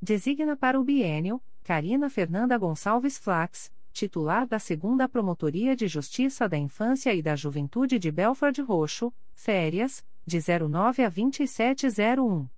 Designa 0.00 0.56
para 0.56 0.78
o 0.78 0.84
biênio 0.84 1.42
Carina 1.64 2.08
Fernanda 2.08 2.56
Gonçalves 2.56 3.18
Flax, 3.18 3.72
titular 3.92 4.46
da 4.46 4.60
Segunda 4.60 5.08
Promotoria 5.08 5.74
de 5.74 5.88
Justiça 5.88 6.48
da 6.48 6.56
Infância 6.56 7.12
e 7.12 7.20
da 7.20 7.34
Juventude 7.34 7.98
de 7.98 8.12
Belford 8.12 8.62
Roxo, 8.62 9.12
férias, 9.34 10.06
de 10.26 10.38
09 10.40 11.04
a 11.04 11.08
2701. 11.08 12.48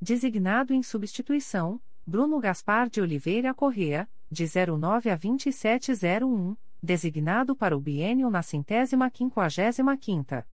Designado 0.00 0.72
em 0.72 0.82
substituição, 0.82 1.80
Bruno 2.06 2.38
Gaspar 2.38 2.88
de 2.88 3.00
Oliveira 3.00 3.54
Correa, 3.54 4.08
de 4.30 4.44
09 4.44 5.10
a 5.10 5.16
2701, 5.16 6.56
designado 6.82 7.56
para 7.56 7.76
o 7.76 7.80
biênio 7.80 8.28
na 8.30 8.42
centésima 8.42 9.10
quinquagésima 9.10 9.96
quinta. 9.96 10.46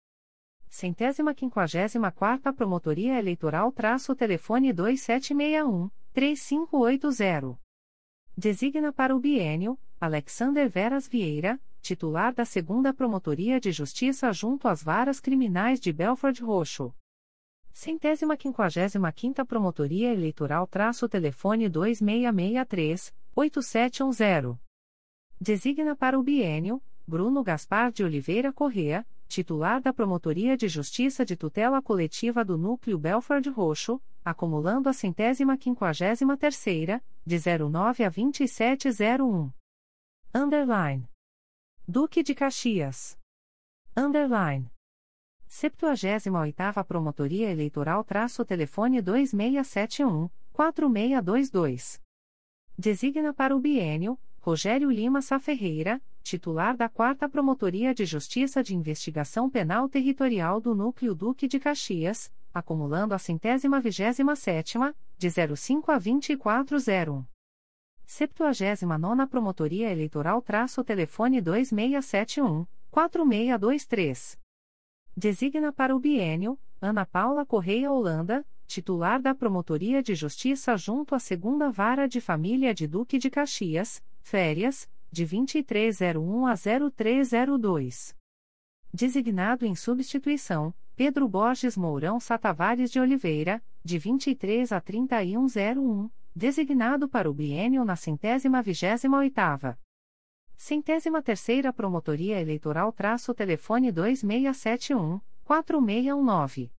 Centésima 0.69 1.33
quinquagésima 1.33 2.11
quarta 2.11 2.53
Promotoria 2.53 3.17
Eleitoral 3.17 3.71
traço 3.71 4.15
telefone 4.15 4.71
2761 4.71 5.89
3580. 6.13 7.59
Designa 8.37 8.93
para 8.93 9.15
o 9.15 9.19
biênio 9.19 9.79
Alexander 9.99 10.69
Veras 10.69 11.07
Vieira, 11.07 11.59
titular 11.81 12.33
da 12.33 12.45
Segunda 12.45 12.93
Promotoria 12.93 13.59
de 13.59 13.71
Justiça 13.71 14.31
junto 14.31 14.67
às 14.67 14.83
Varas 14.83 15.19
Criminais 15.19 15.79
de 15.79 15.91
Belford 15.91 16.41
Roxo. 16.43 16.93
Centésima 17.71 18.35
quinquagésima 18.35 19.11
quinta 19.11 19.45
Promotoria 19.45 20.11
Eleitoral 20.11 20.67
traço 20.67 21.07
telefone 21.07 21.69
2663 21.69 23.13
8710. 23.35 24.57
Designa 25.39 25.95
para 25.95 26.19
o 26.19 26.23
biênio 26.23 26.81
Bruno 27.09 27.43
Gaspar 27.43 27.91
de 27.91 28.03
Oliveira 28.03 28.53
Correa, 28.53 29.03
titular 29.27 29.81
da 29.81 29.91
Promotoria 29.91 30.55
de 30.55 30.67
Justiça 30.67 31.25
de 31.25 31.35
Tutela 31.35 31.81
Coletiva 31.81 32.45
do 32.45 32.55
Núcleo 32.55 32.99
Belford 32.99 33.49
Roxo, 33.49 33.99
acumulando 34.23 34.89
a 34.89 34.93
centésima 34.93 35.57
quinquagésima 35.57 36.37
terceira, 36.37 37.01
de 37.25 37.37
09 37.37 38.03
a 38.03 38.09
2701. 38.09 39.51
Underline. 40.35 41.08
Duque 41.91 42.21
de 42.21 42.35
Caxias. 42.35 43.17
Underline. 43.97 44.69
78ª 45.49 46.83
Promotoria 46.85 47.49
Eleitoral 47.49 48.03
traço 48.03 48.45
telefone 48.45 49.01
2671 49.01 50.29
4622. 50.53 51.99
Designa 52.77 53.33
para 53.33 53.55
o 53.55 53.59
biênio 53.59 54.19
Rogério 54.39 54.91
Lima 54.91 55.23
Saferreira, 55.23 55.99
titular 56.21 56.77
da 56.77 56.87
4 56.87 57.27
Promotoria 57.27 57.91
de 57.91 58.05
Justiça 58.05 58.61
de 58.61 58.75
Investigação 58.75 59.49
Penal 59.49 59.89
Territorial 59.89 60.61
do 60.61 60.75
Núcleo 60.75 61.15
Duque 61.15 61.47
de 61.47 61.59
Caxias, 61.59 62.31
acumulando 62.53 63.15
a 63.15 63.17
centésima 63.17 63.81
vigésima 63.81 64.35
sétima, 64.35 64.95
de 65.17 65.27
05 65.31 65.91
a 65.91 65.97
2401. 65.97 67.38
79 68.11 69.27
Promotoria 69.27 69.91
Eleitoral 69.91 70.41
traço 70.41 70.83
telefone 70.83 71.39
2671 71.39 72.65
4623. 72.89 74.35
Designa 75.15 75.71
para 75.71 75.95
o 75.95 75.99
biênio 75.99 76.57
Ana 76.81 77.05
Paula 77.05 77.45
Correia 77.45 77.91
Holanda, 77.91 78.43
titular 78.65 79.21
da 79.21 79.35
Promotoria 79.35 80.01
de 80.01 80.15
Justiça 80.15 80.75
junto 80.75 81.13
à 81.13 81.19
Segunda 81.19 81.69
Vara 81.69 82.07
de 82.07 82.19
Família 82.19 82.73
de 82.73 82.87
Duque 82.87 83.19
de 83.19 83.29
Caxias, 83.29 84.03
férias, 84.23 84.89
de 85.11 85.23
2301 85.23 86.47
a 86.47 86.55
0302. 86.55 88.15
Designado 88.91 89.67
em 89.67 89.75
substituição, 89.75 90.73
Pedro 90.95 91.29
Borges 91.29 91.77
Mourão 91.77 92.19
Satavares 92.19 92.89
de 92.89 92.99
Oliveira, 92.99 93.61
de 93.83 93.99
23 93.99 94.71
a 94.71 94.81
3101 94.81 96.09
designado 96.39 97.09
para 97.09 97.29
o 97.29 97.33
biênio 97.33 97.83
na 97.83 97.97
centésima 97.97 98.61
vigésima 98.61 99.17
oitava. 99.17 99.77
Centésima 100.55 101.21
terceira 101.21 101.73
Promotoria 101.73 102.39
Eleitoral 102.39 102.93
traço 102.93 103.33
telefone 103.33 103.91
2671 103.91 105.19
4619. 105.43 106.71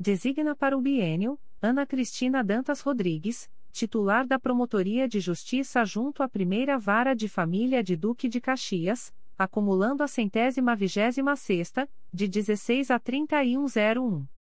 Designa 0.00 0.56
para 0.56 0.74
o 0.74 0.80
biênio 0.80 1.38
Ana 1.60 1.84
Cristina 1.84 2.42
Dantas 2.42 2.80
Rodrigues, 2.80 3.50
titular 3.70 4.26
da 4.26 4.38
Promotoria 4.38 5.06
de 5.06 5.20
Justiça 5.20 5.84
junto 5.84 6.22
à 6.22 6.28
Primeira 6.28 6.78
Vara 6.78 7.14
de 7.14 7.28
Família 7.28 7.84
de 7.84 7.94
Duque 7.94 8.26
de 8.26 8.40
Caxias, 8.40 9.12
acumulando 9.36 10.02
a 10.02 10.08
centésima 10.08 10.74
vigésima 10.74 11.36
sexta, 11.36 11.86
de 12.10 12.26
16 12.26 12.90
a 12.90 12.98
3101. 12.98 14.37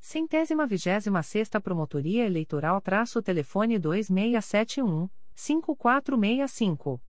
Centésima 0.00 0.66
vigésima 0.66 1.22
sexta 1.22 1.60
Promotoria 1.60 2.24
Eleitoral 2.24 2.80
traço 2.80 3.20
telefone 3.20 3.78
2671 3.78 5.10
5465. 5.34 7.00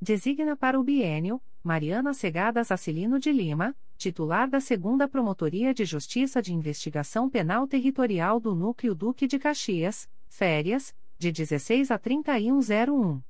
Designa 0.00 0.54
para 0.54 0.78
o 0.78 0.84
biênio 0.84 1.40
Mariana 1.62 2.12
Segadas 2.12 2.70
Acilino 2.70 3.18
de 3.18 3.32
Lima, 3.32 3.74
titular 3.96 4.48
da 4.48 4.60
Segunda 4.60 5.08
Promotoria 5.08 5.72
de 5.72 5.86
Justiça 5.86 6.42
de 6.42 6.52
Investigação 6.52 7.28
Penal 7.28 7.66
Territorial 7.66 8.38
do 8.38 8.54
Núcleo 8.54 8.94
Duque 8.94 9.26
de 9.26 9.38
Caxias, 9.38 10.08
férias, 10.28 10.94
de 11.18 11.32
16 11.32 11.90
a 11.90 11.98
3101. 11.98 13.22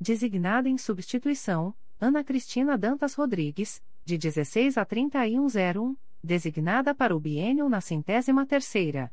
Designada 0.00 0.68
em 0.68 0.76
substituição, 0.78 1.74
Ana 2.00 2.24
Cristina 2.24 2.76
Dantas 2.76 3.14
Rodrigues, 3.14 3.82
de 4.04 4.18
16 4.18 4.76
a 4.76 4.84
3101, 4.84 5.96
designada 6.26 6.92
para 6.94 7.16
o 7.16 7.20
biênio 7.20 7.68
na 7.68 7.80
centésima 7.80 8.44
terceira. 8.44 9.12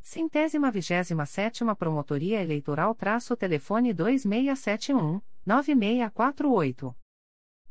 Centésima 0.00 0.70
vigésima 0.70 1.26
sétima 1.26 1.74
Promotoria 1.74 2.40
Eleitoral 2.40 2.94
traço 2.94 3.36
telefone 3.36 3.92
2671, 3.92 5.20
9648. 5.44 6.96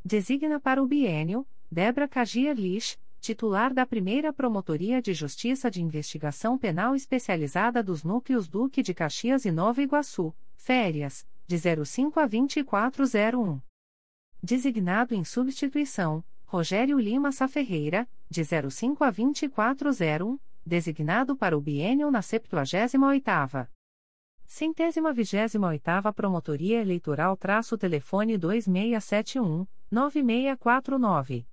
Designa 0.04 0.60
para 0.60 0.84
o 0.84 0.86
biênio, 0.86 1.48
Débora 1.72 2.08
Cagier 2.08 2.56
Lich, 2.56 3.00
titular 3.20 3.74
da 3.74 3.86
primeira 3.86 4.32
Promotoria 4.32 5.02
de 5.02 5.14
Justiça 5.14 5.72
de 5.72 5.82
Investigação 5.82 6.58
Penal 6.58 6.94
Especializada 6.94 7.82
dos 7.82 8.04
Núcleos 8.04 8.48
Duque 8.48 8.84
de 8.84 8.94
Caxias 8.94 9.46
e 9.46 9.52
Nova 9.52 9.82
Iguaçu, 9.82 10.36
férias, 10.56 11.26
de 11.48 11.58
05 11.58 12.20
a 12.20 12.28
2401. 12.28 13.62
Designado 14.44 15.16
em 15.16 15.24
substituição, 15.24 16.24
Rogério 16.50 16.98
Lima 16.98 17.34
Saferreira, 17.34 18.08
de 18.30 18.42
05 18.42 19.04
a 19.04 19.12
2401, 19.12 20.40
designado 20.66 21.36
para 21.36 21.58
o 21.58 21.60
biênio 21.60 22.10
na 22.10 22.22
78ª. 22.22 23.68
Centésima 24.46 25.12
vigésima 25.12 25.68
oitava 25.68 26.14
Promotoria 26.14 26.80
Eleitoral 26.80 27.36
traço 27.36 27.78
telefone 27.78 28.38
2671, 28.38 29.68
9649. 29.92 31.46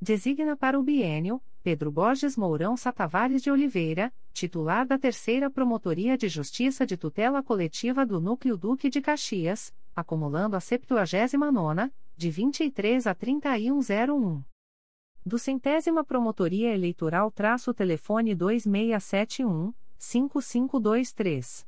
Designa 0.00 0.56
para 0.56 0.78
o 0.78 0.84
biênio, 0.84 1.42
Pedro 1.60 1.90
Borges 1.90 2.36
Mourão 2.36 2.76
Satavares 2.76 3.42
de 3.42 3.50
Oliveira, 3.50 4.14
titular 4.32 4.86
da 4.86 4.96
Terceira 4.96 5.50
Promotoria 5.50 6.16
de 6.16 6.28
Justiça 6.28 6.86
de 6.86 6.96
Tutela 6.96 7.42
Coletiva 7.42 8.06
do 8.06 8.20
Núcleo 8.20 8.56
Duque 8.56 8.88
de 8.88 9.00
Caxias, 9.00 9.74
acumulando 9.96 10.54
a 10.54 10.60
79 10.60 11.90
de 12.16 12.30
23 12.30 13.06
a 13.06 13.14
3101. 13.14 14.42
Do 15.24 15.38
Centésima 15.38 16.04
Promotoria 16.04 16.74
Eleitoral 16.74 17.30
traço 17.30 17.72
telefone 17.72 18.34
2671, 18.34 19.72
5523. 19.98 21.66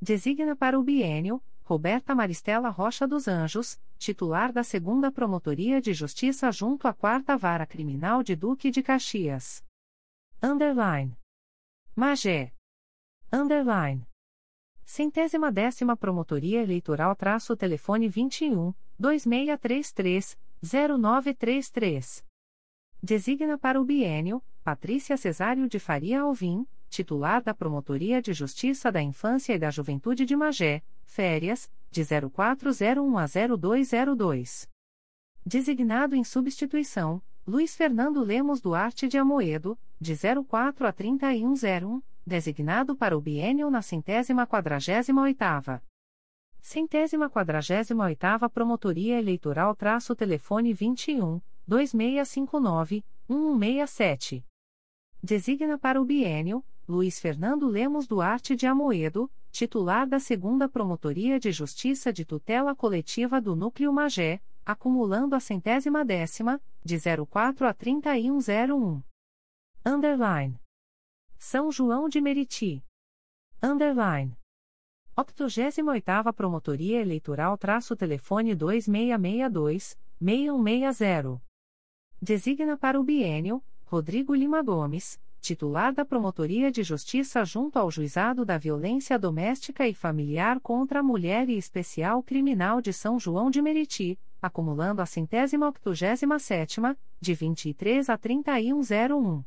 Designa 0.00 0.56
para 0.56 0.78
o 0.78 0.82
biênio, 0.82 1.42
Roberta 1.62 2.14
Maristela 2.14 2.70
Rocha 2.70 3.06
dos 3.06 3.28
Anjos, 3.28 3.78
titular 3.98 4.52
da 4.52 4.62
Segunda 4.62 5.12
Promotoria 5.12 5.80
de 5.80 5.92
Justiça 5.92 6.50
junto 6.50 6.88
à 6.88 6.94
Quarta 6.94 7.36
Vara 7.36 7.66
Criminal 7.66 8.22
de 8.22 8.34
Duque 8.34 8.70
de 8.70 8.82
Caxias. 8.82 9.62
Underline. 10.42 11.14
Magé. 11.94 12.52
Underline. 13.30 14.06
Centésima 14.86 15.52
décima 15.52 15.96
Promotoria 15.96 16.62
Eleitoral 16.62 17.14
traço 17.14 17.54
telefone 17.54 18.08
21, 18.08 18.74
2633, 19.00 20.38
0933. 20.62 22.22
Designa 23.02 23.56
para 23.56 23.80
o 23.80 23.84
biênio, 23.84 24.42
Patrícia 24.62 25.16
Cesário 25.16 25.66
de 25.66 25.78
Faria 25.78 26.20
Alvim, 26.20 26.66
titular 26.90 27.42
da 27.42 27.54
Promotoria 27.54 28.20
de 28.20 28.34
Justiça 28.34 28.92
da 28.92 29.00
Infância 29.00 29.54
e 29.54 29.58
da 29.58 29.70
Juventude 29.70 30.26
de 30.26 30.36
Magé, 30.36 30.82
férias, 31.06 31.70
de 31.90 32.02
0401 32.04 33.16
a 33.16 33.24
0202. 33.24 34.68
Designado 35.46 36.14
em 36.14 36.22
substituição, 36.22 37.22
Luiz 37.46 37.74
Fernando 37.74 38.22
Lemos 38.22 38.60
Duarte 38.60 39.08
de 39.08 39.16
Amoedo, 39.16 39.78
de 39.98 40.14
04 40.46 40.86
a 40.86 40.92
3101, 40.92 42.02
designado 42.26 42.94
para 42.94 43.16
o 43.16 43.20
biênio 43.20 43.70
na 43.70 43.80
centésima 43.80 44.46
quadragésima 44.46 45.22
oitava. 45.22 45.82
Centésima 46.60 47.30
quadragésima 47.30 48.04
oitava 48.04 48.48
Promotoria 48.48 49.18
Eleitoral 49.18 49.74
traço 49.74 50.14
telefone 50.14 50.74
21, 50.74 51.40
2659, 51.66 53.02
1167. 53.28 54.44
Designa 55.22 55.78
para 55.78 56.00
o 56.00 56.04
biênio, 56.04 56.64
Luiz 56.86 57.18
Fernando 57.18 57.66
Lemos 57.66 58.06
Duarte 58.06 58.54
de 58.54 58.66
Amoedo, 58.66 59.30
titular 59.50 60.06
da 60.06 60.18
Segunda 60.18 60.68
Promotoria 60.68 61.40
de 61.40 61.50
Justiça 61.50 62.12
de 62.12 62.24
Tutela 62.24 62.74
Coletiva 62.74 63.40
do 63.40 63.56
Núcleo 63.56 63.92
Magé, 63.92 64.40
acumulando 64.64 65.34
a 65.34 65.40
centésima 65.40 66.04
décima, 66.04 66.60
de 66.84 66.96
04 67.26 67.66
a 67.66 67.72
3101. 67.72 69.02
Underline. 69.84 70.60
São 71.38 71.72
João 71.72 72.08
de 72.08 72.20
Meriti. 72.20 72.84
Underline. 73.62 74.39
88ª 75.16 76.32
Promotoria 76.32 77.00
Eleitoral 77.00 77.56
traço 77.58 77.96
telefone 77.96 78.56
2662-6160. 78.56 81.40
Designa 82.22 82.76
para 82.76 83.00
o 83.00 83.04
biênio, 83.04 83.62
Rodrigo 83.84 84.34
Lima 84.34 84.62
Gomes, 84.62 85.18
titular 85.40 85.92
da 85.92 86.04
Promotoria 86.04 86.70
de 86.70 86.82
Justiça 86.82 87.44
junto 87.44 87.78
ao 87.78 87.90
Juizado 87.90 88.44
da 88.44 88.56
Violência 88.56 89.18
Doméstica 89.18 89.88
e 89.88 89.94
Familiar 89.94 90.60
contra 90.60 91.00
a 91.00 91.02
Mulher 91.02 91.48
e 91.48 91.56
Especial 91.56 92.22
Criminal 92.22 92.80
de 92.80 92.92
São 92.92 93.18
João 93.18 93.50
de 93.50 93.60
Meriti, 93.60 94.18
acumulando 94.40 95.02
a 95.02 95.06
centésima 95.06 95.68
octogésima 95.68 96.38
sétima, 96.38 96.96
de 97.20 97.34
23 97.34 98.08
a 98.08 98.16
3101. 98.16 99.42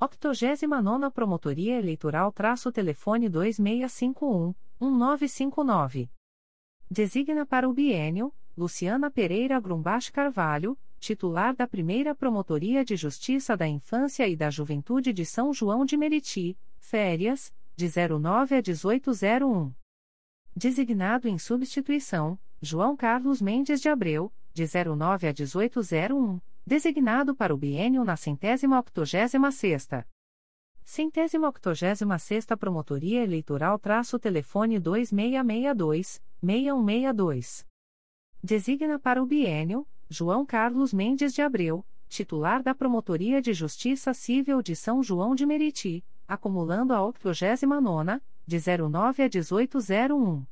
89 0.00 1.10
Promotoria 1.10 1.78
Eleitoral 1.78 2.30
traço 2.32 2.70
telefone 2.70 3.30
2651-1959. 4.92 6.10
Designa 6.90 7.46
para 7.46 7.68
o 7.68 7.72
biênio, 7.72 8.32
Luciana 8.56 9.10
Pereira 9.10 9.58
Grumbach 9.58 10.12
Carvalho, 10.12 10.78
titular 10.98 11.54
da 11.54 11.66
primeira 11.66 12.14
Promotoria 12.14 12.84
de 12.84 12.96
Justiça 12.96 13.56
da 13.56 13.66
Infância 13.66 14.28
e 14.28 14.36
da 14.36 14.50
Juventude 14.50 15.12
de 15.12 15.24
São 15.24 15.52
João 15.52 15.84
de 15.84 15.96
Meriti, 15.96 16.56
férias, 16.78 17.52
de 17.76 17.86
09 17.86 18.54
a 18.54 18.62
1801. 18.62 19.72
Designado 20.56 21.28
em 21.28 21.38
substituição, 21.38 22.38
João 22.62 22.96
Carlos 22.96 23.42
Mendes 23.42 23.80
de 23.80 23.88
Abreu, 23.88 24.32
de 24.52 24.64
09 24.64 25.26
a 25.26 25.32
1801, 25.32 26.40
designado 26.64 27.34
para 27.34 27.52
o 27.52 27.58
biênio 27.58 28.04
na 28.04 28.16
centésima 28.16 28.78
octogésima 28.78 29.50
sexta. 29.50 30.06
Centésima 30.84 31.48
octogésima 31.48 32.18
sexta 32.18 32.58
Promotoria 32.58 33.22
Eleitoral 33.22 33.78
traço 33.78 34.18
telefone 34.18 34.78
2662-6162. 34.78 37.64
Designa 38.42 38.98
para 38.98 39.22
o 39.22 39.26
biênio, 39.26 39.86
João 40.10 40.44
Carlos 40.44 40.92
Mendes 40.92 41.32
de 41.32 41.40
Abreu, 41.40 41.82
titular 42.06 42.62
da 42.62 42.74
Promotoria 42.74 43.40
de 43.40 43.54
Justiça 43.54 44.12
Civil 44.12 44.60
de 44.60 44.76
São 44.76 45.02
João 45.02 45.34
de 45.34 45.46
Meriti, 45.46 46.04
acumulando 46.28 46.92
a 46.92 47.02
89 47.02 48.20
de 48.46 48.58
09 48.58 49.22
a 49.22 49.26
1801. 49.26 50.44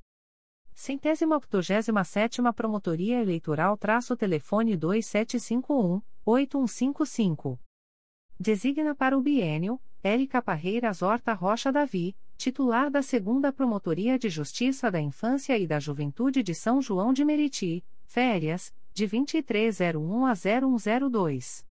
Centésima 0.74 1.36
octogésima 1.36 2.04
sétima 2.04 2.54
Promotoria 2.54 3.20
Eleitoral 3.20 3.76
traço 3.76 4.16
telefone 4.16 4.78
2751-8155. 4.78 7.58
Designa 8.40 8.94
para 8.94 9.14
o 9.16 9.20
biênio, 9.20 9.78
Érica 10.04 10.42
Parreiras 10.42 11.00
Horta 11.00 11.32
Rocha 11.32 11.70
Davi, 11.70 12.16
titular 12.36 12.90
da 12.90 13.02
Segunda 13.02 13.52
Promotoria 13.52 14.18
de 14.18 14.28
Justiça 14.28 14.90
da 14.90 15.00
Infância 15.00 15.56
e 15.56 15.64
da 15.64 15.78
Juventude 15.78 16.42
de 16.42 16.56
São 16.56 16.82
João 16.82 17.12
de 17.12 17.24
Meriti, 17.24 17.84
férias, 18.04 18.74
de 18.92 19.06
2301 19.06 20.26
a 20.26 20.34
0102. 20.34 21.64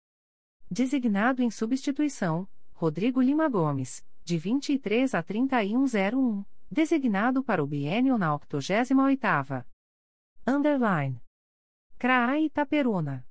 Designado 0.71 1.43
em 1.43 1.51
substituição, 1.51 2.49
Rodrigo 2.73 3.21
Lima 3.21 3.49
Gomes, 3.49 4.07
de 4.25 4.39
23 4.39 5.13
a 5.13 5.25
3101, 5.25 6.45
designado 6.71 7.43
para 7.43 7.63
o 7.63 7.67
biênio 7.67 8.17
na 8.17 8.33
88ª. 8.39 9.67
Underline. 10.47 11.21
CRAA 11.99 12.39
Itaperuna. 12.39 13.27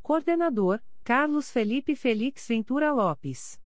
Coordenador, 0.00 0.80
Carlos 1.02 1.50
Felipe 1.50 1.96
Felix 1.96 2.46
Ventura 2.46 2.92
Lopes. 2.92 3.59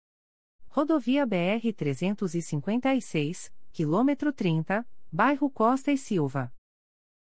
Rodovia 0.75 1.27
BR 1.27 1.71
356, 1.77 3.53
quilômetro 3.75 4.33
30, 4.33 4.89
bairro 5.13 5.51
Costa 5.51 5.93
e 5.93 5.99
Silva. 5.99 6.51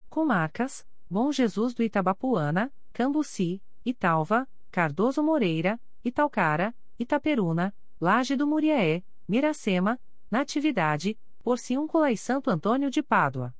Comarcas, 0.08 0.88
Bom 1.10 1.30
Jesus 1.30 1.74
do 1.74 1.82
Itabapuana, 1.82 2.72
Cambuci, 2.94 3.62
Italva, 3.84 4.48
Cardoso 4.70 5.22
Moreira, 5.22 5.78
Italcara, 6.02 6.74
Itaperuna, 6.98 7.74
Laje 8.00 8.36
do 8.36 8.46
Muriaé, 8.46 9.04
Miracema, 9.28 10.00
Natividade, 10.30 11.18
Porciúncula 11.42 12.10
e 12.10 12.16
Santo 12.16 12.50
Antônio 12.50 12.90
de 12.90 13.02
Pádua. 13.02 13.54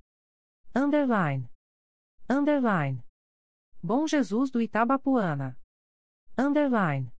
Underline. 0.75 1.51
Underline. 2.31 3.05
Bom 3.83 4.07
Jesus 4.07 4.51
do 4.51 4.59
Itabapuana. 4.59 5.55
Underline. 6.39 7.13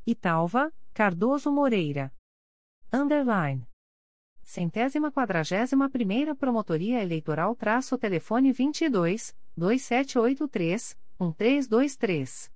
Italva, 0.06 0.72
Cardoso 0.94 1.52
Moreira. 1.52 2.10
Underline. 2.90 3.68
Centésima 4.42 5.12
quadragésima 5.12 5.90
primeira 5.90 6.34
Promotoria 6.34 7.02
Eleitoral 7.02 7.54
traço 7.54 7.98
telefone 7.98 8.52
22 8.52 9.36
2783 9.54 10.98
1323. 11.20 12.50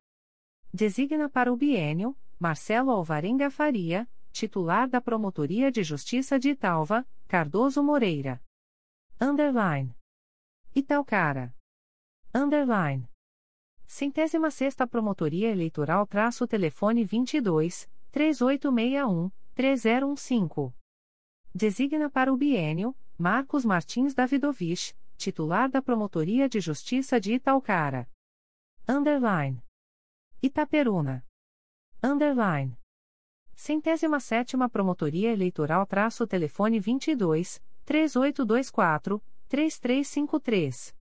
Designa 0.72 1.28
para 1.28 1.52
o 1.52 1.56
bienio 1.56 2.16
Marcelo 2.38 2.90
Alvarenga 2.90 3.50
Faria, 3.50 4.08
titular 4.32 4.88
da 4.88 5.00
Promotoria 5.00 5.70
de 5.70 5.82
Justiça 5.82 6.38
de 6.38 6.48
Italva, 6.48 7.06
Cardoso 7.28 7.82
Moreira. 7.82 8.40
Underline. 9.20 9.92
Italcara. 10.72 11.52
Underline. 12.32 13.08
Centésima 13.84 14.48
sexta 14.48 14.86
Promotoria 14.86 15.50
Eleitoral 15.50 16.06
traço 16.06 16.46
telefone 16.46 17.04
22 17.04 17.88
3861 18.12 19.32
3015. 19.54 20.72
Designa 21.52 22.08
para 22.08 22.32
o 22.32 22.36
bienio 22.36 22.94
Marcos 23.18 23.64
Martins 23.64 24.14
Davidovich, 24.14 24.94
titular 25.16 25.68
da 25.68 25.82
Promotoria 25.82 26.48
de 26.48 26.60
Justiça 26.60 27.18
de 27.18 27.34
Italcara. 27.34 28.08
Underline. 28.88 29.60
Itaperuna. 30.40 31.24
Underline. 32.00 32.78
Centésima 33.56 34.20
sétima 34.20 34.68
Promotoria 34.68 35.32
Eleitoral 35.32 35.86
traço 35.86 36.26
telefone 36.26 36.78
22 36.78 37.60
3824 37.86 39.22
3353. 39.48 40.94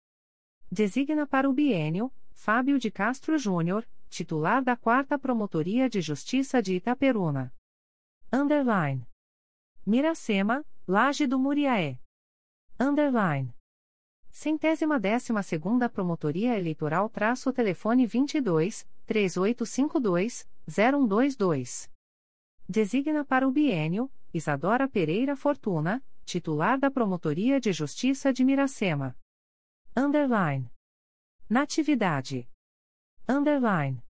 Designa 0.71 1.27
para 1.27 1.51
o 1.51 1.53
bienio 1.53 2.13
Fábio 2.33 2.79
de 2.79 2.93
Castro 2.93 3.37
Júnior, 3.37 3.85
titular 4.09 4.63
da 4.63 4.77
4 4.77 5.19
Promotoria 5.19 5.91
de 5.91 6.01
Justiça 6.01 6.63
de 6.63 6.77
Itaperuna. 6.77 7.53
Underline. 8.33 9.05
Miracema, 9.85 10.65
Laje 10.87 11.27
do 11.27 11.41
Muriaé. 11.41 11.99
Underline. 12.79 13.53
Centésima 14.31 15.01
décima 15.01 15.43
segunda 15.43 15.89
Promotoria 15.89 16.57
Eleitoral 16.57 17.09
traço 17.09 17.53
telefone 17.53 18.07
22 18.07 18.87
3852 19.07 20.47
0122. 20.69 21.94
Designa 22.69 23.27
para 23.27 23.47
o 23.47 23.53
bienio 23.53 24.11
Isadora 24.33 24.89
Pereira 24.89 25.37
Fortuna, 25.37 26.03
titular 26.25 26.79
da 26.79 26.91
Promotoria 26.91 27.61
de 27.61 27.75
Justiça 27.75 28.33
de 28.33 28.43
Miracema. 28.43 29.15
Underline. 29.95 30.73
Natividade. 31.49 32.49
Underline. 33.29 34.03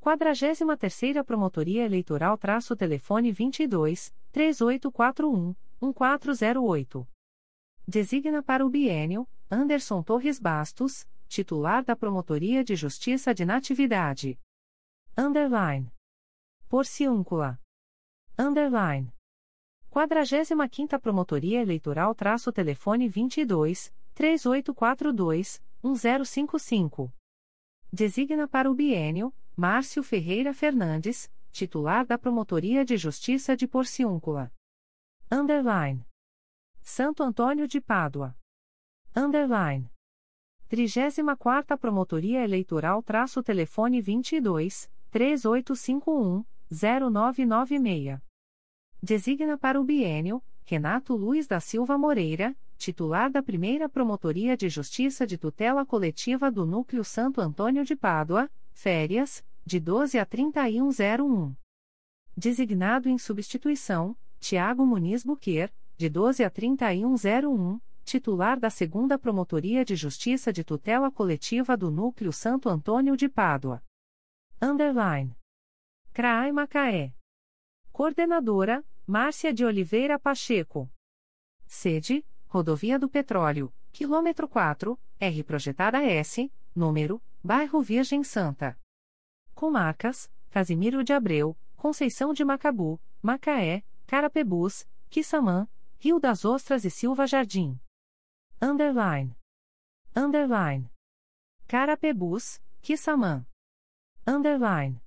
43ª 0.00 1.22
Promotoria 1.22 1.84
Eleitoral 1.84 2.38
traço 2.38 2.74
telefone 2.74 3.30
22 3.30 4.14
3841 4.32 5.54
1408. 5.82 7.06
Designa 7.86 8.42
para 8.42 8.64
o 8.64 8.70
bienio 8.70 9.28
Anderson 9.50 10.02
Torres 10.02 10.40
Bastos, 10.40 11.06
titular 11.28 11.84
da 11.84 11.94
Promotoria 11.94 12.64
de 12.64 12.74
Justiça 12.74 13.34
de 13.34 13.44
Natividade. 13.44 14.40
Underline. 15.16 15.92
Porciúncula. 16.66 17.60
Underline. 18.36 19.12
45ª 19.92 20.98
Promotoria 20.98 21.62
Eleitoral 21.62 22.12
traço 22.16 22.50
telefone 22.52 23.08
22 23.08 23.94
3842 24.12 25.62
1055. 25.84 27.12
Designa 27.92 28.48
para 28.48 28.68
o 28.68 28.74
bienio 28.74 29.32
Márcio 29.56 30.02
Ferreira 30.02 30.52
Fernandes, 30.52 31.30
titular 31.52 32.04
da 32.04 32.18
Promotoria 32.18 32.84
de 32.84 32.96
Justiça 32.96 33.56
de 33.56 33.68
Porciúncula. 33.68 34.52
Underline. 35.30 36.04
Santo 36.82 37.22
Antônio 37.22 37.68
de 37.68 37.80
Pádua. 37.80 38.36
Underline. 39.14 39.88
34ª 40.68 41.78
Promotoria 41.78 42.42
Eleitoral 42.42 43.00
traço 43.00 43.44
telefone 43.44 44.00
22 44.00 44.90
3851 45.12 46.44
0996. 46.74 48.20
Designa 49.02 49.56
para 49.56 49.80
o 49.80 49.84
bienio 49.84 50.42
Renato 50.66 51.14
Luiz 51.14 51.46
da 51.46 51.60
Silva 51.60 51.98
Moreira, 51.98 52.56
titular 52.78 53.30
da 53.30 53.42
primeira 53.42 53.88
Promotoria 53.88 54.56
de 54.56 54.68
Justiça 54.68 55.26
de 55.26 55.36
Tutela 55.36 55.84
Coletiva 55.84 56.50
do 56.50 56.64
Núcleo 56.64 57.04
Santo 57.04 57.40
Antônio 57.40 57.84
de 57.84 57.94
Pádua, 57.94 58.50
férias, 58.72 59.44
de 59.64 59.78
12 59.78 60.18
a 60.18 60.24
3101. 60.24 61.54
Designado 62.36 63.08
em 63.08 63.18
substituição, 63.18 64.16
Tiago 64.40 64.84
Muniz 64.86 65.22
Buquer, 65.22 65.72
de 65.96 66.08
12 66.08 66.42
a 66.42 66.50
3101, 66.50 67.78
titular 68.04 68.58
da 68.58 68.70
segunda 68.70 69.18
Promotoria 69.18 69.84
de 69.84 69.94
Justiça 69.94 70.52
de 70.52 70.64
Tutela 70.64 71.10
Coletiva 71.10 71.76
do 71.76 71.90
Núcleo 71.90 72.32
Santo 72.32 72.68
Antônio 72.68 73.16
de 73.16 73.28
Pádua. 73.28 73.82
Underline. 74.60 75.34
CRAI 76.14 76.52
Macaé. 76.52 77.12
Coordenadora, 77.90 78.84
Márcia 79.04 79.52
de 79.52 79.64
Oliveira 79.64 80.16
Pacheco. 80.16 80.88
Sede, 81.66 82.24
Rodovia 82.46 83.00
do 83.00 83.08
Petróleo, 83.08 83.74
quilômetro 83.90 84.46
4, 84.46 84.96
R 85.18 85.42
projetada 85.42 86.04
S, 86.04 86.52
número, 86.72 87.20
Bairro 87.42 87.82
Virgem 87.82 88.22
Santa. 88.22 88.78
Comarcas, 89.56 90.30
Casimiro 90.50 91.02
de 91.02 91.12
Abreu, 91.12 91.56
Conceição 91.76 92.32
de 92.32 92.44
Macabu, 92.44 93.00
Macaé, 93.20 93.82
Carapebus, 94.06 94.86
Quissamã, 95.10 95.68
Rio 95.98 96.20
das 96.20 96.44
Ostras 96.44 96.84
e 96.84 96.90
Silva 96.92 97.26
Jardim. 97.26 97.76
Underline. 98.62 99.36
Underline. 100.14 100.88
Carapebus, 101.66 102.62
Quissamã. 102.80 103.44
Underline 104.24 105.03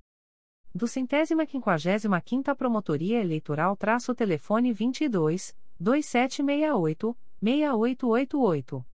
do 0.78 0.86
centésima 0.86 1.44
quinquagésima 1.44 2.20
quinta 2.20 2.54
Promotoria 2.54 3.20
Eleitoral 3.20 3.76
traço 3.76 4.14
telefone 4.14 4.72
22 4.72 5.52
2768 5.80 7.16
6888. 7.42 8.86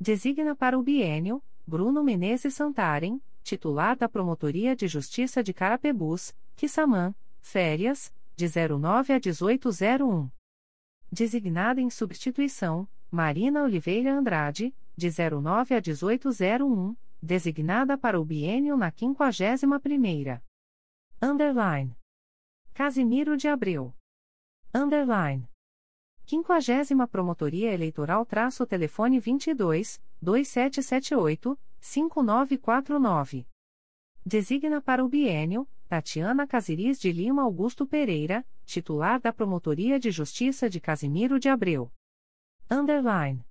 Designa 0.00 0.56
para 0.56 0.78
o 0.78 0.82
bienio 0.82 1.42
Bruno 1.66 2.02
Menezes 2.02 2.54
Santarem, 2.54 3.20
titular 3.42 3.94
da 3.94 4.08
Promotoria 4.08 4.74
de 4.74 4.88
Justiça 4.88 5.42
de 5.42 5.52
Carapebus, 5.52 6.34
Quissamã, 6.56 7.14
férias, 7.42 8.10
de 8.34 8.46
09 8.46 9.12
a 9.12 9.16
1801. 9.16 10.30
Designada 11.12 11.80
em 11.82 11.90
substituição, 11.90 12.88
Marina 13.10 13.62
Oliveira 13.62 14.14
Andrade, 14.14 14.74
de 14.96 15.08
09 15.10 15.74
a 15.74 15.82
1801, 15.86 16.96
designada 17.22 17.98
para 17.98 18.18
o 18.18 18.24
bienio 18.24 18.78
na 18.78 18.90
51 18.90 19.78
primeira. 19.78 20.42
Underline. 21.24 21.96
Casimiro 22.74 23.36
de 23.36 23.46
Abreu. 23.46 23.94
Underline. 24.74 25.48
50 26.26 27.06
Promotoria 27.06 27.72
Eleitoral 27.72 28.26
traço 28.26 28.66
telefone 28.66 29.20
22 29.20 30.02
2778 30.20 31.56
5949. 31.80 33.46
Designa 34.26 34.82
para 34.82 35.04
o 35.04 35.08
bienio 35.08 35.68
Tatiana 35.88 36.44
Casiris 36.44 36.98
de 36.98 37.12
Lima 37.12 37.42
Augusto 37.42 37.86
Pereira, 37.86 38.44
titular 38.64 39.20
da 39.20 39.32
Promotoria 39.32 40.00
de 40.00 40.10
Justiça 40.10 40.68
de 40.68 40.80
Casimiro 40.80 41.38
de 41.38 41.48
Abreu. 41.48 41.88
Underline. 42.68 43.46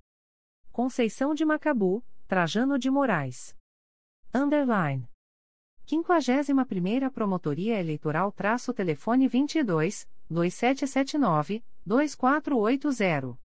Conceição 0.70 1.32
de 1.34 1.46
Macabu, 1.46 2.04
Trajano 2.28 2.78
de 2.78 2.90
Moraes. 2.90 3.56
Underline. 4.34 5.08
51ª 5.86 7.10
Promotoria 7.10 7.78
Eleitoral 7.78 8.30
traço 8.32 8.72
telefone 8.72 9.28
22 9.28 10.08
2779 10.30 11.62
2480. 11.84 13.38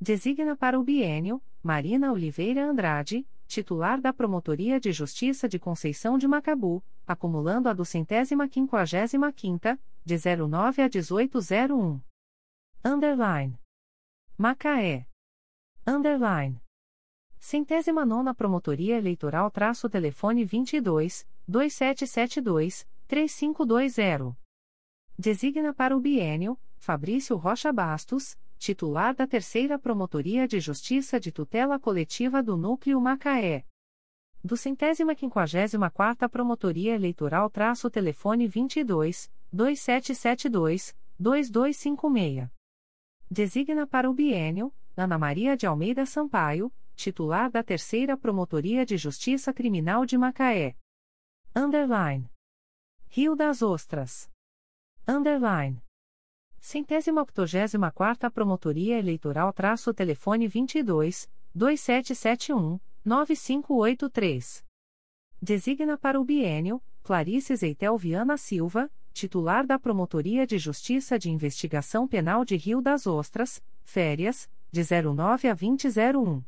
Designa 0.00 0.56
para 0.56 0.78
o 0.78 0.84
bienio 0.84 1.42
Marina 1.62 2.12
Oliveira 2.12 2.64
Andrade, 2.64 3.26
titular 3.46 4.00
da 4.00 4.12
Promotoria 4.12 4.78
de 4.78 4.92
Justiça 4.92 5.48
de 5.48 5.58
Conceição 5.58 6.16
de 6.16 6.28
Macabu, 6.28 6.82
acumulando 7.06 7.68
a 7.68 7.72
do 7.72 7.84
centésima 7.84 8.48
quinquagésima 8.48 9.32
quinta, 9.32 9.78
de 10.04 10.16
09 10.16 10.82
a 10.82 10.88
1801. 10.88 12.00
Underline. 12.84 13.58
Macaé. 14.38 15.06
Underline. 15.86 16.60
Centésima 17.38 18.04
nona 18.04 18.34
Promotoria 18.34 18.96
Eleitoral 18.96 19.50
traço 19.50 19.88
telefone 19.88 20.44
22, 20.44 21.26
2772, 21.48 22.86
3520. 23.06 24.36
Designa 25.16 25.72
para 25.72 25.96
o 25.96 26.00
bienio, 26.00 26.58
Fabrício 26.76 27.36
Rocha 27.36 27.72
Bastos, 27.72 28.36
titular 28.58 29.14
da 29.14 29.26
Terceira 29.28 29.78
Promotoria 29.78 30.48
de 30.48 30.58
Justiça 30.58 31.20
de 31.20 31.30
Tutela 31.30 31.78
Coletiva 31.78 32.42
do 32.42 32.56
Núcleo 32.56 33.00
Macaé. 33.00 33.64
Do 34.42 34.56
centésima 34.56 35.14
quinquagésima 35.14 35.88
quarta 35.88 36.28
Promotoria 36.28 36.94
Eleitoral 36.94 37.48
traço 37.48 37.88
telefone 37.88 38.48
22, 38.48 39.30
2772, 39.52 40.96
2256. 41.18 42.50
Designa 43.30 43.86
para 43.86 44.10
o 44.10 44.14
bienio, 44.14 44.72
Ana 44.96 45.16
Maria 45.16 45.56
de 45.56 45.66
Almeida 45.66 46.04
Sampaio, 46.06 46.72
titular 46.94 47.50
da 47.50 47.62
Terceira 47.62 48.16
Promotoria 48.16 48.84
de 48.84 48.96
Justiça 48.96 49.52
Criminal 49.52 50.04
de 50.04 50.18
Macaé. 50.18 50.76
Underline. 51.58 52.28
Rio 53.08 53.34
das 53.34 53.62
Ostras. 53.62 54.30
Underline. 55.08 55.82
Centésima 56.60 57.22
octogésima 57.22 57.90
quarta 57.90 58.30
Promotoria 58.30 58.98
Eleitoral 58.98 59.54
traço 59.54 59.94
telefone 59.94 60.46
22, 60.46 61.30
2771, 61.54 62.78
9583. 63.02 64.66
Designa 65.40 65.96
para 65.96 66.20
o 66.20 66.24
bienio, 66.26 66.82
Clarice 67.02 67.56
Zeitel 67.56 67.96
Viana 67.96 68.36
Silva, 68.36 68.90
titular 69.14 69.66
da 69.66 69.78
Promotoria 69.78 70.46
de 70.46 70.58
Justiça 70.58 71.18
de 71.18 71.30
Investigação 71.30 72.06
Penal 72.06 72.44
de 72.44 72.56
Rio 72.56 72.82
das 72.82 73.06
Ostras, 73.06 73.64
férias, 73.82 74.46
de 74.70 74.82
09 74.82 75.48
a 75.48 75.54
2001. 75.54 76.44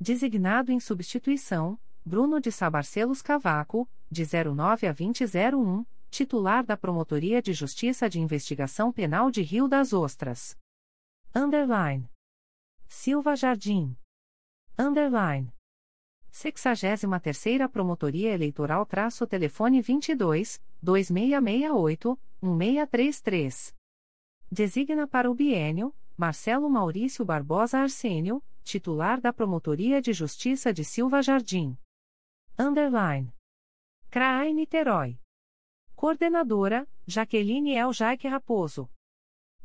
Designado 0.00 0.70
em 0.70 0.78
substituição, 0.78 1.76
Bruno 2.06 2.40
de 2.40 2.52
Sabarcelos 2.52 3.20
Cavaco, 3.22 3.88
de 4.10 4.24
09 4.24 4.88
a 4.88 4.92
2001, 4.92 5.86
titular 6.10 6.64
da 6.64 6.76
Promotoria 6.76 7.40
de 7.40 7.52
Justiça 7.52 8.10
de 8.10 8.18
Investigação 8.18 8.92
Penal 8.92 9.30
de 9.30 9.42
Rio 9.42 9.68
das 9.68 9.92
Ostras. 9.92 10.58
Underline. 11.34 12.10
Silva 12.88 13.36
Jardim. 13.36 13.96
Underline. 14.76 15.52
63ª 16.32 17.68
Promotoria 17.68 18.32
Eleitoral 18.32 18.84
traço 18.84 19.26
telefone 19.26 19.80
22, 19.80 20.60
2668, 20.82 22.18
1633. 22.42 23.76
Designa 24.50 25.06
para 25.06 25.30
o 25.30 25.34
bienio, 25.34 25.94
Marcelo 26.16 26.68
Maurício 26.68 27.24
Barbosa 27.24 27.78
Arsênio, 27.78 28.42
titular 28.64 29.20
da 29.20 29.32
Promotoria 29.32 30.02
de 30.02 30.12
Justiça 30.12 30.72
de 30.72 30.84
Silva 30.84 31.22
Jardim. 31.22 31.78
Underline. 32.58 33.32
CRAI 34.10 34.52
Niterói. 34.52 35.20
Coordenadora, 35.94 36.84
Jaqueline 37.06 37.76
El 37.76 37.92
Jaique 37.92 38.28
Raposo. 38.28 38.90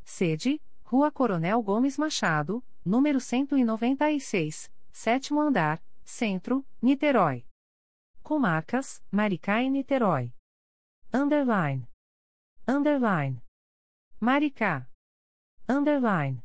Sede, 0.04 0.60
Rua 0.84 1.10
Coronel 1.10 1.60
Gomes 1.64 1.98
Machado, 1.98 2.62
número 2.84 3.18
196, 3.18 4.70
sétimo 4.92 5.40
andar, 5.40 5.82
Centro, 6.04 6.64
Niterói. 6.80 7.44
Comarcas, 8.22 9.02
Maricá 9.10 9.64
e 9.64 9.68
Niterói. 9.68 10.32
Underline. 11.12 11.88
Underline. 12.68 13.42
Maricá. 14.20 14.88
Underline. 15.68 16.40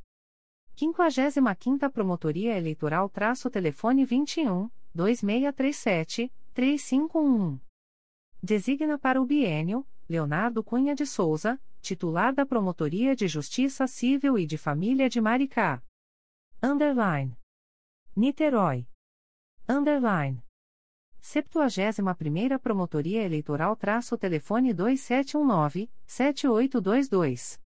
55ª 0.76 1.92
Promotoria 1.92 2.58
Eleitoral 2.58 3.08
traço 3.12 3.48
telefone 3.52 4.06
21, 4.06 4.72
2637, 4.92 6.34
3511. 6.56 7.71
Designa 8.44 8.98
para 8.98 9.22
o 9.22 9.26
bienio, 9.26 9.86
Leonardo 10.10 10.64
Cunha 10.64 10.96
de 10.96 11.06
Souza, 11.06 11.62
titular 11.80 12.34
da 12.34 12.44
Promotoria 12.44 13.16
de 13.16 13.28
Justiça 13.28 13.86
Civil 13.86 14.36
e 14.36 14.48
de 14.48 14.58
Família 14.58 15.08
de 15.08 15.22
Maricá. 15.22 15.80
Underline. 16.62 17.38
Niterói. 18.16 18.88
Underline. 19.70 20.44
71ª 21.22 22.58
Promotoria 22.58 23.22
Eleitoral 23.22 23.76
traço 23.76 24.18
telefone 24.18 24.74
2719-7822. 24.74 27.60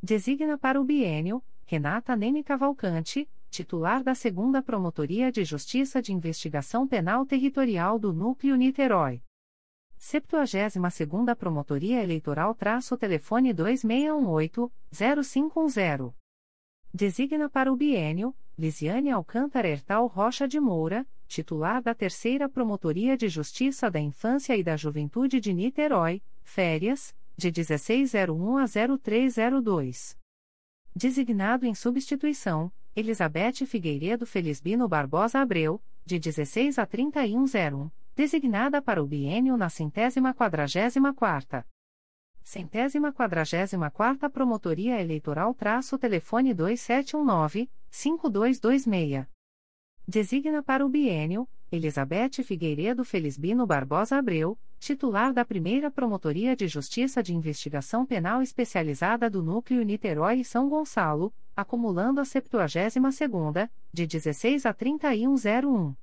Designa 0.00 0.56
para 0.56 0.80
o 0.80 0.84
bienio, 0.84 1.42
Renata 1.64 2.14
Neme 2.14 2.44
Cavalcante, 2.44 3.28
titular 3.50 4.04
da 4.04 4.12
2 4.12 4.64
Promotoria 4.64 5.32
de 5.32 5.44
Justiça 5.44 6.00
de 6.00 6.12
Investigação 6.12 6.86
Penal 6.86 7.26
Territorial 7.26 7.98
do 7.98 8.12
Núcleo 8.12 8.54
Niterói. 8.54 9.20
72ª 9.98 11.34
Promotoria 11.34 12.02
Eleitoral 12.02 12.54
traço 12.54 12.94
telefone 12.96 13.54
2618-0510. 13.54 16.12
Designa 16.92 17.48
para 17.48 17.72
o 17.72 17.76
bienio, 17.76 18.34
Lisiane 18.58 19.10
Alcântara 19.10 19.68
Hertal 19.68 20.06
Rocha 20.06 20.48
de 20.48 20.58
Moura, 20.58 21.06
titular 21.26 21.82
da 21.82 21.94
Terceira 21.94 22.48
Promotoria 22.48 23.16
de 23.16 23.28
Justiça 23.28 23.90
da 23.90 24.00
Infância 24.00 24.56
e 24.56 24.62
da 24.62 24.76
Juventude 24.76 25.40
de 25.40 25.52
Niterói, 25.52 26.22
férias, 26.42 27.14
de 27.36 27.48
1601 27.48 28.56
a 28.56 28.64
0302. 28.66 30.16
Designado 30.94 31.66
em 31.66 31.74
substituição, 31.74 32.72
Elizabeth 32.94 33.66
Figueiredo 33.66 34.24
Felisbino 34.24 34.88
Barbosa 34.88 35.40
Abreu, 35.40 35.82
de 36.06 36.18
16 36.18 36.78
a 36.78 36.86
3101 36.86 37.90
designada 38.16 38.80
para 38.80 39.02
o 39.02 39.06
biênio 39.06 39.58
na 39.58 39.68
centésima 39.68 40.32
quadragésima 40.32 41.12
quarta. 41.12 41.66
Centésima 42.42 43.12
quadragésima 43.12 43.90
quarta 43.90 44.30
Promotoria 44.30 44.98
Eleitoral 44.98 45.52
traço 45.52 45.98
telefone 45.98 46.54
2719-5226. 46.54 49.26
Designa 50.08 50.62
para 50.62 50.86
o 50.86 50.88
biênio, 50.88 51.46
Elizabeth 51.70 52.42
Figueiredo 52.42 53.04
Felisbino 53.04 53.66
Barbosa 53.66 54.16
Abreu, 54.16 54.58
titular 54.78 55.34
da 55.34 55.44
primeira 55.44 55.90
Promotoria 55.90 56.56
de 56.56 56.66
Justiça 56.68 57.22
de 57.22 57.34
Investigação 57.34 58.06
Penal 58.06 58.40
Especializada 58.40 59.28
do 59.28 59.42
Núcleo 59.42 59.82
Niterói 59.82 60.40
e 60.40 60.44
São 60.44 60.70
Gonçalo, 60.70 61.34
acumulando 61.54 62.18
a 62.20 62.24
72 62.24 63.14
segunda, 63.14 63.70
de 63.92 64.06
16 64.06 64.64
a 64.64 64.72
3101. 64.72 65.94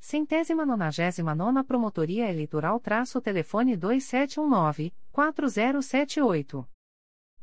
Centésima 0.00 0.64
nonagésima 0.64 1.34
nona 1.34 1.62
Promotoria 1.62 2.30
Eleitoral 2.30 2.80
traço 2.80 3.20
telefone 3.20 3.76
2719-4078. 3.76 6.66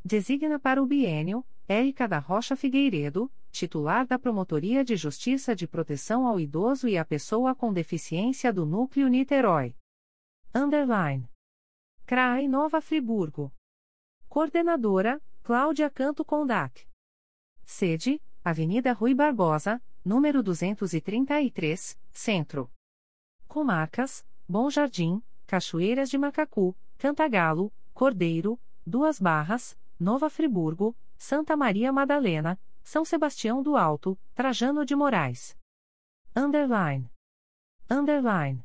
Designa 0.04 0.60
para 0.60 0.82
o 0.82 0.88
bienio, 0.88 1.46
Érica 1.68 2.08
da 2.08 2.18
Rocha 2.18 2.56
Figueiredo, 2.56 3.32
titular 3.52 4.08
da 4.08 4.18
Promotoria 4.18 4.84
de 4.84 4.96
Justiça 4.96 5.56
de 5.56 5.68
Proteção 5.68 6.26
ao 6.26 6.40
Idoso 6.40 6.88
e 6.88 6.98
à 6.98 7.06
Pessoa 7.06 7.54
com 7.54 7.72
Deficiência 7.72 8.52
do 8.52 8.66
Núcleo 8.66 9.08
Niterói. 9.08 9.76
Underline. 10.54 11.30
CRAI 12.08 12.48
Nova 12.48 12.82
Friburgo. 12.82 13.54
Coordenadora, 14.28 15.22
Cláudia 15.44 15.92
Canto 15.92 16.26
Condac. 16.26 16.88
Sede, 17.64 18.20
Avenida 18.44 18.94
Rui 18.94 19.14
Barbosa, 19.14 19.80
número 20.08 20.42
233, 20.42 22.00
Centro. 22.14 22.72
Comarcas: 23.46 24.26
Bom 24.48 24.70
Jardim, 24.70 25.22
Cachoeiras 25.46 26.10
de 26.10 26.18
Macacu, 26.18 26.74
Cantagalo, 26.98 27.74
Cordeiro, 27.94 28.58
Duas 28.86 29.20
Barras, 29.20 29.78
Nova 30.00 30.30
Friburgo, 30.30 30.96
Santa 31.18 31.58
Maria 31.58 31.92
Madalena, 31.92 32.58
São 32.82 33.04
Sebastião 33.04 33.62
do 33.62 33.76
Alto, 33.76 34.18
Trajano 34.34 34.86
de 34.86 34.96
Moraes. 34.96 35.58
Underline. 36.34 37.12
Underline. 37.90 38.64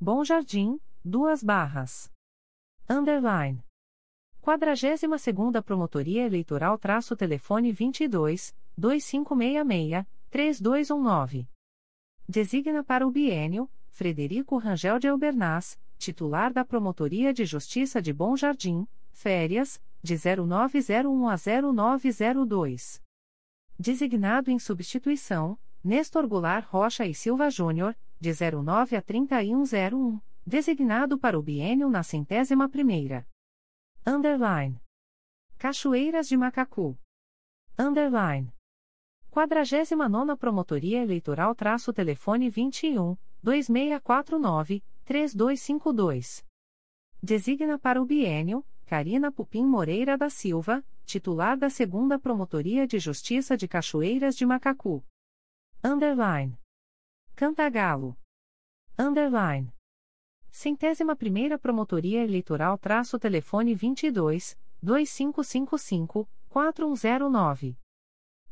Bom 0.00 0.24
Jardim, 0.24 0.80
Duas 1.04 1.42
Barras. 1.42 2.10
Underline. 2.88 3.62
42ª 4.42 5.62
Promotoria 5.62 6.24
Eleitoral 6.24 6.78
traço 6.78 7.14
telefone 7.16 7.70
22 7.70 8.54
2566 8.76 10.06
3219. 10.34 11.48
Designa 12.28 12.82
para 12.82 13.06
o 13.06 13.10
bienio 13.12 13.70
Frederico 13.86 14.58
Rangel 14.58 14.98
de 14.98 15.06
Albernaz, 15.06 15.78
titular 15.96 16.52
da 16.52 16.64
Promotoria 16.64 17.32
de 17.32 17.44
Justiça 17.44 18.02
de 18.02 18.12
Bom 18.12 18.36
Jardim, 18.36 18.84
férias, 19.12 19.80
de 20.02 20.16
0901 20.16 21.28
a 21.28 21.36
0902. 21.36 23.00
Designado 23.78 24.50
em 24.50 24.58
substituição, 24.58 25.56
Nestor 25.84 26.26
Goulart 26.26 26.66
Rocha 26.66 27.06
e 27.06 27.14
Silva 27.14 27.48
Júnior, 27.48 27.96
de 28.18 28.32
09 28.32 28.96
a 28.96 29.02
3101, 29.02 30.20
designado 30.44 31.16
para 31.16 31.38
o 31.38 31.42
biênio 31.44 31.88
na 31.88 32.02
centésima 32.02 32.68
primeira. 32.68 33.24
Underline. 34.04 34.80
Cachoeiras 35.58 36.26
de 36.26 36.36
Macacu. 36.36 36.98
Underline. 37.78 38.53
49 39.34 40.36
Promotoria 40.38 41.02
Eleitoral 41.02 41.56
traço 41.56 41.92
telefone 41.92 42.48
21, 42.48 43.16
2649, 43.42 44.80
3252. 45.04 46.46
Designa 47.20 47.76
para 47.76 48.00
o 48.00 48.06
biênio, 48.06 48.64
Karina 48.86 49.32
Pupim 49.32 49.66
Moreira 49.66 50.16
da 50.16 50.30
Silva, 50.30 50.84
titular 51.04 51.58
da 51.58 51.68
Segunda 51.68 52.16
Promotoria 52.16 52.86
de 52.86 53.00
Justiça 53.00 53.56
de 53.56 53.66
Cachoeiras 53.66 54.36
de 54.36 54.46
Macacu. 54.46 55.04
Underline. 55.82 56.56
Cantagalo. 57.34 58.16
Underline. 58.96 59.74
Centésima 60.48 61.16
Primeira 61.16 61.58
Promotoria 61.58 62.22
Eleitoral 62.22 62.78
traço 62.78 63.18
telefone 63.18 63.74
22, 63.74 64.56
2555, 64.80 66.28
4109. 66.48 67.76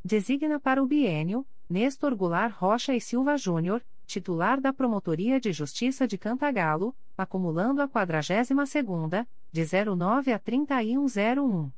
Designa 0.05 0.59
para 0.59 0.83
o 0.83 0.87
biênio, 0.87 1.47
Nestor 1.71 2.17
Goulart 2.17 2.53
Rocha 2.57 2.93
e 2.95 3.01
Silva 3.01 3.37
Júnior, 3.37 3.85
titular 4.05 4.61
da 4.61 4.73
Promotoria 4.73 5.41
de 5.41 5.53
Justiça 5.53 6.09
de 6.09 6.19
Cantagalo, 6.19 6.95
acumulando 7.17 7.81
a 7.81 7.89
42ª, 7.89 9.27
de 9.53 9.63
09 9.65 10.33
a 10.33 10.39
3101. 10.41 11.71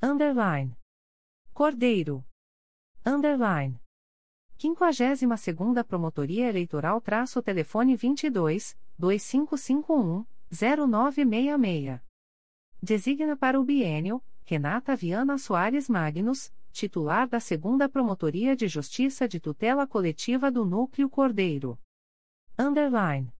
Underline. 0.00 0.76
Cordeiro. 1.52 2.24
Underline. 3.04 3.80
52ª 4.56 5.82
Promotoria 5.82 6.48
Eleitoral 6.48 7.00
traço 7.00 7.42
telefone 7.42 7.96
22, 7.96 8.78
2551, 8.96 10.24
0966. 10.50 12.00
Designa 12.80 13.36
para 13.36 13.60
o 13.60 13.64
biênio, 13.64 14.22
Renata 14.44 14.94
Viana 14.94 15.36
Soares 15.36 15.88
Magnus, 15.88 16.52
titular 16.72 17.28
da 17.28 17.40
Segunda 17.40 17.88
Promotoria 17.88 18.54
de 18.56 18.68
Justiça 18.68 19.28
de 19.28 19.40
Tutela 19.40 19.86
Coletiva 19.86 20.50
do 20.50 20.64
Núcleo 20.64 21.08
Cordeiro. 21.08 21.78
Underline. 22.58 23.32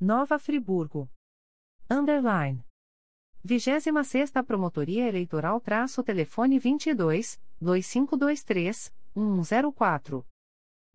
Nova 0.00 0.38
Friburgo. 0.38 1.08
Underline. 1.90 2.64
26 3.44 4.32
Promotoria 4.46 5.06
Eleitoral 5.08 5.60
traço 5.60 6.02
telefone 6.02 6.58
22, 6.58 7.40
2523, 7.60 8.92
104. 9.14 10.26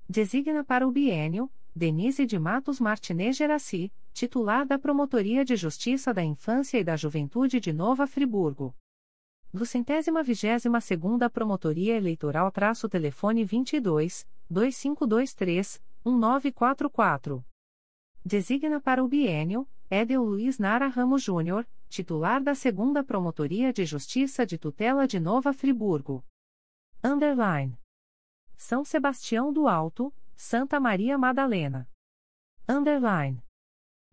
Designa 0.07 0.63
para 0.63 0.87
o 0.87 0.91
biênio, 0.91 1.51
Denise 1.75 2.25
de 2.25 2.37
Matos 2.37 2.79
Martinez 2.79 3.35
Geraci, 3.35 3.91
titular 4.13 4.65
da 4.65 4.77
Promotoria 4.77 5.43
de 5.43 5.55
Justiça 5.55 6.13
da 6.13 6.23
Infância 6.23 6.77
e 6.77 6.83
da 6.83 6.95
Juventude 6.95 7.59
de 7.59 7.73
Nova 7.73 8.05
Friburgo 8.05 8.75
do 9.53 9.67
centésima 9.67 10.23
vigésima 10.23 10.81
segunda 10.81 11.29
Promotoria 11.29 11.95
Eleitoral 11.95 12.51
traço 12.51 12.89
telefone 12.89 13.45
22, 13.45 14.27
2523, 14.49 15.79
1944. 16.03 17.45
Designa 18.25 18.81
para 18.81 19.03
o 19.03 19.07
biênio, 19.07 19.69
Edel 19.91 20.23
Luiz 20.23 20.57
Nara 20.57 20.87
Ramos 20.87 21.21
Júnior, 21.21 21.67
titular 21.87 22.41
da 22.41 22.55
segunda 22.55 23.03
Promotoria 23.03 23.71
de 23.71 23.85
Justiça 23.85 24.43
de 24.43 24.57
Tutela 24.57 25.05
de 25.05 25.19
Nova 25.19 25.53
Friburgo. 25.53 26.25
Underline. 27.03 27.77
São 28.55 28.83
Sebastião 28.83 29.53
do 29.53 29.67
Alto, 29.67 30.11
Santa 30.35 30.79
Maria 30.79 31.15
Madalena. 31.15 31.87
Underline. 32.67 33.43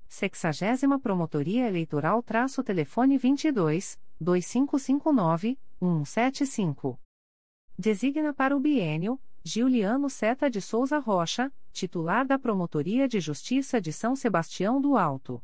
Sexagésima 0.07 0.99
Promotoria 0.99 1.67
Eleitoral 1.67 2.23
traço 2.23 2.62
telefone 2.62 3.17
22, 3.17 3.99
2559, 4.21 5.59
175. 5.81 7.01
Designa 7.79 8.35
para 8.35 8.55
o 8.55 8.61
biênio, 8.61 9.19
Giuliano 9.43 10.11
Seta 10.11 10.51
de 10.51 10.61
Souza 10.61 10.99
Rocha, 10.99 11.51
titular 11.73 12.27
da 12.27 12.39
Promotoria 12.39 13.09
de 13.09 13.19
Justiça 13.19 13.81
de 13.81 13.93
São 13.93 14.15
Sebastião 14.15 14.79
do 14.79 14.99
Alto. 14.99 15.43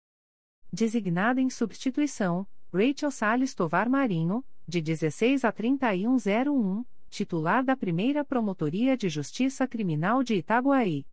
Designada 0.74 1.40
em 1.40 1.50
substituição, 1.50 2.46
Rachel 2.74 3.12
Salles 3.12 3.56
Tovar 3.56 3.90
Marinho, 3.90 4.44
de 4.68 4.82
16 4.82 5.46
a 5.46 5.54
3101, 5.54 6.84
titular 7.10 7.64
da 7.64 7.76
primeira 7.76 8.24
Promotoria 8.24 8.96
de 8.96 9.10
Justiça 9.10 9.68
Criminal 9.68 10.24
de 10.24 10.36
Itaguaí. 10.36 11.06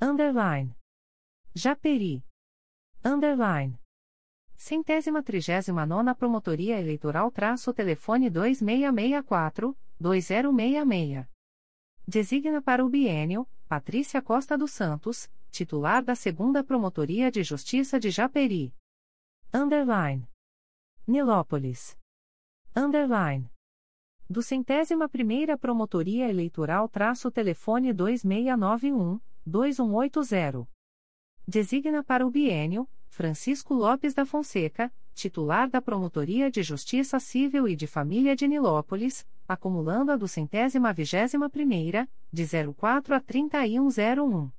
Underline. 0.00 0.76
Japeri. 1.54 2.24
Underline. 3.04 3.78
Centésima 4.54 5.22
trigésima 5.22 5.84
nona 5.84 6.14
Promotoria 6.14 6.78
Eleitoral 6.78 7.30
traço 7.30 7.72
telefone 7.72 8.30
2664, 8.30 9.76
2066. 9.98 11.26
Designa 12.06 12.60
para 12.62 12.84
o 12.84 12.88
biênio, 12.88 13.48
Patrícia 13.66 14.20
Costa 14.20 14.56
dos 14.56 14.72
Santos, 14.72 15.30
titular 15.50 16.02
da 16.02 16.14
segunda 16.14 16.62
Promotoria 16.62 17.30
de 17.30 17.42
Justiça 17.42 17.98
de 17.98 18.10
Japeri. 18.10 18.74
Underline. 19.52 20.28
Nilópolis. 21.06 21.96
Underline 22.76 23.53
do 24.28 24.42
centésima 24.42 25.08
primeira 25.08 25.56
Promotoria 25.56 26.28
Eleitoral 26.28 26.88
traço 26.88 27.30
telefone 27.30 27.92
2691, 27.92 29.20
2180. 29.44 30.66
Designa 31.46 32.02
para 32.02 32.26
o 32.26 32.30
biênio, 32.30 32.88
Francisco 33.10 33.74
Lopes 33.74 34.14
da 34.14 34.24
Fonseca, 34.24 34.90
titular 35.14 35.68
da 35.68 35.80
Promotoria 35.80 36.50
de 36.50 36.62
Justiça 36.62 37.20
Civil 37.20 37.68
e 37.68 37.76
de 37.76 37.86
Família 37.86 38.34
de 38.34 38.48
Nilópolis, 38.48 39.26
acumulando 39.46 40.10
a 40.10 40.16
do 40.16 40.26
centésima 40.26 40.92
vigésima 40.92 41.50
primeira, 41.50 42.08
de 42.32 42.44
04 42.74 43.14
a 43.14 43.20
3101. 43.20 44.50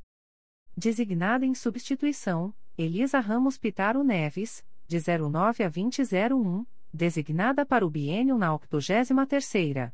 Designada 0.77 1.43
em 1.43 1.55
substituição, 1.55 2.53
Elisa 2.77 3.19
Ramos 3.19 3.57
Pitaro 3.57 4.03
Neves, 4.03 4.63
de 4.87 4.99
09 4.99 5.63
a 5.63 5.67
2001, 5.67 6.63
designada 6.93 7.65
para 7.65 7.83
o 7.83 7.89
bienio 7.89 8.37
na 8.37 8.49
83ª. 8.49 9.91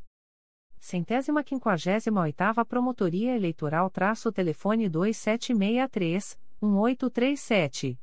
Centésima 0.78 1.42
quinquagésima 1.42 2.20
oitava 2.20 2.62
Promotoria 2.62 3.34
Eleitoral 3.34 3.88
traço 3.88 4.30
telefone 4.30 4.86
2763 4.90 6.38
1837. 6.60 7.98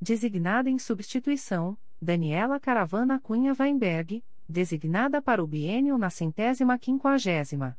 Designada 0.00 0.70
em 0.70 0.78
substituição, 0.78 1.76
Daniela 2.00 2.60
Caravana 2.60 3.18
Cunha 3.18 3.52
Weinberg, 3.58 4.22
designada 4.48 5.20
para 5.20 5.42
o 5.42 5.46
biênio 5.46 5.98
na 5.98 6.10
centésima 6.10 6.78
quinquagésima. 6.78 7.78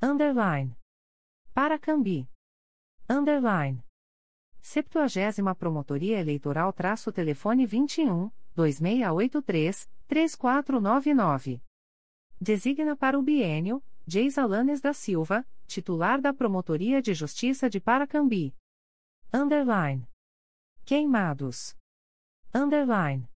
Underline. 0.00 0.76
Paracambi. 1.54 2.28
Underline. 3.08 3.84
Septuagésima 4.60 5.54
Promotoria 5.54 6.18
Eleitoral 6.18 6.72
traço 6.72 7.12
telefone 7.12 7.66
21, 7.66 8.30
2683, 8.54 9.90
3499. 10.06 11.60
Designa 12.40 12.96
para 12.96 13.18
o 13.18 13.22
bienio 13.22 13.82
Geisa 14.06 14.44
Lanes 14.44 14.80
da 14.80 14.92
Silva, 14.92 15.46
titular 15.66 16.20
da 16.20 16.32
Promotoria 16.34 17.00
de 17.00 17.14
Justiça 17.14 17.70
de 17.70 17.80
Paracambi. 17.80 18.54
Underline. 19.32 20.08
Queimados. 20.84 21.76
Underline. 22.52 23.31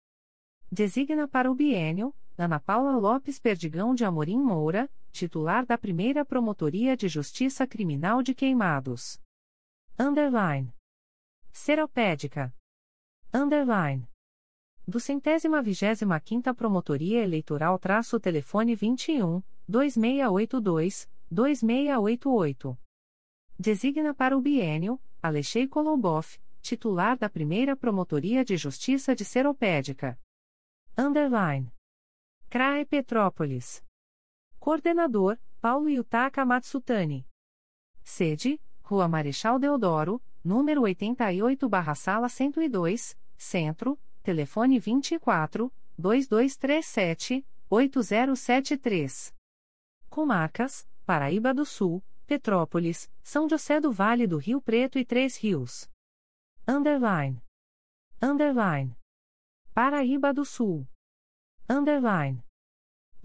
Designa 0.71 1.27
para 1.27 1.51
o 1.51 1.53
bienio 1.53 2.11
Ana 2.35 2.59
Paula 2.59 2.97
Lopes 2.97 3.39
Perdigão 3.39 3.93
de 3.93 4.03
Amorim 4.03 4.39
Moura, 4.39 4.89
titular 5.11 5.67
da 5.67 5.77
primeira 5.77 6.25
Promotoria 6.25 6.97
de 6.97 7.07
Justiça 7.07 7.67
Criminal 7.67 8.23
de 8.23 8.33
Queimados. 8.33 9.21
Underline. 9.99 10.73
Seropédica. 11.51 12.51
Underline. 13.31 14.09
Do 14.87 14.99
centésima 14.99 15.61
vigésima 15.61 16.19
quinta 16.19 16.55
Promotoria 16.55 17.21
Eleitoral 17.21 17.77
traço 17.77 18.19
telefone 18.19 18.73
21, 18.73 19.43
2682, 19.67 21.07
2688. 21.31 22.77
Designa 23.57 24.13
para 24.13 24.37
o 24.37 24.41
bienio, 24.41 24.99
Alexei 25.21 25.67
Koloboff, 25.67 26.39
titular 26.61 27.17
da 27.17 27.29
primeira 27.29 27.75
Promotoria 27.75 28.43
de 28.43 28.57
Justiça 28.57 29.15
de 29.15 29.23
Seropédica. 29.23 30.19
Underline. 30.97 31.71
CRAE 32.49 32.85
Petrópolis. 32.85 33.83
Coordenador, 34.59 35.39
Paulo 35.61 35.89
Yutaka 35.89 36.43
Matsutani. 36.45 37.27
Sede, 38.03 38.59
Rua 38.81 39.07
Marechal 39.07 39.59
Deodoro, 39.59 40.21
número 40.43 40.81
88-Sala 40.81 42.27
102, 42.27 43.17
Centro, 43.37 43.99
telefone 44.23 44.79
24 44.79 45.71
2237 45.97 47.45
8073. 47.69 49.35
Comarcas, 50.09 50.88
Paraíba 51.09 51.55
do 51.55 51.65
Sul, 51.65 52.03
Petrópolis, 52.27 53.11
São 53.23 53.49
José 53.49 53.79
do 53.81 53.91
Vale 53.91 54.27
do 54.27 54.37
Rio 54.37 54.61
Preto 54.61 54.99
e 54.99 55.03
Três 55.03 55.35
Rios. 55.37 55.89
Underline. 56.67 57.41
Underline. 58.21 58.95
Paraíba 59.73 60.31
do 60.31 60.45
Sul. 60.45 60.87
Underline. 61.67 62.45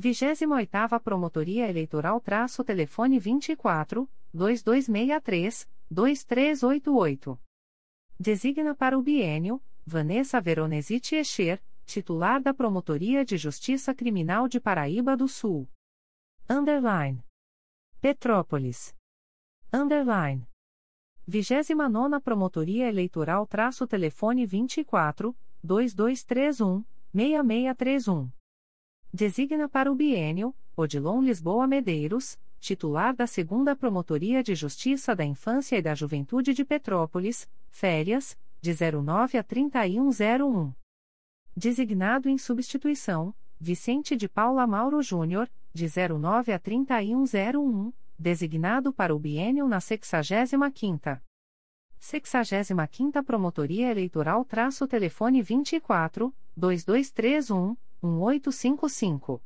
28ª 0.01 0.99
Promotoria 0.99 1.69
Eleitoral 1.69 2.23
traço 2.23 2.65
telefone 2.65 3.19
24 3.19 4.09
2263 4.33 5.69
2388. 5.91 7.39
Designa 8.19 8.75
para 8.75 8.99
o 8.99 9.03
bienio 9.03 9.63
Vanessa 9.85 10.41
Veronese 10.41 10.99
Tiecher, 10.99 11.63
titular 11.85 12.41
da 12.41 12.55
Promotoria 12.55 13.27
de 13.27 13.37
Justiça 13.37 13.95
Criminal 13.95 14.49
de 14.49 14.59
Paraíba 14.59 15.15
do 15.15 15.29
Sul. 15.29 15.69
Underline. 16.49 17.23
Petrópolis. 18.05 18.95
Underline. 19.73 20.47
29 21.27 22.21
Promotoria 22.21 22.87
Eleitoral 22.87 23.47
traço 23.47 23.87
telefone 23.87 24.45
24 24.45 25.35
2231 25.63 26.85
6631. 27.15 28.31
Designa 29.11 29.71
para 29.71 29.91
o 29.91 29.95
bienio 29.95 30.55
Odilon 30.77 31.23
Lisboa 31.23 31.67
Medeiros, 31.67 32.39
titular 32.61 33.17
da 33.17 33.25
2 33.25 33.75
Promotoria 33.79 34.43
de 34.43 34.55
Justiça 34.55 35.17
da 35.17 35.25
Infância 35.25 35.79
e 35.79 35.81
da 35.81 35.95
Juventude 35.95 36.53
de 36.53 36.63
Petrópolis, 36.63 37.49
férias, 37.71 38.37
de 38.61 38.75
09 38.75 39.39
a 39.39 39.43
3101. 39.43 40.75
Designado 41.57 42.29
em 42.29 42.37
substituição, 42.37 43.35
Vicente 43.59 44.15
de 44.15 44.29
Paula 44.29 44.67
Mauro 44.67 45.01
Júnior, 45.01 45.49
de 45.75 45.87
09 45.89 46.53
a 46.53 46.59
3101, 46.59 47.93
designado 48.17 48.93
para 48.93 49.15
o 49.15 49.19
bienio 49.19 49.67
na 49.67 49.79
65ª. 49.79 51.21
65ª 52.01 53.25
Promotoria 53.25 53.91
Eleitoral 53.91 54.45
traço 54.45 54.87
telefone 54.87 55.43
24 55.43 56.33
2231 56.57 57.77
1855. 58.01 59.43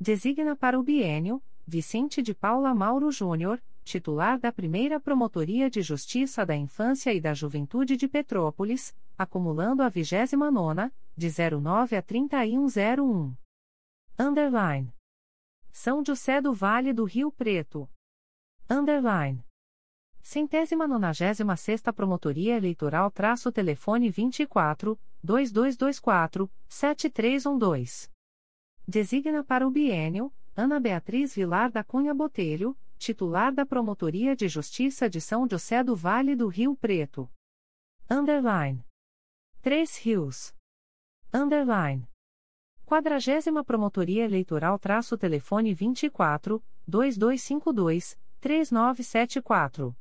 Designa 0.00 0.56
para 0.56 0.80
o 0.80 0.82
bienio 0.82 1.42
Vicente 1.66 2.22
de 2.22 2.34
Paula 2.34 2.74
Mauro 2.74 3.10
Júnior, 3.10 3.62
titular 3.84 4.38
da 4.38 4.50
Primeira 4.52 4.98
Promotoria 4.98 5.68
de 5.68 5.82
Justiça 5.82 6.46
da 6.46 6.56
Infância 6.56 7.12
e 7.12 7.20
da 7.20 7.34
Juventude 7.34 7.96
de 7.96 8.08
Petrópolis, 8.08 8.96
acumulando 9.18 9.82
a 9.82 9.90
29ª, 9.90 10.90
de 11.16 11.28
09 11.28 11.96
a 11.96 12.02
3101. 12.02 13.34
Underline. 14.18 14.92
São 15.72 16.04
José 16.04 16.40
do 16.40 16.52
Vale 16.52 16.92
do 16.92 17.04
Rio 17.04 17.32
Preto. 17.32 17.88
Underline. 18.68 19.42
Centésima 20.20 20.86
nonagésima 20.86 21.56
sexta 21.56 21.92
Promotoria 21.92 22.56
Eleitoral 22.56 23.10
traço 23.10 23.50
telefone 23.50 24.10
24 24.10 25.00
2224 25.22 26.48
7312. 26.68 28.10
Designa 28.86 29.42
para 29.42 29.66
o 29.66 29.70
bienio 29.70 30.30
Ana 30.54 30.78
Beatriz 30.78 31.34
Vilar 31.34 31.72
da 31.72 31.82
Cunha 31.82 32.14
Botelho, 32.14 32.76
titular 32.98 33.52
da 33.52 33.64
Promotoria 33.64 34.36
de 34.36 34.48
Justiça 34.48 35.08
de 35.08 35.22
São 35.22 35.48
José 35.50 35.82
do 35.82 35.96
Vale 35.96 36.36
do 36.36 36.48
Rio 36.48 36.76
Preto. 36.76 37.28
Underline. 38.10 38.84
Três 39.62 39.96
Rios. 39.96 40.54
Underline. 41.32 42.11
Quadragésima 42.92 43.64
Promotoria 43.64 44.22
Eleitoral 44.22 44.78
traço 44.78 45.16
telefone 45.16 45.72
24 45.72 46.62
2252 46.86 48.18
3974. 48.38 49.96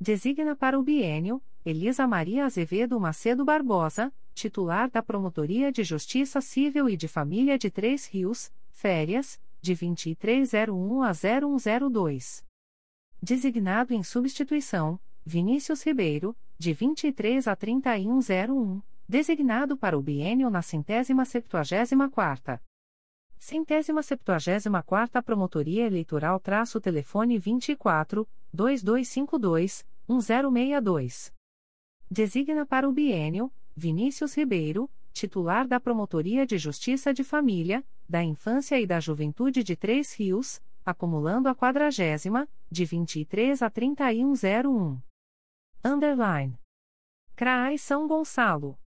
Designa 0.00 0.56
para 0.56 0.78
o 0.78 0.82
bienio 0.82 1.42
Elisa 1.62 2.06
Maria 2.06 2.46
Azevedo 2.46 2.98
Macedo 2.98 3.44
Barbosa, 3.44 4.10
titular 4.32 4.90
da 4.90 5.02
Promotoria 5.02 5.70
de 5.70 5.84
Justiça 5.84 6.40
Civil 6.40 6.88
e 6.88 6.96
de 6.96 7.06
Família 7.06 7.58
de 7.58 7.70
Três 7.70 8.06
Rios, 8.06 8.50
férias, 8.70 9.38
de 9.60 9.74
2301 9.74 11.02
a 11.02 11.12
0102. 11.12 12.42
Designado 13.20 13.92
em 13.92 14.02
substituição, 14.02 14.98
Vinícius 15.22 15.84
Ribeiro, 15.84 16.34
de 16.56 16.72
23 16.72 17.46
a 17.46 17.54
3101, 17.54 18.80
designado 19.08 19.76
para 19.76 19.96
o 19.96 20.02
bienio 20.02 20.50
na 20.50 20.62
centésima 20.62 21.24
septuagésima 21.24 22.10
quarta. 22.10 22.60
Centésima 23.38 24.02
septuagésima 24.02 24.82
quarta 24.82 25.22
Promotoria 25.22 25.86
Eleitoral 25.86 26.40
traço 26.40 26.80
telefone 26.80 27.38
24 27.38 28.28
2252 28.52 29.86
1062. 30.08 31.32
Designa 32.10 32.66
para 32.66 32.88
o 32.88 32.92
bienio 32.92 33.52
Vinícius 33.76 34.34
Ribeiro, 34.34 34.90
titular 35.12 35.68
da 35.68 35.78
Promotoria 35.78 36.46
de 36.46 36.56
Justiça 36.56 37.12
de 37.12 37.22
Família, 37.22 37.84
da 38.08 38.22
Infância 38.22 38.80
e 38.80 38.86
da 38.86 38.98
Juventude 38.98 39.62
de 39.62 39.76
Três 39.76 40.14
Rios, 40.14 40.60
acumulando 40.84 41.48
a 41.48 41.54
quadragésima, 41.54 42.48
de 42.70 42.84
23 42.84 43.62
a 43.62 43.68
3101. 43.68 44.98
Underline. 45.84 46.58
CRAI 47.34 47.76
São 47.76 48.08
Gonçalo. 48.08 48.78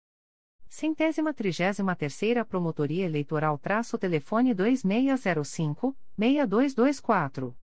Centésima 0.69 1.35
trigésima 1.35 1.97
terceira 1.97 2.45
Promotoria 2.45 3.05
Eleitoral 3.05 3.59
traço 3.59 3.99
telefone 3.99 4.55
2605-6224. 4.55 7.55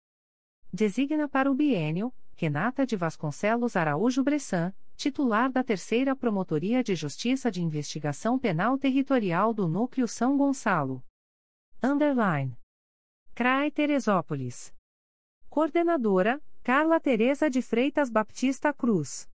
Designa 0.73 1.29
para 1.29 1.49
o 1.49 1.53
biênio, 1.53 2.13
Renata 2.35 2.85
de 2.85 2.95
Vasconcelos 2.95 3.75
Araújo 3.75 4.23
Bressan, 4.23 4.73
titular 4.95 5.51
da 5.51 5.63
Terceira 5.63 6.15
Promotoria 6.15 6.83
de 6.83 6.95
Justiça 6.95 7.51
de 7.51 7.63
Investigação 7.63 8.37
Penal 8.37 8.77
Territorial 8.77 9.53
do 9.53 9.67
Núcleo 9.67 10.07
São 10.07 10.37
Gonçalo. 10.37 11.03
Underline. 11.81 12.55
CRAE 13.35 13.71
Teresópolis. 13.71 14.73
Coordenadora, 15.49 16.41
Carla 16.63 16.99
Teresa 16.99 17.49
de 17.49 17.61
Freitas 17.61 18.09
Baptista 18.09 18.73
Cruz. 18.73 19.29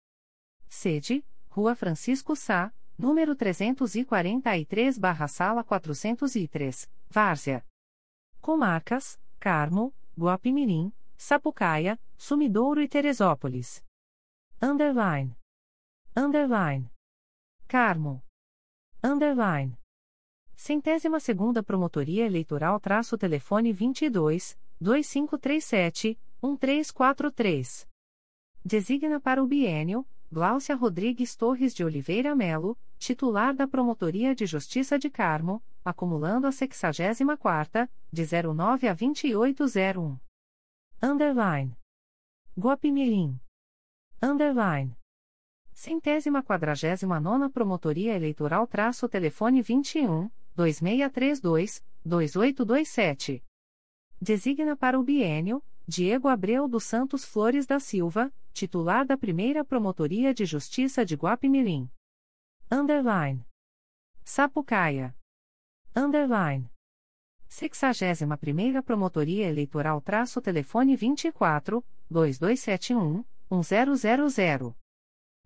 Sede, 0.68 1.24
Rua 1.50 1.76
Francisco 1.76 2.36
Sá, 2.36 2.74
número 3.02 3.36
343-Sala 3.36 5.64
403, 5.64 6.88
Várzea. 7.10 7.66
Comarcas, 8.40 9.20
Carmo, 9.40 9.92
Guapimirim, 10.18 10.94
Sapucaia, 11.18 12.00
Sumidouro 12.16 12.80
e 12.82 12.88
Teresópolis. 12.88 13.84
Underline. 14.62 15.36
Underline. 16.16 16.90
Carmo. 17.68 18.24
Underline. 19.04 19.78
Centésima 20.56 21.20
segunda 21.20 21.62
Promotoria 21.64 22.24
Eleitoral 22.26 22.80
traço 22.80 23.18
telefone 23.18 23.74
22 23.74 24.56
2537 24.80 26.20
1343. 26.44 27.88
Designa 28.64 29.20
para 29.20 29.44
o 29.44 29.48
biênio 29.48 30.06
Gláucia 30.34 30.78
Rodrigues 30.78 31.36
Torres 31.36 31.74
de 31.74 31.84
Oliveira 31.84 32.34
Melo, 32.34 32.78
titular 32.98 33.54
da 33.54 33.68
Promotoria 33.68 34.34
de 34.34 34.46
Justiça 34.46 34.98
de 34.98 35.10
Carmo, 35.10 35.62
acumulando 35.84 36.48
a 36.48 36.52
64ª, 36.52 37.90
de 38.10 38.24
09 38.26 38.88
a 38.88 38.94
2801. 38.94 40.18
Underline. 41.04 41.78
Guapimirim. 42.58 43.38
Underline. 44.24 44.96
Centésima 45.74 46.42
quadragésima 46.42 47.20
nona 47.20 47.50
Promotoria 47.50 48.16
Eleitoral 48.16 48.66
traço 48.66 49.10
telefone 49.10 49.62
21 49.62 50.32
2632 50.56 51.84
2827. 52.06 53.44
Designa 54.22 54.78
para 54.78 54.98
o 54.98 55.04
biênio 55.04 55.62
Diego 55.86 56.30
Abreu 56.30 56.70
dos 56.70 56.86
Santos 56.86 57.26
Flores 57.26 57.66
da 57.66 57.82
Silva, 57.82 58.32
titular 58.54 59.06
da 59.06 59.18
Primeira 59.18 59.64
Promotoria 59.64 60.34
de 60.34 60.46
Justiça 60.46 61.06
de 61.06 61.16
Guapimirim. 61.16 61.90
Underline. 62.72 63.46
Sapucaia. 64.24 65.16
Underline. 65.96 66.70
61 67.50 68.82
Promotoria 68.82 69.48
Eleitoral 69.48 70.00
traço 70.02 70.42
telefone 70.42 70.96
24 70.96 71.84
2271 72.10 73.26
1000. 73.50 74.76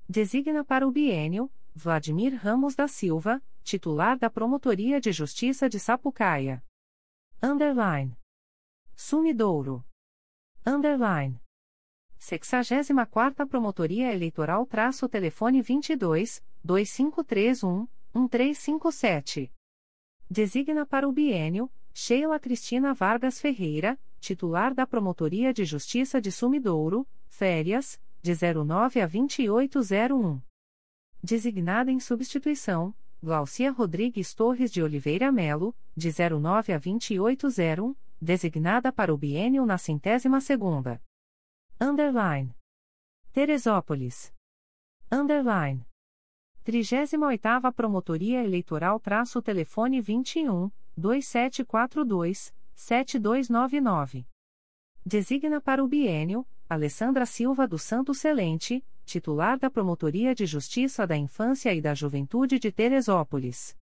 Designa 0.07 0.63
para 0.63 0.87
o 0.87 0.91
biênio 0.91 1.51
Vladimir 1.73 2.35
Ramos 2.35 2.73
da 2.73 2.87
Silva, 2.87 3.43
titular 3.63 4.17
da 4.17 4.29
Promotoria 4.29 5.01
de 5.01 5.11
Justiça 5.11 5.67
de 5.67 5.79
Sapucaia. 5.79 6.63
Underline. 7.43 8.15
Sumidouro. 8.95 9.83
Underline. 10.65 11.41
64 12.25 13.45
Promotoria 13.45 14.11
Eleitoral 14.11 14.65
traço 14.65 15.07
telefone 15.07 15.61
22 15.61 16.43
2531 16.63 17.87
1357. 18.15 19.51
Designa 20.27 20.87
para 20.87 21.07
o 21.07 21.11
biênio 21.11 21.69
Sheila 21.93 22.39
Cristina 22.39 22.95
Vargas 22.95 23.39
Ferreira, 23.39 23.99
titular 24.19 24.73
da 24.73 24.87
Promotoria 24.87 25.53
de 25.53 25.65
Justiça 25.65 26.19
de 26.19 26.31
Sumidouro, 26.31 27.07
férias, 27.27 28.01
de 28.23 28.33
09 28.33 29.01
a 29.01 29.05
2801. 29.05 30.41
Designada 31.21 31.91
em 31.91 31.99
substituição, 31.99 32.91
Glaucia 33.21 33.71
Rodrigues 33.71 34.33
Torres 34.33 34.71
de 34.71 34.81
Oliveira 34.81 35.31
Melo, 35.31 35.75
de 35.95 36.09
09 36.09 36.73
a 36.73 36.79
2801, 36.79 37.95
designada 38.19 38.91
para 38.91 39.13
o 39.13 39.17
biênio 39.17 39.63
na 39.63 39.77
centésima 39.77 40.41
segunda. 40.41 40.99
Underline. 41.79 42.55
Teresópolis. 43.33 44.33
Underline. 45.11 45.85
38ª 46.65 47.69
Promotoria 47.73 48.41
Eleitoral 48.41 48.97
traço 48.97 49.41
telefone 49.41 49.99
21 49.99 50.71
2742 50.95 52.55
7299. 52.73 54.25
Designa 55.05 55.59
para 55.59 55.83
o 55.83 55.87
biênio 55.87 56.47
Alessandra 56.69 57.25
Silva 57.25 57.67
do 57.67 57.77
Santo 57.77 58.13
Celente, 58.13 58.81
titular 59.03 59.59
da 59.59 59.69
Promotoria 59.69 60.33
de 60.33 60.45
Justiça 60.45 61.05
da 61.05 61.17
Infância 61.17 61.73
e 61.73 61.81
da 61.81 61.93
Juventude 61.93 62.57
de 62.57 62.71
Teresópolis. 62.71 63.75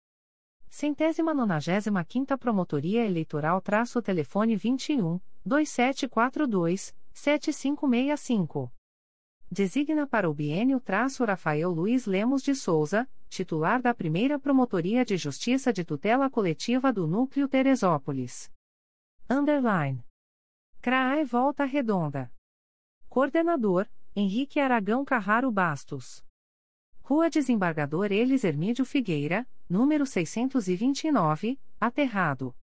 Centésima 0.66 1.35
nonagésima 1.35 2.02
quinta 2.06 2.39
Promotoria 2.39 3.05
Eleitoral 3.05 3.60
traço 3.60 4.01
telefone 4.01 4.56
21 4.56 5.20
2742 5.44 6.94
7565. 7.15 8.73
Designa 9.51 10.07
para 10.07 10.31
o 10.31 10.35
biênio 10.35 10.81
traço 10.81 11.25
Rafael 11.25 11.71
Luiz 11.71 12.07
Lemos 12.07 12.43
de 12.43 12.55
Souza, 12.55 13.07
titular 13.29 13.83
da 13.83 13.95
primeira 13.95 14.39
Promotoria 14.39 15.05
de 15.05 15.17
Justiça 15.17 15.73
de 15.73 15.85
Tutela 15.85 16.31
Coletiva 16.31 16.93
do 16.93 17.07
Núcleo 17.07 17.47
Teresópolis. 17.47 18.51
Underline. 19.29 20.03
CRAE 20.81 21.25
Volta 21.25 21.65
Redonda. 21.65 22.33
Coordenador, 23.09 23.87
Henrique 24.17 24.59
Aragão 24.59 25.05
Carraro 25.05 25.53
Bastos. 25.53 26.25
Rua 27.03 27.29
Desembargador 27.29 28.11
Elis 28.11 28.45
Hermídio 28.45 28.87
Figueira, 28.87 29.47
número 29.69 30.07
629, 30.07 31.61
Aterrado. 31.79 32.57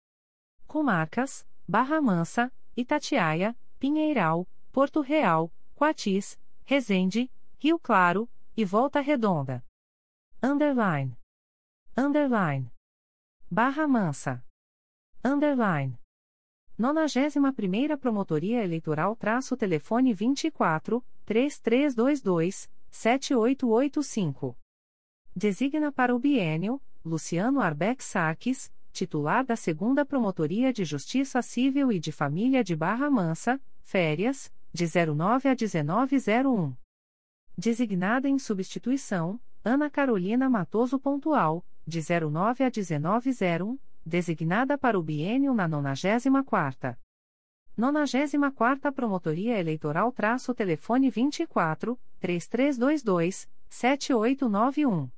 Comarcas, 0.66 1.46
Barra 1.66 2.00
Mansa, 2.00 2.52
Itatiaia, 2.76 3.56
Pinheiral, 3.78 4.46
Porto 4.70 5.00
Real, 5.00 5.50
Quatis, 5.74 6.38
Resende, 6.64 7.30
Rio 7.58 7.78
Claro, 7.78 8.28
e 8.56 8.64
Volta 8.64 9.00
Redonda. 9.00 9.62
Underline. 10.42 11.18
Underline. 11.96 12.72
Barra 13.50 13.86
Mansa. 13.86 14.44
Underline. 15.22 15.98
91 16.78 17.98
Promotoria 17.98 18.62
Eleitoral 18.62 19.14
traço 19.14 19.56
telefone 19.56 20.14
24 20.14 21.04
3322 21.24 22.68
7885. 22.92 24.56
Designa 25.34 25.90
para 25.90 26.14
o 26.14 26.18
bienio 26.18 26.80
Luciano 27.02 27.60
Arbeck 27.60 28.04
Sarques, 28.04 28.70
titular 28.92 29.44
da 29.44 29.54
2 29.54 30.06
Promotoria 30.06 30.72
de 30.72 30.84
Justiça 30.84 31.40
Civil 31.40 31.90
e 31.90 31.98
de 31.98 32.12
Família 32.12 32.62
de 32.62 32.76
Barra 32.76 33.10
Mansa, 33.10 33.58
férias, 33.82 34.52
de 34.72 34.84
09 34.84 35.48
a 35.48 35.56
1901. 35.58 36.76
Designada 37.56 38.28
em 38.28 38.38
substituição, 38.38 39.40
Ana 39.64 39.88
Carolina 39.88 40.48
Matoso 40.50 40.98
Pontual, 40.98 41.64
de 41.86 41.98
09 42.00 42.62
a 42.62 42.70
1901 42.70 43.78
designada 44.04 44.76
para 44.76 44.98
o 44.98 45.02
biênio 45.02 45.54
na 45.54 45.66
94ª. 45.68 46.98
94ª 47.78 48.92
Promotoria 48.92 49.58
Eleitoral 49.58 50.12
traço 50.12 50.52
telefone 50.54 51.08
24 51.08 51.98
3322 52.22 53.48
7891. 53.68 55.10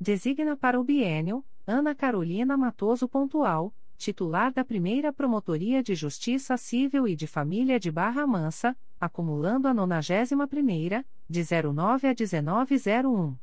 Designa 0.00 0.56
para 0.56 0.78
o 0.78 0.84
biênio 0.84 1.44
Ana 1.66 1.92
Carolina 1.92 2.56
Matoso 2.56 3.08
Pontual, 3.08 3.74
titular 3.98 4.52
da 4.52 4.64
Primeira 4.64 5.12
Promotoria 5.12 5.82
de 5.82 5.96
Justiça 5.96 6.56
Civil 6.56 7.08
e 7.08 7.16
de 7.16 7.26
Família 7.26 7.80
de 7.80 7.90
Barra 7.90 8.26
Mansa, 8.28 8.76
acumulando 9.00 9.66
a 9.66 9.74
91ª, 9.74 11.04
de 11.28 11.42
09 11.42 12.06
a 12.06 12.14
1901. 12.14 13.36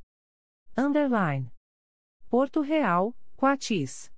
Underline. 0.77 1.51
Porto 2.29 2.61
Real, 2.61 3.13
Coatis. 3.35 4.09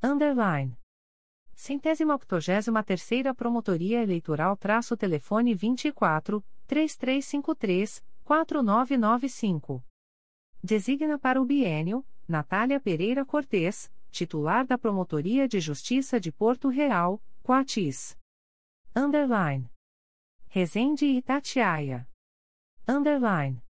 Underline. 0.00 0.78
Centésima 1.52 2.14
octogésima 2.14 2.84
terceira 2.84 3.34
Promotoria 3.34 4.00
Eleitoral 4.00 4.56
traço 4.56 4.96
telefone 4.96 5.52
24 5.52 6.44
3353 6.68 8.04
4995. 8.24 9.82
Designa 10.62 11.18
para 11.18 11.40
o 11.40 11.44
bienio 11.44 12.04
Natália 12.28 12.78
Pereira 12.78 13.24
Cortes, 13.24 13.90
titular 14.10 14.66
da 14.66 14.76
Promotoria 14.76 15.48
de 15.48 15.60
Justiça 15.60 16.20
de 16.20 16.30
Porto 16.30 16.68
Real, 16.68 17.22
Coatis. 17.42 18.18
Underline. 18.94 19.70
Resende 20.46 21.06
Itatiaia. 21.06 22.06
Underline. 22.86 23.62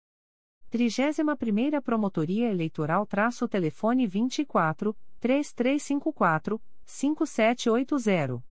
31 0.68 1.80
Promotoria 1.80 2.50
Eleitoral 2.50 3.06
traço 3.06 3.46
telefone 3.46 4.08
24 4.08 4.96
3354 5.20 6.60
5780. 6.84 8.47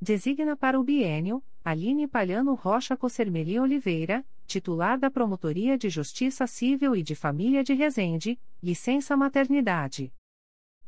Designa 0.00 0.54
para 0.54 0.78
o 0.78 0.84
bienio 0.84 1.42
Aline 1.64 2.06
Palhano 2.06 2.54
Rocha 2.54 2.96
Cossermeli 2.96 3.58
Oliveira, 3.58 4.24
titular 4.46 4.98
da 4.98 5.10
Promotoria 5.10 5.78
de 5.78 5.88
Justiça 5.88 6.46
Civil 6.46 6.94
e 6.94 7.02
de 7.02 7.14
Família 7.14 7.64
de 7.64 7.72
Resende, 7.72 8.38
licença 8.62 9.16
maternidade. 9.16 10.12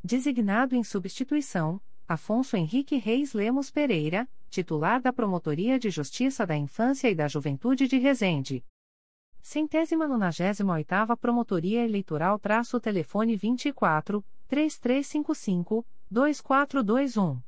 Designado 0.04 0.76
em 0.76 0.84
substituição 0.84 1.80
Afonso 2.06 2.54
Henrique 2.54 2.96
Reis 2.96 3.32
Lemos 3.32 3.70
Pereira, 3.70 4.28
titular 4.50 5.00
da 5.00 5.12
Promotoria 5.12 5.78
de 5.78 5.88
Justiça 5.88 6.46
da 6.46 6.56
Infância 6.56 7.10
e 7.10 7.14
da 7.14 7.26
Juventude 7.26 7.88
de 7.88 7.96
Resende. 7.96 8.62
Centésima 9.40 10.06
nonagésima 10.06 10.74
oitava 10.74 11.16
Promotoria 11.16 11.82
Eleitoral 11.82 12.38
traço 12.38 12.78
telefone 12.78 13.36
24 13.36 14.22
3355 14.48 15.84
2421. 16.10 17.47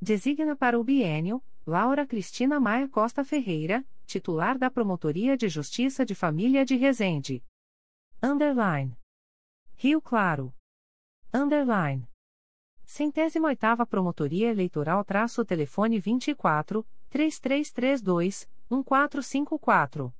Designa 0.00 0.54
para 0.54 0.78
o 0.78 0.84
bienio 0.84 1.42
Laura 1.66 2.06
Cristina 2.06 2.60
Maia 2.60 2.86
Costa 2.86 3.24
Ferreira, 3.24 3.84
titular 4.04 4.58
da 4.58 4.70
Promotoria 4.70 5.36
de 5.36 5.48
Justiça 5.48 6.04
de 6.04 6.14
Família 6.14 6.66
de 6.66 6.76
Resende. 6.76 7.42
Underline. 8.22 8.94
Rio 9.74 10.00
Claro. 10.02 10.54
Underline. 11.32 12.06
Centésima 12.84 13.48
oitava 13.48 13.86
Promotoria 13.86 14.50
Eleitoral 14.50 15.02
traço 15.02 15.44
telefone 15.46 15.98
24 15.98 16.86
3332 17.08 18.48
1454. 18.70 20.14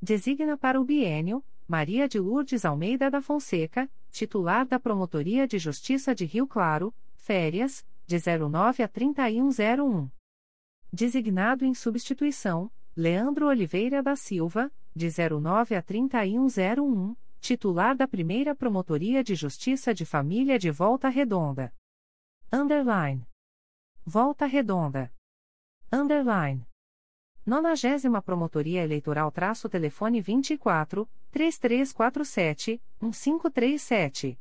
Designa 0.00 0.56
para 0.56 0.80
o 0.80 0.84
bienio 0.84 1.44
Maria 1.68 2.08
de 2.08 2.18
Lourdes 2.18 2.64
Almeida 2.64 3.10
da 3.10 3.20
Fonseca, 3.20 3.88
titular 4.10 4.66
da 4.66 4.80
Promotoria 4.80 5.46
de 5.46 5.58
Justiça 5.58 6.14
de 6.14 6.24
Rio 6.24 6.46
Claro, 6.46 6.94
férias, 7.14 7.86
de 8.06 8.18
09 8.18 8.82
a 8.82 8.88
3101. 8.88 10.10
Designado 10.92 11.64
em 11.64 11.74
substituição, 11.74 12.70
Leandro 12.96 13.46
Oliveira 13.46 14.02
da 14.02 14.14
Silva, 14.14 14.70
de 14.94 15.08
09 15.08 15.74
a 15.74 15.82
3101, 15.82 17.16
titular 17.40 17.96
da 17.96 18.06
Primeira 18.06 18.54
Promotoria 18.54 19.24
de 19.24 19.34
Justiça 19.34 19.92
de 19.92 20.04
Família 20.04 20.58
de 20.58 20.70
Volta 20.70 21.08
Redonda. 21.08 21.74
Underline. 22.52 23.26
Volta 24.06 24.46
Redonda. 24.46 25.12
Underline. 25.92 26.66
90 27.44 28.22
Promotoria 28.22 28.82
Eleitoral 28.82 29.30
traço 29.30 29.68
telefone 29.68 30.20
24 30.20 31.08
3347 31.30 32.80
1537. 33.00 34.38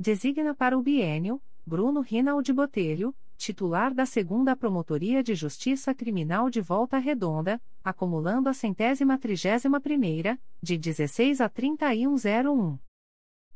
Designa 0.00 0.54
para 0.54 0.76
o 0.76 0.82
bienio 0.82 1.40
Bruno 1.68 2.00
Rinaldi 2.00 2.52
Botelho, 2.52 3.12
titular 3.36 3.92
da 3.92 4.06
Segunda 4.06 4.54
Promotoria 4.54 5.20
de 5.20 5.34
Justiça 5.34 5.92
Criminal 5.92 6.48
de 6.48 6.60
Volta 6.60 6.96
Redonda, 6.96 7.60
acumulando 7.82 8.48
a 8.48 8.54
centésima 8.54 9.18
trigésima 9.18 9.80
primeira, 9.80 10.38
de 10.62 10.78
16 10.78 11.40
a 11.40 11.48
3101. 11.48 12.78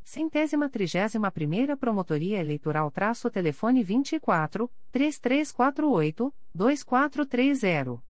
Centésima 0.02 0.68
trigésima 0.68 1.30
primeira 1.30 1.76
Promotoria 1.76 2.40
Eleitoral 2.40 2.90
traço 2.90 3.30
telefone 3.30 3.84
24 3.84 4.68
3348 4.90 6.34
2430. 6.52 8.02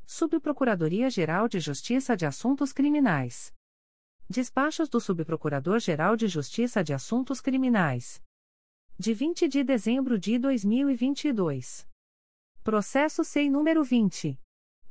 Subprocuradoria-Geral 0.05 1.47
de 1.47 1.59
Justiça 1.59 2.15
de 2.15 2.25
Assuntos 2.25 2.73
Criminais. 2.73 3.53
Despachos 4.29 4.89
do 4.89 4.99
Subprocurador-Geral 4.99 6.15
de 6.15 6.27
Justiça 6.27 6.83
de 6.83 6.93
Assuntos 6.93 7.41
Criminais. 7.41 8.21
De 8.97 9.13
20 9.13 9.47
de 9.47 9.63
dezembro 9.63 10.19
de 10.19 10.37
2022. 10.37 11.87
Processo 12.63 13.23
SEI 13.23 13.49
número 13.49 13.83
20. 13.83 14.39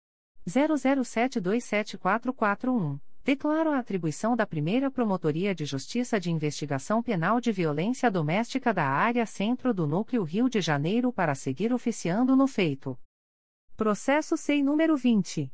00727441. 0.47 3.01
Declaro 3.27 3.73
a 3.73 3.79
atribuição 3.81 4.37
da 4.37 4.47
primeira 4.47 4.89
Promotoria 4.89 5.53
de 5.53 5.65
Justiça 5.65 6.21
de 6.21 6.31
Investigação 6.31 7.03
Penal 7.03 7.41
de 7.41 7.51
Violência 7.51 8.09
Doméstica 8.09 8.73
da 8.73 8.85
Área 8.85 9.27
Centro 9.27 9.75
do 9.75 9.85
Núcleo 9.85 10.23
Rio 10.23 10.49
de 10.49 10.61
Janeiro 10.61 11.13
para 11.13 11.35
seguir 11.35 11.73
oficiando 11.73 12.37
no 12.37 12.47
feito. 12.47 12.97
Processo 13.77 14.37
SEI 14.37 14.63
número 14.63 14.97
20. 14.97 15.53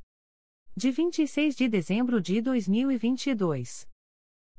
de 0.78 0.92
26 0.92 1.56
de 1.56 1.68
dezembro 1.68 2.22
de 2.22 2.40
2022. 2.40 3.90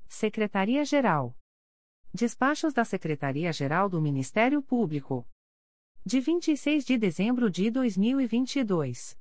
Secretaria-Geral. 0.08 1.36
Despachos 2.12 2.74
da 2.74 2.84
Secretaria-Geral 2.84 3.88
do 3.88 4.02
Ministério 4.02 4.64
Público. 4.64 5.28
De 6.04 6.20
26 6.20 6.84
de 6.84 6.98
dezembro 6.98 7.52
de 7.52 7.70
2022. 7.70 9.16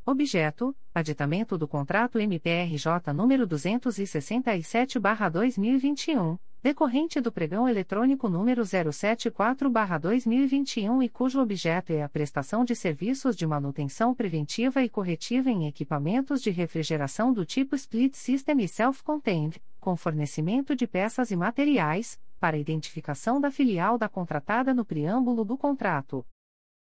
Objeto: 0.05 0.77
aditamento 0.95 1.59
do 1.59 1.69
contrato 1.69 2.19
MPRJ 2.19 3.13
número 3.15 3.47
267/2021, 3.47 6.39
decorrente 6.63 7.21
do 7.21 7.31
pregão 7.31 7.69
eletrônico 7.69 8.27
número 8.27 8.63
074/2021 8.63 11.03
e 11.03 11.09
cujo 11.09 11.39
objeto 11.39 11.93
é 11.93 12.03
a 12.03 12.09
prestação 12.09 12.65
de 12.65 12.75
serviços 12.75 13.37
de 13.37 13.47
manutenção 13.47 14.15
preventiva 14.15 14.83
e 14.83 14.89
corretiva 14.89 15.51
em 15.51 15.67
equipamentos 15.67 16.41
de 16.41 16.49
refrigeração 16.51 17.31
do 17.31 17.45
tipo 17.45 17.77
Split 17.77 18.15
System 18.15 18.63
e 18.63 18.69
Self-Contained, 18.69 19.61
com 19.79 19.95
fornecimento 19.97 20.75
de 20.75 20.87
peças 20.87 21.31
e 21.31 21.37
materiais, 21.37 22.19
para 22.41 22.57
identificação 22.57 23.39
da 23.39 23.51
filial 23.51 23.99
da 23.99 24.09
contratada 24.09 24.73
no 24.73 24.83
preâmbulo 24.83 25.45
do 25.45 25.59
contrato. 25.59 26.25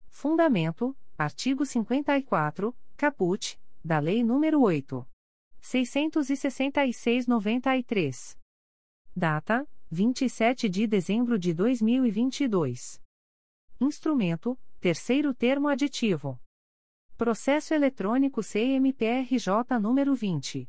Fundamento: 0.09 0.93
artigo 1.17 1.65
54 1.65 2.75
caput, 2.97 3.57
da 3.85 4.01
Lei 4.01 4.23
nº 4.23 4.59
8. 4.59 5.07
666-93. 5.63 8.37
Data: 9.15 9.69
27 9.91 10.69
de 10.69 10.87
dezembro 10.87 11.39
de 11.39 11.55
2022. 11.55 13.01
Instrumento: 13.81 14.59
Terceiro 14.81 15.33
termo 15.35 15.69
aditivo. 15.69 16.41
Processo 17.17 17.73
eletrônico 17.75 18.43
CMPRJ 18.43 19.79
número 19.81 20.15
20. 20.15 20.69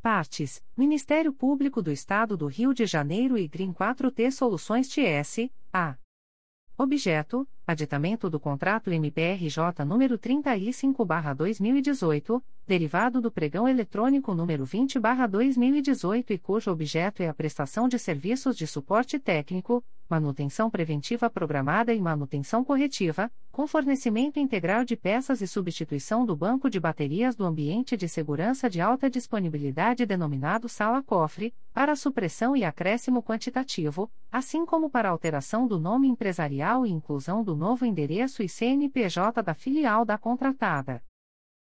Partes: 0.00 0.62
Ministério 0.76 1.32
Público 1.32 1.82
do 1.82 1.90
Estado 1.90 2.36
do 2.36 2.46
Rio 2.46 2.72
de 2.72 2.86
Janeiro 2.86 3.36
e 3.36 3.48
Green 3.48 3.72
4T 3.72 4.30
Soluções 4.30 4.88
TS, 4.88 5.50
A. 5.72 5.96
Objeto: 6.76 7.48
Aditamento 7.66 8.30
do 8.30 8.38
contrato 8.38 8.92
MPRJ 8.92 9.84
número 9.84 10.16
35/2018, 10.16 12.40
derivado 12.64 13.20
do 13.20 13.32
pregão 13.32 13.68
eletrônico 13.68 14.32
número 14.34 14.64
20/2018 14.64 16.30
e 16.30 16.38
cujo 16.38 16.70
objeto 16.70 17.20
é 17.20 17.28
a 17.28 17.34
prestação 17.34 17.88
de 17.88 17.98
serviços 17.98 18.56
de 18.56 18.68
suporte 18.68 19.18
técnico, 19.18 19.82
manutenção 20.08 20.70
preventiva 20.70 21.28
programada 21.28 21.92
e 21.92 22.00
manutenção 22.00 22.64
corretiva, 22.64 23.30
com 23.52 23.66
fornecimento 23.66 24.38
integral 24.38 24.84
de 24.84 24.96
peças 24.96 25.40
e 25.42 25.46
substituição 25.46 26.24
do 26.24 26.36
banco 26.36 26.70
de 26.70 26.80
baterias 26.80 27.36
do 27.36 27.44
ambiente 27.44 27.96
de 27.96 28.08
segurança 28.08 28.70
de 28.70 28.80
alta 28.80 29.10
disponibilidade 29.10 30.06
denominado 30.06 30.68
sala-cofre, 30.68 31.54
para 31.72 31.94
supressão 31.96 32.56
e 32.56 32.64
acréscimo 32.64 33.22
quantitativo, 33.22 34.10
assim 34.30 34.64
como 34.64 34.88
para 34.88 35.10
alteração 35.10 35.66
do 35.66 35.78
nome 35.78 36.08
empresarial 36.08 36.86
e 36.86 36.90
inclusão 36.90 37.44
do 37.44 37.54
novo 37.54 37.84
endereço 37.84 38.42
e 38.42 38.48
CNPJ 38.48 39.42
da 39.42 39.54
filial 39.54 40.04
da 40.04 40.16
contratada. 40.16 41.02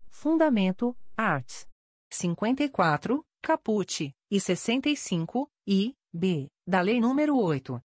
Fundamento: 0.09 0.97
Arts. 1.17 1.67
54, 2.13 3.25
Caput, 3.43 4.15
e 4.31 4.41
65, 4.41 5.49
I, 5.67 5.95
B, 6.13 6.49
da 6.67 6.81
Lei 6.81 6.99
nº 6.99 7.35
8. 7.35 7.81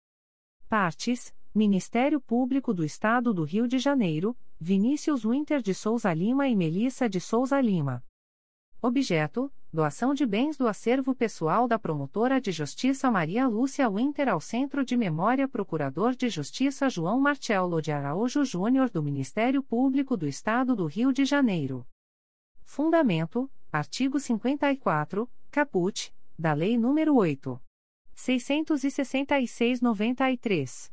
Partes: 0.66 1.34
Ministério 1.54 2.18
Público 2.18 2.72
do 2.72 2.82
Estado 2.82 3.34
do 3.34 3.44
Rio 3.44 3.68
de 3.68 3.78
Janeiro, 3.78 4.34
Vinícius 4.58 5.26
Winter 5.26 5.60
de 5.60 5.74
Souza 5.74 6.14
Lima 6.14 6.48
e 6.48 6.56
Melissa 6.56 7.06
de 7.06 7.20
Souza 7.20 7.60
Lima. 7.60 8.02
Objeto: 8.80 9.52
doação 9.72 10.12
de 10.12 10.26
bens 10.26 10.56
do 10.56 10.68
acervo 10.68 11.14
pessoal 11.14 11.66
da 11.66 11.78
promotora 11.78 12.38
de 12.40 12.52
justiça 12.52 13.10
Maria 13.10 13.48
Lúcia 13.48 13.88
Winter 13.88 14.28
ao 14.28 14.40
Centro 14.40 14.84
de 14.84 14.96
Memória 14.96 15.48
Procurador 15.48 16.14
de 16.14 16.28
Justiça 16.28 16.90
João 16.90 17.18
Marcelo 17.18 17.80
de 17.80 17.90
Araújo 17.90 18.44
Júnior 18.44 18.90
do 18.90 19.02
Ministério 19.02 19.62
Público 19.62 20.16
do 20.16 20.26
Estado 20.26 20.76
do 20.76 20.86
Rio 20.86 21.12
de 21.12 21.24
Janeiro. 21.24 21.86
Fundamento: 22.64 23.50
artigo 23.72 24.20
54, 24.20 25.28
caput, 25.50 26.14
da 26.38 26.52
Lei 26.52 26.76
nº 26.76 27.14
8. 27.14 27.60
666-93. 28.14 30.92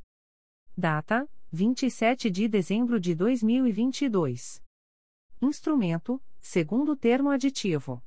Data: 0.76 1.30
27 1.52 2.30
de 2.30 2.48
dezembro 2.48 3.00
de 3.00 3.14
2022. 3.14 4.64
Instrumento: 5.42 6.22
segundo 6.44 6.96
termo 6.96 7.32
aditivo. 7.32 8.04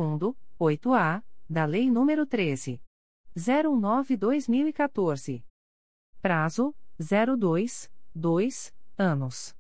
8-A, 0.60 1.24
da 1.48 1.66
Lei 1.66 1.88
nº 1.88 2.26
13. 2.26 2.82
019/2014. 3.36 5.44
Prazo: 6.20 6.74
02, 7.00 7.92
2 8.16 8.74
anos. 8.98 9.56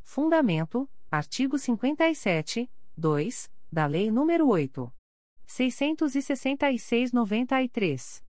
Fundamento: 0.01 0.89
artigo 1.09 1.57
57, 1.57 2.69
2, 2.95 3.51
da 3.71 3.85
Lei 3.85 4.09
nº 4.09 4.45
8. 4.45 4.93
666/93. 5.47 8.23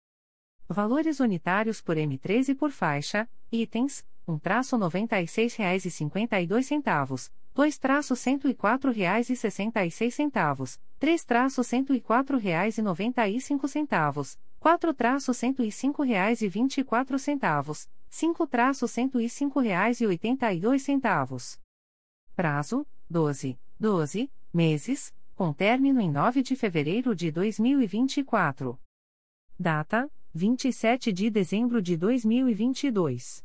Valores 0.72 1.20
unitários 1.20 1.82
por 1.82 1.98
M13 1.98 2.56
por 2.56 2.70
faixa, 2.72 3.28
itens 3.52 4.06
um 4.30 4.38
traço 4.38 4.78
noventa 4.78 5.20
e 5.20 5.28
seis 5.28 5.56
reais 5.56 5.86
e 5.86 5.90
cinquenta 5.90 6.40
e 6.40 6.46
dois 6.46 6.68
centavos, 6.68 7.32
dois 7.56 7.80
traço 7.80 8.16
cento 8.16 8.48
e 8.48 8.54
quatro 8.54 8.92
reais 8.92 9.28
e 9.32 9.36
sessenta 9.36 9.84
e 9.84 9.90
seis 9.90 10.14
centavos, 10.14 10.80
três 11.00 11.26
traço 11.26 11.64
cento 11.64 11.96
e 11.96 12.00
quatro 12.00 12.38
reais 12.38 12.78
e 12.78 12.84
noventa 12.84 13.28
e 13.28 13.42
cinco 13.42 13.68
centavos, 13.68 14.38
quatro 14.60 14.94
traço 14.94 15.34
cento 15.34 15.64
e 15.64 15.72
cinco 15.72 16.04
reais 16.04 16.44
e 16.44 16.48
vinte 16.48 16.78
e 16.78 16.84
quatro 16.84 17.18
centavos, 17.18 17.90
cinco 18.08 18.46
traço 18.46 18.88
cento 18.88 19.20
e 19.20 19.28
cinco 19.28 19.60
reais 19.60 20.00
e 20.00 20.06
oitenta 20.06 20.54
e 20.54 20.60
dois 20.60 20.84
centavos. 20.84 21.60
Prazo: 22.36 22.86
doze, 23.10 23.60
doze 23.80 24.32
meses, 24.54 25.12
com 25.34 25.52
término 25.52 26.00
em 26.00 26.12
nove 26.12 26.44
de 26.44 26.56
fevereiro 26.56 27.16
de 27.16 27.32
dois 27.32 27.60
mil 27.60 27.82
e 27.82 27.88
vinte 27.88 28.20
e 28.20 28.24
quatro. 28.24 28.80
Data: 29.58 30.08
vinte 30.32 30.68
e 30.68 30.72
sete 30.72 31.12
de 31.12 31.32
dezembro 31.32 31.82
de 31.82 31.98
dois 31.98 32.24
mil 32.24 32.48
e 32.48 32.54
vinte 32.54 32.86
e 32.86 32.92
dois. 32.92 33.44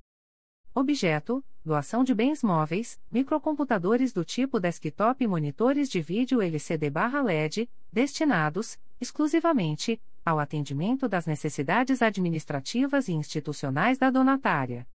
Objeto: 0.73 1.43
doação 1.65 2.01
de 2.01 2.15
bens 2.15 2.41
móveis, 2.41 2.97
microcomputadores 3.11 4.13
do 4.13 4.23
tipo 4.23 4.57
desktop 4.57 5.21
e 5.21 5.27
monitores 5.27 5.89
de 5.89 6.01
vídeo 6.01 6.41
LCD/LED, 6.41 7.69
destinados, 7.91 8.79
exclusivamente, 8.99 10.01
ao 10.25 10.39
atendimento 10.39 11.07
das 11.09 11.25
necessidades 11.25 12.01
administrativas 12.01 13.09
e 13.09 13.13
institucionais 13.13 13.97
da 13.97 14.09
donatária. 14.09 14.87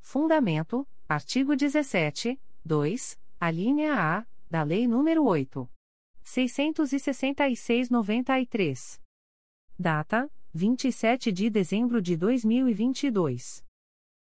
Fundamento: 0.00 0.84
artigo 1.08 1.54
17, 1.54 2.40
2, 2.64 3.20
a 3.38 3.48
linha 3.50 3.94
A, 3.94 4.26
da 4.50 4.64
Lei 4.64 4.86
nº 4.86 5.22
8. 5.22 5.70
666-93. 6.24 9.00
Data: 9.78 10.28
27 10.52 11.30
de 11.30 11.48
dezembro 11.48 12.02
de 12.02 12.16
2022. 12.16 13.64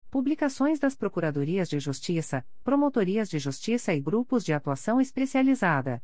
Publicações 0.10 0.80
das 0.80 0.96
Procuradorias 0.96 1.68
de 1.68 1.82
Justiça, 1.82 2.46
Promotorias 2.64 3.30
de 3.30 3.40
Justiça 3.40 3.94
e 3.94 4.00
Grupos 4.00 4.46
de 4.46 4.54
Atuação 4.54 5.02
Especializada. 5.02 6.02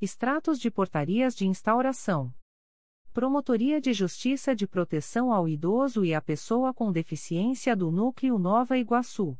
Extratos 0.00 0.60
de 0.60 0.70
portarias 0.70 1.34
de 1.34 1.44
instauração. 1.44 2.32
Promotoria 3.12 3.80
de 3.80 3.92
Justiça 3.92 4.54
de 4.54 4.68
Proteção 4.68 5.32
ao 5.32 5.48
Idoso 5.48 6.04
e 6.04 6.14
à 6.14 6.22
Pessoa 6.22 6.72
com 6.72 6.92
Deficiência 6.92 7.74
do 7.74 7.90
Núcleo 7.90 8.38
Nova 8.38 8.78
Iguaçu. 8.78 9.36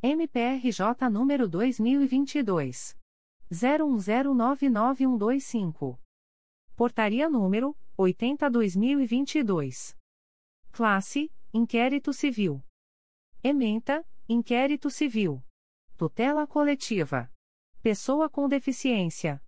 MPRJ 0.00 1.10
número 1.10 1.48
2022 1.48 2.96
01099125. 3.50 5.98
Portaria 6.76 7.28
número 7.28 7.76
80/2022. 7.98 9.96
Classe: 10.70 11.28
Inquérito 11.52 12.12
Civil. 12.12 12.62
Ementa: 13.42 14.06
Inquérito 14.28 14.90
Civil. 14.90 15.42
Tutela 15.96 16.46
coletiva. 16.46 17.32
Pessoa 17.82 18.28
com 18.28 18.46
deficiência. 18.46 19.42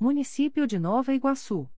Município 0.00 0.66
de 0.66 0.78
Nova 0.78 1.12
Iguaçu. 1.12 1.68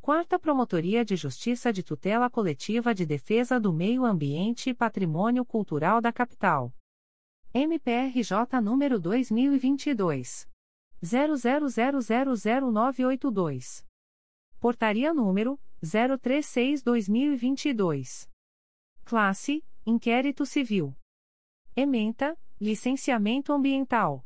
Quarta 0.00 0.36
Promotoria 0.36 1.04
de 1.04 1.14
Justiça 1.14 1.72
de 1.72 1.84
Tutela 1.84 2.28
Coletiva 2.28 2.92
de 2.92 3.06
Defesa 3.06 3.60
do 3.60 3.72
Meio 3.72 4.04
Ambiente 4.04 4.70
e 4.70 4.74
Patrimônio 4.74 5.44
Cultural 5.44 6.00
da 6.00 6.12
Capital. 6.12 6.74
MPRJ 7.54 8.60
número 8.60 8.98
2022. 8.98 10.48
00000982. 11.04 13.84
Portaria 14.58 15.14
número 15.14 15.56
036/2022. 15.84 18.28
Classe: 19.08 19.64
Inquérito 19.86 20.44
Civil. 20.44 20.94
Ementa: 21.74 22.36
Licenciamento 22.60 23.54
Ambiental. 23.54 24.22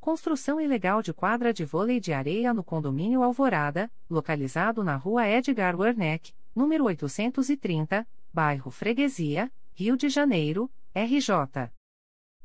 Construção 0.00 0.58
ilegal 0.58 1.02
de 1.02 1.12
quadra 1.12 1.52
de 1.52 1.66
vôlei 1.66 2.00
de 2.00 2.14
areia 2.14 2.54
no 2.54 2.64
condomínio 2.64 3.22
Alvorada, 3.22 3.92
localizado 4.08 4.82
na 4.82 4.96
Rua 4.96 5.28
Edgar 5.28 5.78
Werneck, 5.78 6.32
número 6.54 6.84
830, 6.84 8.08
bairro 8.32 8.70
Freguesia, 8.70 9.52
Rio 9.74 9.98
de 9.98 10.08
Janeiro, 10.08 10.72
RJ. 10.94 11.70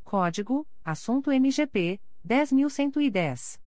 Código: 0.04 0.68
Assunto 0.84 1.32
MGP 1.32 2.02
10110. 2.22 3.62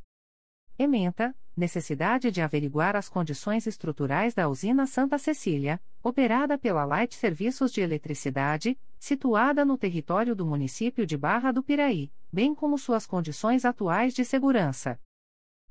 Ementa: 0.78 1.34
necessidade 1.56 2.30
de 2.30 2.42
averiguar 2.42 2.98
as 2.98 3.08
condições 3.08 3.66
estruturais 3.66 4.34
da 4.34 4.50
usina 4.50 4.86
Santa 4.86 5.18
Cecília, 5.18 5.82
operada 6.04 6.58
pela 6.58 6.84
Light 6.84 7.16
Serviços 7.16 7.72
de 7.72 7.80
Eletricidade, 7.80 8.78
situada 9.00 9.64
no 9.64 9.78
território 9.78 10.36
do 10.36 10.46
município 10.46 11.06
de 11.06 11.18
Barra 11.18 11.54
do 11.54 11.64
Piraí, 11.64 12.12
bem 12.30 12.54
como 12.54 12.78
suas 12.78 13.08
condições 13.08 13.64
atuais 13.64 14.14
de 14.14 14.26
segurança. 14.26 15.00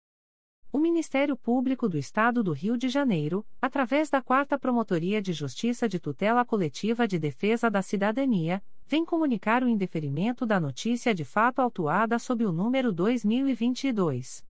O 0.70 0.78
Ministério 0.78 1.34
Público 1.34 1.88
do 1.88 1.96
Estado 1.96 2.42
do 2.42 2.52
Rio 2.52 2.76
de 2.76 2.90
Janeiro, 2.90 3.42
através 3.60 4.10
da 4.10 4.20
Quarta 4.20 4.58
Promotoria 4.58 5.22
de 5.22 5.32
Justiça 5.32 5.88
de 5.88 5.98
Tutela 5.98 6.44
Coletiva 6.44 7.08
de 7.08 7.18
Defesa 7.18 7.70
da 7.70 7.80
Cidadania, 7.80 8.62
vem 8.86 9.02
comunicar 9.02 9.64
o 9.64 9.68
indeferimento 9.68 10.44
da 10.44 10.60
notícia 10.60 11.14
de 11.14 11.24
fato 11.24 11.60
autuada 11.60 12.18
sob 12.18 12.44
o 12.44 12.52
número 12.52 12.92
2022 12.92 14.44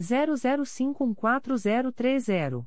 00514030. 0.00 2.66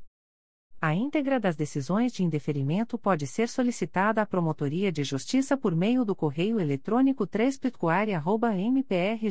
A 0.81 0.95
íntegra 0.95 1.41
das 1.41 1.57
decisões 1.57 2.13
de 2.13 2.23
indeferimento 2.23 2.97
pode 2.97 3.27
ser 3.27 3.49
solicitada 3.49 4.23
à 4.23 4.27
Promotoria 4.27 4.93
de 4.93 5.03
Justiça 5.03 5.57
por 5.57 5.75
meio 5.75 6.05
do 6.05 6.15
correio 6.15 6.61
eletrônico 6.61 7.27
3 7.27 7.59
mprj.mp.br. 8.69 9.29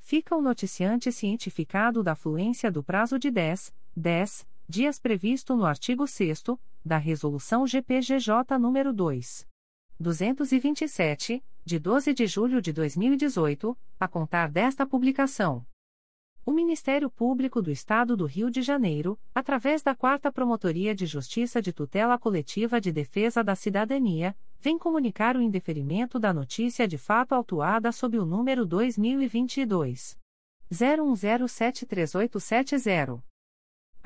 Fica 0.00 0.34
o 0.34 0.42
noticiante 0.42 1.12
cientificado 1.12 2.02
da 2.02 2.16
fluência 2.16 2.68
do 2.68 2.82
prazo 2.82 3.16
de 3.16 3.30
10, 3.30 3.72
10 3.94 4.44
dias 4.68 4.98
previsto 4.98 5.54
no 5.54 5.64
artigo 5.64 6.04
6 6.06 6.42
da 6.88 6.96
Resolução 6.96 7.64
GPGJ 7.64 8.58
nº 8.58 8.92
2. 8.92 9.46
227, 10.00 11.44
de 11.64 11.78
12 11.78 12.12
de 12.14 12.26
julho 12.26 12.60
de 12.62 12.72
2018, 12.72 13.78
a 14.00 14.08
contar 14.08 14.50
desta 14.50 14.86
publicação. 14.86 15.64
O 16.46 16.50
Ministério 16.50 17.10
Público 17.10 17.60
do 17.60 17.70
Estado 17.70 18.16
do 18.16 18.24
Rio 18.24 18.50
de 18.50 18.62
Janeiro, 18.62 19.20
através 19.34 19.82
da 19.82 19.94
4 19.94 20.32
Promotoria 20.32 20.94
de 20.94 21.04
Justiça 21.04 21.60
de 21.60 21.74
Tutela 21.74 22.18
Coletiva 22.18 22.80
de 22.80 22.90
Defesa 22.90 23.44
da 23.44 23.54
Cidadania, 23.54 24.34
vem 24.58 24.78
comunicar 24.78 25.36
o 25.36 25.42
indeferimento 25.42 26.18
da 26.18 26.32
notícia 26.32 26.88
de 26.88 26.96
fato 26.96 27.34
autuada 27.34 27.92
sob 27.92 28.18
o 28.18 28.24
número 28.24 28.64
2022 28.64 30.18
01073870. 30.72 33.27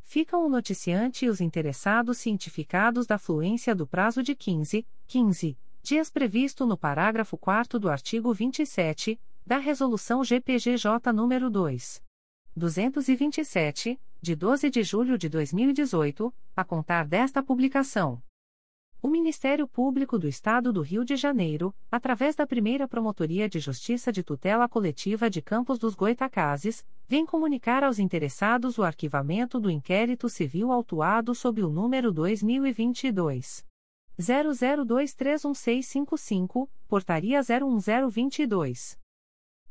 Ficam 0.01 0.45
o 0.45 0.49
noticiante 0.49 1.25
e 1.25 1.29
os 1.29 1.39
interessados 1.39 2.17
cientificados 2.17 3.07
da 3.07 3.17
fluência 3.17 3.73
do 3.73 3.87
prazo 3.87 4.21
de 4.21 4.35
15, 4.35 4.85
15 5.07 5.57
dias 5.81 6.09
previsto 6.09 6.65
no 6.65 6.77
parágrafo 6.77 7.37
4 7.37 7.79
do 7.79 7.89
artigo 7.89 8.33
27 8.33 9.17
da 9.45 9.57
Resolução 9.57 10.21
GPGJ 10.23 11.13
nº 11.13 11.49
2. 11.49 12.01
227, 12.55 13.99
de 14.21 14.35
12 14.35 14.69
de 14.69 14.83
julho 14.83 15.17
de 15.17 15.27
2018, 15.27 16.31
a 16.55 16.63
contar 16.63 17.07
desta 17.07 17.41
publicação. 17.41 18.21
O 19.01 19.07
Ministério 19.07 19.67
Público 19.67 20.19
do 20.19 20.27
Estado 20.27 20.71
do 20.71 20.81
Rio 20.81 21.03
de 21.03 21.15
Janeiro, 21.17 21.73
através 21.91 22.35
da 22.35 22.45
primeira 22.45 22.87
Promotoria 22.87 23.49
de 23.49 23.59
Justiça 23.59 24.11
de 24.11 24.21
Tutela 24.23 24.69
Coletiva 24.69 25.31
de 25.31 25.41
Campos 25.41 25.79
dos 25.79 25.95
Goitacazes, 25.95 26.85
vem 27.07 27.25
comunicar 27.25 27.83
aos 27.83 27.97
interessados 27.99 28.77
o 28.77 28.83
arquivamento 28.83 29.59
do 29.59 29.69
inquérito 29.69 30.29
civil 30.29 30.71
autuado 30.71 31.35
sob 31.35 31.61
o 31.63 31.69
número 31.69 32.13
2022. 32.13 33.65
00231655, 34.17 36.69
Portaria 36.87 37.41
01022. 37.41 39.02